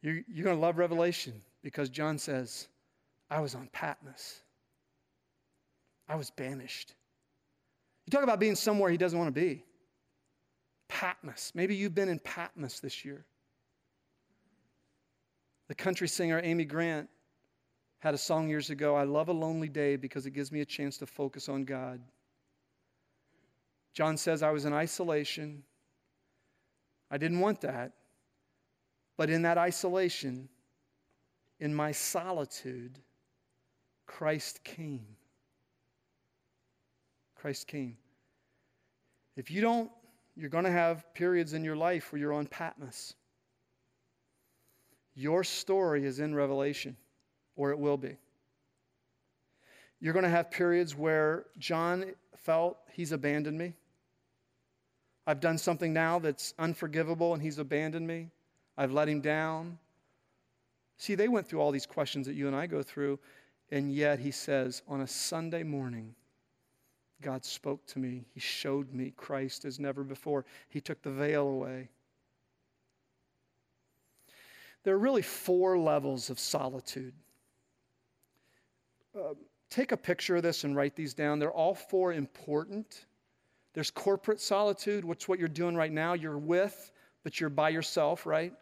you're, 0.04 0.22
you're 0.28 0.44
going 0.44 0.56
to 0.56 0.62
love 0.62 0.78
Revelation 0.78 1.42
because 1.64 1.90
John 1.90 2.20
says, 2.20 2.68
I 3.32 3.40
was 3.40 3.56
on 3.56 3.70
Patmos. 3.74 4.42
I 6.08 6.16
was 6.16 6.30
banished. 6.30 6.94
You 8.06 8.12
talk 8.12 8.22
about 8.22 8.40
being 8.40 8.56
somewhere 8.56 8.92
he 8.92 8.98
doesn't 8.98 9.18
want 9.18 9.34
to 9.34 9.42
be. 9.42 9.64
Patmos. 10.90 11.54
Maybe 11.56 11.76
you've 11.76 11.96
been 11.96 12.08
in 12.08 12.20
Patmos 12.20 12.82
this 12.82 13.04
year. 13.04 13.26
The 15.68 15.76
country 15.76 16.08
singer 16.08 16.40
Amy 16.44 16.66
Grant 16.66 17.10
had 18.00 18.14
a 18.14 18.18
song 18.18 18.48
years 18.48 18.70
ago 18.70 18.96
I 18.96 19.04
love 19.04 19.30
a 19.30 19.34
lonely 19.34 19.70
day 19.70 19.96
because 19.96 20.26
it 20.26 20.32
gives 20.32 20.52
me 20.52 20.62
a 20.62 20.66
chance 20.66 20.98
to 20.98 21.06
focus 21.06 21.50
on 21.50 21.66
God. 21.66 22.02
John 23.94 24.16
says, 24.16 24.44
I 24.44 24.52
was 24.52 24.66
in 24.66 24.74
isolation. 24.74 25.64
I 27.10 27.18
didn't 27.18 27.40
want 27.40 27.62
that. 27.62 27.94
But 29.18 29.30
in 29.30 29.42
that 29.42 29.58
isolation, 29.58 30.48
in 31.60 31.74
my 31.74 31.92
solitude, 31.92 33.00
Christ 34.06 34.64
came. 34.64 35.08
Christ 37.36 37.68
came. 37.68 37.98
If 39.36 39.50
you 39.50 39.62
don't, 39.62 39.92
you're 40.36 40.50
going 40.50 40.66
to 40.66 40.72
have 40.72 41.12
periods 41.16 41.54
in 41.54 41.64
your 41.64 41.76
life 41.76 42.12
where 42.12 42.20
you're 42.20 42.34
on 42.34 42.46
Patmos. 42.46 43.16
Your 45.18 45.44
story 45.44 46.06
is 46.06 46.20
in 46.20 46.36
Revelation, 46.36 46.96
or 47.56 47.72
it 47.72 47.80
will 47.80 47.98
be. 47.98 48.18
You're 50.00 50.14
going 50.14 50.22
to 50.22 50.30
have 50.30 50.52
periods 50.52 50.96
where 50.96 51.46
John 51.58 52.14
felt 52.36 52.78
he's 52.92 53.12
abandoned 53.12 53.58
me. 53.58 53.74
I've 55.26 55.40
done 55.40 55.58
something 55.58 55.92
now 55.92 56.20
that's 56.20 56.54
unforgivable 56.60 57.34
and 57.34 57.42
he's 57.42 57.58
abandoned 57.58 58.06
me. 58.06 58.30
I've 58.78 58.92
let 58.92 59.10
him 59.10 59.22
down. 59.22 59.80
See, 60.98 61.16
they 61.16 61.28
went 61.28 61.48
through 61.48 61.62
all 61.62 61.72
these 61.72 61.88
questions 61.88 62.28
that 62.28 62.36
you 62.36 62.46
and 62.46 62.56
I 62.56 62.68
go 62.68 62.84
through, 62.84 63.18
and 63.72 63.92
yet 63.92 64.20
he 64.20 64.30
says, 64.30 64.84
on 64.88 65.02
a 65.02 65.08
Sunday 65.08 65.64
morning, 65.64 66.14
God 67.24 67.44
spoke 67.44 67.84
to 67.88 68.00
me. 68.00 68.26
He 68.36 68.40
showed 68.40 68.94
me 68.94 69.14
Christ 69.18 69.66
as 69.66 69.80
never 69.80 70.04
before. 70.04 70.46
He 70.70 70.80
took 70.80 71.02
the 71.02 71.10
veil 71.10 71.48
away. 71.48 71.90
There 74.84 74.96
are 74.96 75.00
really 75.00 75.22
four 75.22 75.78
levels 75.78 76.30
of 76.30 76.40
solitude. 76.40 77.14
uh, 79.16 79.34
take 79.70 79.92
a 79.92 79.98
picture 79.98 80.38
of 80.38 80.44
this 80.44 80.64
and 80.64 80.76
write 80.76 80.96
these 80.96 81.14
down. 81.14 81.40
They're 81.40 81.52
all 81.52 81.76
four 81.76 82.14
important. 82.14 83.06
There's 83.74 83.92
corporate 83.92 84.40
solitude, 84.40 85.04
which 85.04 85.24
is 85.24 85.28
what 85.30 85.40
you're 85.40 85.48
doing 85.48 85.76
right 85.76 85.92
now. 85.92 86.14
You're 86.14 86.38
with, 86.38 86.92
but 87.24 87.40
you're 87.40 87.50
by 87.50 87.70
yourself, 87.70 88.26
right? 88.26 88.54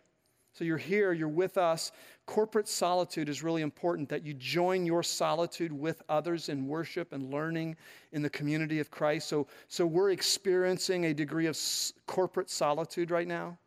So 0.53 0.63
you're 0.63 0.77
here, 0.77 1.11
you're 1.11 1.27
with 1.27 1.57
us. 1.57 1.91
Corporate 2.25 2.67
solitude 2.67 3.27
is 3.27 3.43
really 3.43 3.61
important 3.61 4.07
that 4.09 4.25
you 4.25 4.33
join 4.33 4.85
your 4.85 5.03
solitude 5.03 5.71
with 5.71 6.01
others 6.07 6.47
in 6.47 6.65
worship 6.65 7.11
and 7.11 7.29
learning 7.29 7.75
in 8.13 8.21
the 8.21 8.29
community 8.29 8.79
of 8.79 8.89
Christ. 8.89 9.27
So, 9.27 9.47
so 9.67 9.85
we're 9.85 10.11
experiencing 10.11 11.05
a 11.05 11.13
degree 11.13 11.47
of 11.47 11.59
corporate 12.07 12.49
solitude 12.49 13.11
right 13.11 13.27
now. 13.27 13.57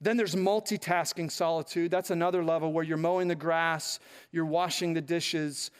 Then 0.00 0.16
there's 0.16 0.34
multitasking 0.34 1.30
solitude. 1.30 1.90
That's 1.90 2.10
another 2.10 2.44
level 2.44 2.72
where 2.72 2.84
you're 2.84 2.96
mowing 2.96 3.28
the 3.28 3.34
grass, 3.34 3.98
you're 4.30 4.46
washing 4.46 4.94
the 4.94 5.00
dishes, 5.00 5.70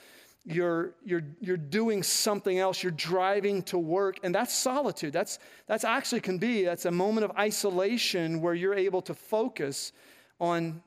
you're, 0.45 0.95
you're, 1.05 1.23
you're 1.41 1.57
doing 1.57 2.03
something 2.03 2.59
else, 2.59 2.83
you're 2.83 2.91
driving 2.93 3.63
to 3.65 3.79
work, 3.79 4.19
and 4.23 4.35
that's 4.35 4.55
solitude. 4.55 5.13
That's, 5.13 5.39
that's 5.67 5.85
actually 5.85 6.21
can 6.21 6.39
be, 6.39 6.65
that's 6.65 6.87
a 6.87 6.91
moment 6.91 7.25
of 7.27 7.33
isolation 7.37 8.41
where 8.41 8.55
you're 8.55 8.75
able 8.75 9.03
to 9.03 9.15
focus 9.15 9.93
on 10.41 10.83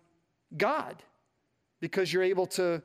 God 0.57 1.03
because 1.79 2.11
you're 2.11 2.23
able 2.23 2.47
to, 2.47 2.81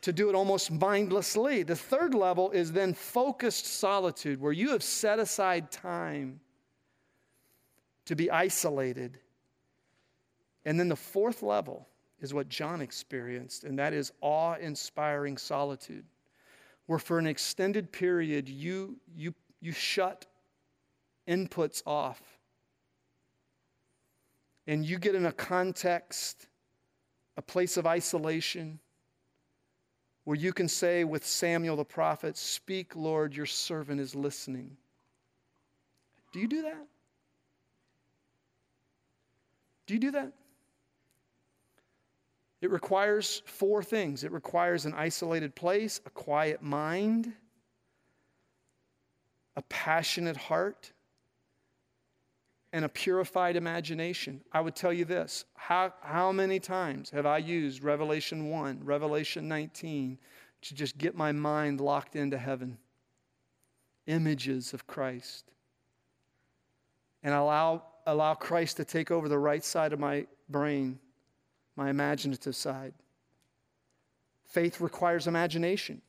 to 0.00 0.12
do 0.12 0.28
it 0.28 0.34
almost 0.34 0.70
mindlessly. 0.70 1.62
The 1.62 1.76
third 1.76 2.14
level 2.14 2.50
is 2.50 2.72
then 2.72 2.94
focused 2.94 3.66
solitude 3.66 4.40
where 4.40 4.52
you 4.52 4.70
have 4.70 4.82
set 4.82 5.18
aside 5.18 5.70
time 5.70 6.40
to 8.06 8.16
be 8.16 8.30
isolated. 8.30 9.18
And 10.64 10.78
then 10.78 10.88
the 10.88 10.96
fourth 10.96 11.42
level 11.42 11.88
is 12.20 12.32
what 12.32 12.48
John 12.48 12.80
experienced, 12.80 13.64
and 13.64 13.78
that 13.78 13.92
is 13.92 14.12
awe 14.20 14.54
inspiring 14.54 15.36
solitude, 15.36 16.04
where 16.86 16.98
for 16.98 17.18
an 17.18 17.26
extended 17.26 17.92
period 17.92 18.48
you, 18.48 18.96
you, 19.14 19.34
you 19.60 19.72
shut 19.72 20.26
inputs 21.28 21.82
off 21.86 22.20
and 24.66 24.84
you 24.84 24.98
get 24.98 25.14
in 25.14 25.26
a 25.26 25.32
context, 25.32 26.46
a 27.36 27.42
place 27.42 27.76
of 27.76 27.86
isolation, 27.86 28.78
where 30.24 30.36
you 30.36 30.52
can 30.52 30.68
say 30.68 31.04
with 31.04 31.26
Samuel 31.26 31.76
the 31.76 31.84
prophet, 31.84 32.36
Speak, 32.36 32.96
Lord, 32.96 33.34
your 33.34 33.46
servant 33.46 34.00
is 34.00 34.14
listening. 34.14 34.76
Do 36.32 36.40
you 36.40 36.48
do 36.48 36.62
that? 36.62 36.86
Do 39.86 39.94
you 39.94 40.00
do 40.00 40.10
that? 40.12 40.32
It 42.64 42.70
requires 42.70 43.42
four 43.44 43.82
things 43.82 44.24
it 44.24 44.32
requires 44.32 44.86
an 44.86 44.94
isolated 44.94 45.54
place, 45.54 46.00
a 46.06 46.08
quiet 46.08 46.62
mind, 46.62 47.30
a 49.54 49.60
passionate 49.68 50.38
heart, 50.38 50.90
and 52.72 52.86
a 52.86 52.88
purified 52.88 53.56
imagination. 53.56 54.40
I 54.50 54.62
would 54.62 54.74
tell 54.74 54.94
you 54.94 55.04
this 55.04 55.44
how, 55.54 55.92
how 56.00 56.32
many 56.32 56.58
times 56.58 57.10
have 57.10 57.26
I 57.26 57.36
used 57.36 57.84
Revelation 57.84 58.48
1, 58.48 58.80
Revelation 58.82 59.46
19 59.46 60.18
to 60.62 60.74
just 60.74 60.96
get 60.96 61.14
my 61.14 61.32
mind 61.32 61.82
locked 61.82 62.16
into 62.16 62.38
heaven? 62.38 62.78
Images 64.06 64.72
of 64.72 64.86
Christ. 64.86 65.50
And 67.22 67.34
allow, 67.34 67.82
allow 68.06 68.32
Christ 68.32 68.78
to 68.78 68.86
take 68.86 69.10
over 69.10 69.28
the 69.28 69.38
right 69.38 69.62
side 69.62 69.92
of 69.92 70.00
my 70.00 70.26
brain 70.48 70.98
my 71.76 71.90
imaginative 71.90 72.56
side. 72.56 72.94
Faith 74.44 74.80
requires 74.80 75.26
imagination. 75.26 76.00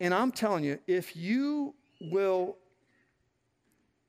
And 0.00 0.12
I'm 0.12 0.32
telling 0.32 0.64
you, 0.64 0.78
if 0.86 1.16
you 1.16 1.74
will 2.00 2.56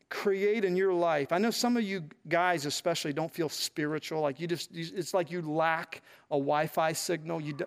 create 0.09 0.63
in 0.63 0.75
your 0.75 0.93
life, 0.93 1.31
I 1.31 1.37
know 1.37 1.51
some 1.51 1.77
of 1.77 1.83
you 1.83 2.03
guys 2.27 2.65
especially 2.65 3.13
don't 3.13 3.31
feel 3.31 3.49
spiritual, 3.49 4.21
like 4.21 4.39
you 4.39 4.47
just, 4.47 4.69
it's 4.73 5.13
like 5.13 5.31
you 5.31 5.41
lack 5.41 6.01
a 6.31 6.35
Wi 6.35 6.67
Fi 6.67 6.91
signal. 6.93 7.41
You, 7.41 7.57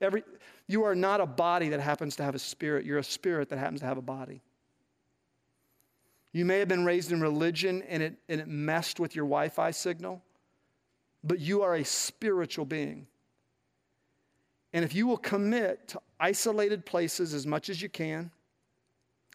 every, 0.00 0.22
you 0.66 0.84
are 0.84 0.94
not 0.94 1.20
a 1.20 1.26
body 1.26 1.70
that 1.70 1.80
happens 1.80 2.16
to 2.16 2.22
have 2.22 2.34
a 2.34 2.38
spirit, 2.38 2.84
you're 2.84 2.98
a 2.98 3.04
spirit 3.04 3.48
that 3.50 3.58
happens 3.58 3.80
to 3.80 3.86
have 3.86 3.98
a 3.98 4.02
body. 4.02 4.42
You 6.32 6.44
may 6.44 6.58
have 6.58 6.68
been 6.68 6.84
raised 6.84 7.12
in 7.12 7.20
religion 7.22 7.82
and 7.88 8.02
it, 8.02 8.14
and 8.28 8.40
it 8.40 8.48
messed 8.48 9.00
with 9.00 9.16
your 9.16 9.24
Wi 9.24 9.48
Fi 9.48 9.70
signal 9.70 10.22
but 11.26 11.40
you 11.40 11.62
are 11.62 11.74
a 11.74 11.84
spiritual 11.84 12.64
being. 12.64 13.06
And 14.72 14.84
if 14.84 14.94
you 14.94 15.06
will 15.06 15.16
commit 15.16 15.88
to 15.88 16.00
isolated 16.20 16.84
places 16.84 17.34
as 17.34 17.46
much 17.46 17.68
as 17.68 17.80
you 17.80 17.88
can, 17.88 18.30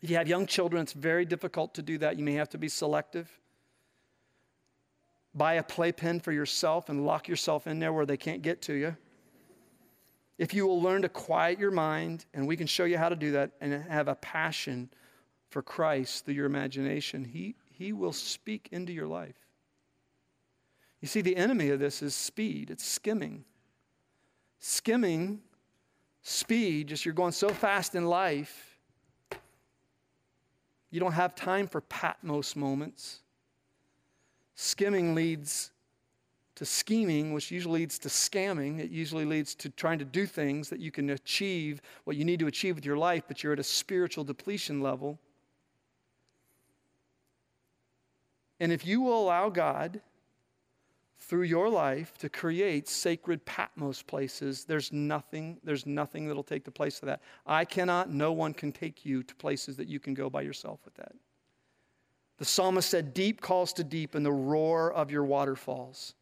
if 0.02 0.10
you 0.10 0.16
have 0.16 0.28
young 0.28 0.46
children, 0.46 0.82
it's 0.82 0.94
very 0.94 1.26
difficult 1.26 1.74
to 1.76 1.82
do 1.82 1.98
that. 2.00 2.18
You 2.18 2.24
may 2.24 2.34
have 2.34 2.50
to 2.50 2.58
be 2.58 2.70
selective. 2.70 3.30
Buy 5.34 5.54
a 5.54 5.64
playpen 5.64 6.20
for 6.20 6.32
yourself 6.32 6.90
and 6.90 7.06
lock 7.06 7.28
yourself 7.28 7.68
in 7.68 7.80
there 7.80 7.94
where 7.94 8.06
they 8.06 8.18
can't 8.18 8.42
get 8.42 8.62
to 8.64 8.74
you. 8.74 8.96
If 10.38 10.54
you 10.54 10.66
will 10.66 10.82
learn 10.82 11.04
to 11.04 11.10
quiet 11.10 11.60
your 11.60 11.72
mind, 11.72 12.26
and 12.34 12.48
we 12.48 12.58
can 12.58 12.66
show 12.66 12.86
you 12.86 12.98
how 12.98 13.10
to 13.10 13.16
do 13.16 13.32
that, 13.34 13.52
and 13.62 13.84
have 13.86 14.08
a 14.08 14.16
passion 14.16 14.90
for 15.50 15.62
Christ 15.62 16.26
through 16.26 16.34
your 16.34 16.48
imagination, 16.48 17.24
He, 17.24 17.56
he 17.70 17.94
will 17.94 18.14
speak 18.14 18.70
into 18.72 18.92
your 18.92 19.08
life. 19.08 19.36
You 21.02 21.08
see, 21.08 21.22
the 21.22 21.36
enemy 21.36 21.70
of 21.70 21.80
this 21.80 22.02
is 22.02 22.14
speed, 22.14 22.70
it's 22.70 22.86
skimming. 22.86 23.44
Skimming, 24.60 25.42
speed, 26.22 26.88
just 26.88 27.04
you're 27.04 27.14
going 27.16 27.32
so 27.32 27.50
fast 27.50 27.96
in 27.96 28.06
life, 28.06 28.78
you 30.92 31.00
don't 31.00 31.14
have 31.14 31.34
time 31.34 31.68
for 31.68 31.82
Patmos 31.82 32.56
moments. 32.56 33.22
Skimming 34.56 35.16
leads 35.16 35.72
to 36.56 36.66
scheming, 36.66 37.34
which 37.34 37.50
usually 37.50 37.80
leads 37.80 37.98
to 38.00 38.10
scamming. 38.10 38.80
It 38.80 38.92
usually 38.92 39.26
leads 39.26 39.56
to 39.56 39.70
trying 39.70 40.00
to 40.00 40.06
do 40.06 40.26
things 40.28 40.70
that 40.70 40.80
you 40.80 40.92
can 40.92 41.10
achieve 41.10 41.82
what 42.04 42.18
you 42.18 42.26
need 42.26 42.40
to 42.42 42.48
achieve 42.48 42.76
with 42.76 42.86
your 42.86 42.98
life, 42.98 43.24
but 43.28 43.42
you're 43.42 43.54
at 43.54 43.60
a 43.60 43.64
spiritual 43.64 44.26
depletion 44.26 44.82
level. 44.82 45.18
And 48.60 48.72
if 48.72 48.86
you 48.86 49.02
will 49.02 49.24
allow 49.24 49.50
God 49.50 50.02
through 51.22 51.44
your 51.44 51.70
life 51.70 52.18
to 52.18 52.30
create 52.30 52.90
sacred 52.90 53.46
Patmos 53.46 54.02
places, 54.02 54.66
there's 54.66 54.92
nothing, 54.92 55.60
there's 55.64 55.86
nothing 55.86 56.28
that'll 56.28 56.44
take 56.44 56.66
the 56.66 56.72
place 56.72 57.00
of 57.00 57.06
that. 57.06 57.22
I 57.46 57.64
cannot, 57.64 58.10
no 58.10 58.32
one 58.34 58.54
can 58.54 58.72
take 58.72 59.06
you 59.06 59.22
to 59.24 59.36
places 59.36 59.78
that 59.78 59.88
you 59.88 60.00
can 60.00 60.16
go 60.16 60.30
by 60.30 60.42
yourself 60.42 60.80
with 60.84 60.96
that. 60.96 61.14
The 62.40 62.46
psalmist 62.46 62.90
said, 62.90 63.14
Deep 63.14 63.40
calls 63.40 63.72
to 63.74 63.84
deep, 63.84 64.16
and 64.16 64.26
the 64.26 64.32
roar 64.32 64.92
of 64.92 65.12
your 65.12 65.24
waterfalls. 65.24 66.16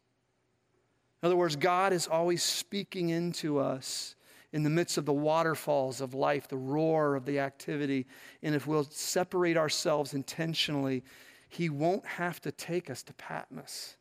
In 1.22 1.26
other 1.26 1.36
words, 1.36 1.56
God 1.56 1.94
is 1.94 2.06
always 2.06 2.42
speaking 2.42 3.08
into 3.08 3.58
us 3.58 4.16
in 4.52 4.64
the 4.64 4.70
midst 4.70 4.98
of 4.98 5.06
the 5.06 5.12
waterfalls 5.14 6.02
of 6.02 6.12
life, 6.12 6.46
the 6.46 6.58
roar 6.58 7.14
of 7.14 7.24
the 7.24 7.38
activity. 7.38 8.06
And 8.42 8.54
if 8.54 8.66
we'll 8.66 8.84
separate 8.84 9.56
ourselves 9.56 10.12
intentionally, 10.12 11.04
He 11.48 11.70
won't 11.70 12.04
have 12.04 12.38
to 12.42 12.52
take 12.52 12.90
us 12.90 13.02
to 13.04 13.14
Patmos 13.14 13.96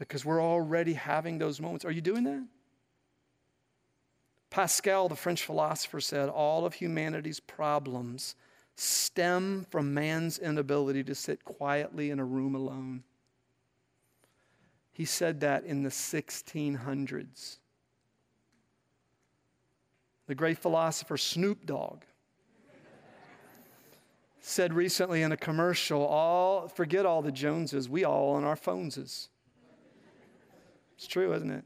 because 0.00 0.24
we're 0.24 0.42
already 0.42 0.94
having 0.94 1.36
those 1.36 1.60
moments. 1.60 1.84
Are 1.84 1.90
you 1.90 2.00
doing 2.00 2.24
that? 2.24 2.42
Pascal, 4.48 5.10
the 5.10 5.14
French 5.14 5.44
philosopher, 5.44 6.00
said 6.00 6.30
all 6.30 6.64
of 6.64 6.74
humanity's 6.74 7.38
problems 7.38 8.34
stem 8.76 9.66
from 9.70 9.92
man's 9.92 10.38
inability 10.38 11.04
to 11.04 11.14
sit 11.14 11.44
quietly 11.44 12.10
in 12.10 12.18
a 12.18 12.24
room 12.24 12.54
alone. 12.54 13.04
He 14.90 15.04
said 15.04 15.40
that 15.40 15.64
in 15.64 15.82
the 15.82 15.90
1600s. 15.90 17.58
The 20.28 20.34
great 20.34 20.58
philosopher 20.58 21.18
Snoop 21.18 21.66
Dogg 21.66 22.04
said 24.40 24.72
recently 24.72 25.20
in 25.20 25.32
a 25.32 25.36
commercial, 25.36 26.06
all 26.06 26.68
forget 26.68 27.04
all 27.04 27.20
the 27.20 27.32
Joneses, 27.32 27.86
we 27.86 28.04
all 28.04 28.30
on 28.30 28.44
our 28.44 28.56
phoneses. 28.56 29.28
It's 31.00 31.06
true, 31.06 31.32
isn't 31.32 31.50
it? 31.50 31.64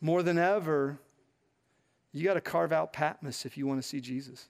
More 0.00 0.24
than 0.24 0.36
ever, 0.36 0.98
you 2.10 2.24
got 2.24 2.34
to 2.34 2.40
carve 2.40 2.72
out 2.72 2.92
Patmos 2.92 3.46
if 3.46 3.56
you 3.56 3.68
want 3.68 3.80
to 3.80 3.86
see 3.86 4.00
Jesus. 4.00 4.48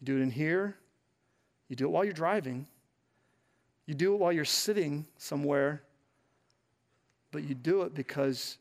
You 0.00 0.06
do 0.06 0.16
it 0.16 0.22
in 0.22 0.30
here, 0.30 0.78
you 1.68 1.76
do 1.76 1.84
it 1.84 1.90
while 1.90 2.04
you're 2.04 2.14
driving, 2.14 2.68
you 3.84 3.92
do 3.92 4.14
it 4.14 4.16
while 4.16 4.32
you're 4.32 4.46
sitting 4.46 5.04
somewhere, 5.18 5.82
but 7.32 7.44
you 7.44 7.54
do 7.54 7.82
it 7.82 7.94
because 7.94 8.56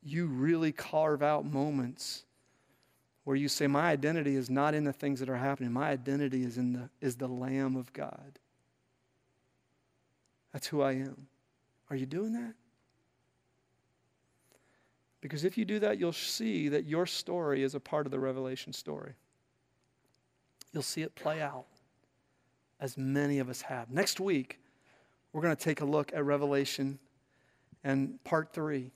you 0.00 0.26
really 0.26 0.70
carve 0.70 1.24
out 1.24 1.44
moments 1.44 2.22
where 3.24 3.34
you 3.34 3.48
say, 3.48 3.66
My 3.66 3.90
identity 3.90 4.36
is 4.36 4.48
not 4.48 4.74
in 4.74 4.84
the 4.84 4.92
things 4.92 5.18
that 5.18 5.28
are 5.28 5.36
happening. 5.36 5.72
My 5.72 5.90
identity 5.90 6.44
is 6.44 6.58
in 6.58 6.74
the 6.74 6.90
is 7.00 7.16
the 7.16 7.26
Lamb 7.26 7.74
of 7.74 7.92
God. 7.92 8.38
That's 10.52 10.68
who 10.68 10.80
I 10.80 10.92
am. 10.92 11.26
Are 11.90 11.96
you 11.96 12.06
doing 12.06 12.32
that? 12.32 12.54
Because 15.20 15.44
if 15.44 15.58
you 15.58 15.64
do 15.64 15.80
that, 15.80 15.98
you'll 15.98 16.12
see 16.12 16.68
that 16.68 16.86
your 16.86 17.04
story 17.04 17.62
is 17.62 17.74
a 17.74 17.80
part 17.80 18.06
of 18.06 18.12
the 18.12 18.18
Revelation 18.18 18.72
story. 18.72 19.12
You'll 20.72 20.82
see 20.82 21.02
it 21.02 21.14
play 21.14 21.42
out, 21.42 21.66
as 22.78 22.96
many 22.96 23.38
of 23.38 23.50
us 23.50 23.60
have. 23.62 23.90
Next 23.90 24.20
week, 24.20 24.60
we're 25.32 25.42
going 25.42 25.54
to 25.54 25.62
take 25.62 25.80
a 25.80 25.84
look 25.84 26.12
at 26.14 26.24
Revelation 26.24 26.98
and 27.84 28.22
part 28.24 28.52
three. 28.52 28.92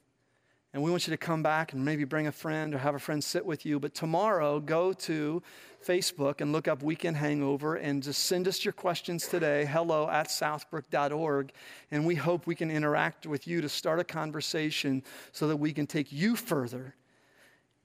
And 0.75 0.83
we 0.83 0.91
want 0.91 1.07
you 1.07 1.13
to 1.13 1.17
come 1.17 1.41
back 1.45 1.73
and 1.73 1.85
maybe 1.85 2.03
bring 2.03 2.27
a 2.27 2.33
friend 2.33 2.75
or 2.75 2.79
have 2.79 2.97
a 2.97 2.99
friend 2.99 3.23
sit 3.23 3.47
with 3.47 3.65
you. 3.65 3.79
But 3.79 3.95
tomorrow, 3.95 4.59
go 4.59 4.93
to 4.93 5.41
Facebook 5.87 6.41
and 6.41 6.53
look 6.53 6.67
up 6.67 6.83
Weekend 6.83 7.17
Hangover 7.17 7.77
and 7.77 8.03
just 8.03 8.25
send 8.25 8.49
us 8.49 8.65
your 8.65 8.73
questions 8.73 9.29
today, 9.29 9.67
hello 9.67 10.09
at 10.11 10.29
southbrook.org. 10.29 11.53
And 11.93 12.05
we 12.05 12.17
hope 12.17 12.49
we 12.49 12.57
can 12.57 12.73
interact 12.73 13.25
with 13.25 13.47
you 13.47 13.61
to 13.61 13.69
start 13.69 14.01
a 14.01 14.05
conversation 14.05 15.05
so 15.31 15.47
that 15.47 15.59
we 15.59 15.73
can 15.73 15.87
take 15.87 16.11
you 16.11 16.35
further 16.35 16.97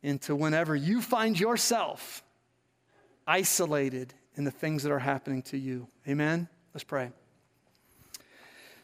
into 0.02 0.36
whenever 0.36 0.76
you 0.76 1.00
find 1.00 1.40
yourself 1.40 2.24
isolated 3.28 4.16
in 4.34 4.46
the 4.46 4.52
things 4.52 4.82
that 4.82 4.92
are 4.92 4.98
happening 4.98 5.44
to 5.44 5.60
you. 5.60 5.88
Amen? 6.08 6.48
Let's 6.74 6.86
pray. 6.86 7.12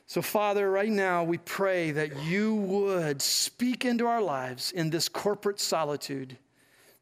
So, 0.08 0.22
Father, 0.22 0.70
right 0.70 0.90
now 0.90 1.24
we 1.24 1.40
pray 1.40 1.92
that 1.92 2.24
you 2.24 2.56
would 2.56 3.22
speak 3.22 3.86
into 3.86 4.06
our 4.06 4.22
lives 4.22 4.72
in 4.72 4.90
this 4.92 5.10
corporate 5.10 5.60
solitude. 5.60 6.38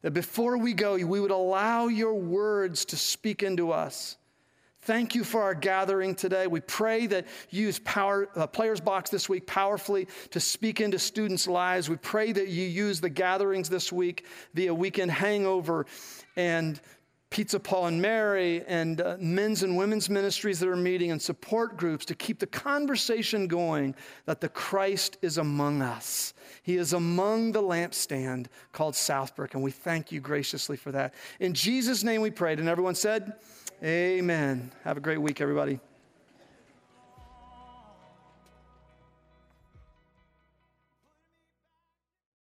That 0.02 0.12
before 0.12 0.56
we 0.56 0.72
go, 0.72 0.94
we 0.94 1.20
would 1.20 1.30
allow 1.30 1.88
your 1.88 2.14
words 2.14 2.84
to 2.86 2.96
speak 2.96 3.42
into 3.42 3.72
us. 3.72 4.16
Thank 4.82 5.14
you 5.14 5.24
for 5.24 5.42
our 5.42 5.54
gathering 5.54 6.14
today. 6.14 6.46
We 6.46 6.60
pray 6.60 7.06
that 7.06 7.26
you 7.48 7.66
use 7.66 7.78
power, 7.78 8.28
uh, 8.36 8.46
Players 8.46 8.80
Box 8.82 9.08
this 9.08 9.30
week 9.30 9.46
powerfully 9.46 10.08
to 10.30 10.40
speak 10.40 10.82
into 10.82 10.98
students' 10.98 11.48
lives. 11.48 11.88
We 11.88 11.96
pray 11.96 12.32
that 12.32 12.48
you 12.48 12.66
use 12.66 13.00
the 13.00 13.08
gatherings 13.08 13.70
this 13.70 13.90
week 13.90 14.26
via 14.52 14.74
Weekend 14.74 15.10
Hangover 15.10 15.86
and 16.36 16.78
Pizza 17.34 17.58
Paul 17.58 17.86
and 17.86 18.00
Mary 18.00 18.62
and 18.68 19.00
uh, 19.00 19.16
men's 19.18 19.64
and 19.64 19.76
women's 19.76 20.08
ministries 20.08 20.60
that 20.60 20.68
are 20.68 20.76
meeting 20.76 21.10
and 21.10 21.20
support 21.20 21.76
groups 21.76 22.04
to 22.04 22.14
keep 22.14 22.38
the 22.38 22.46
conversation 22.46 23.48
going 23.48 23.96
that 24.26 24.40
the 24.40 24.48
Christ 24.48 25.18
is 25.20 25.36
among 25.38 25.82
us. 25.82 26.32
He 26.62 26.76
is 26.76 26.92
among 26.92 27.50
the 27.50 27.60
lampstand 27.60 28.46
called 28.70 28.94
Southbrook, 28.94 29.54
and 29.54 29.64
we 29.64 29.72
thank 29.72 30.12
you 30.12 30.20
graciously 30.20 30.76
for 30.76 30.92
that. 30.92 31.12
In 31.40 31.54
Jesus' 31.54 32.04
name 32.04 32.20
we 32.20 32.30
prayed, 32.30 32.60
and 32.60 32.68
everyone 32.68 32.94
said, 32.94 33.32
Amen. 33.82 34.70
Have 34.84 34.96
a 34.96 35.00
great 35.00 35.20
week, 35.20 35.40
everybody. 35.40 35.80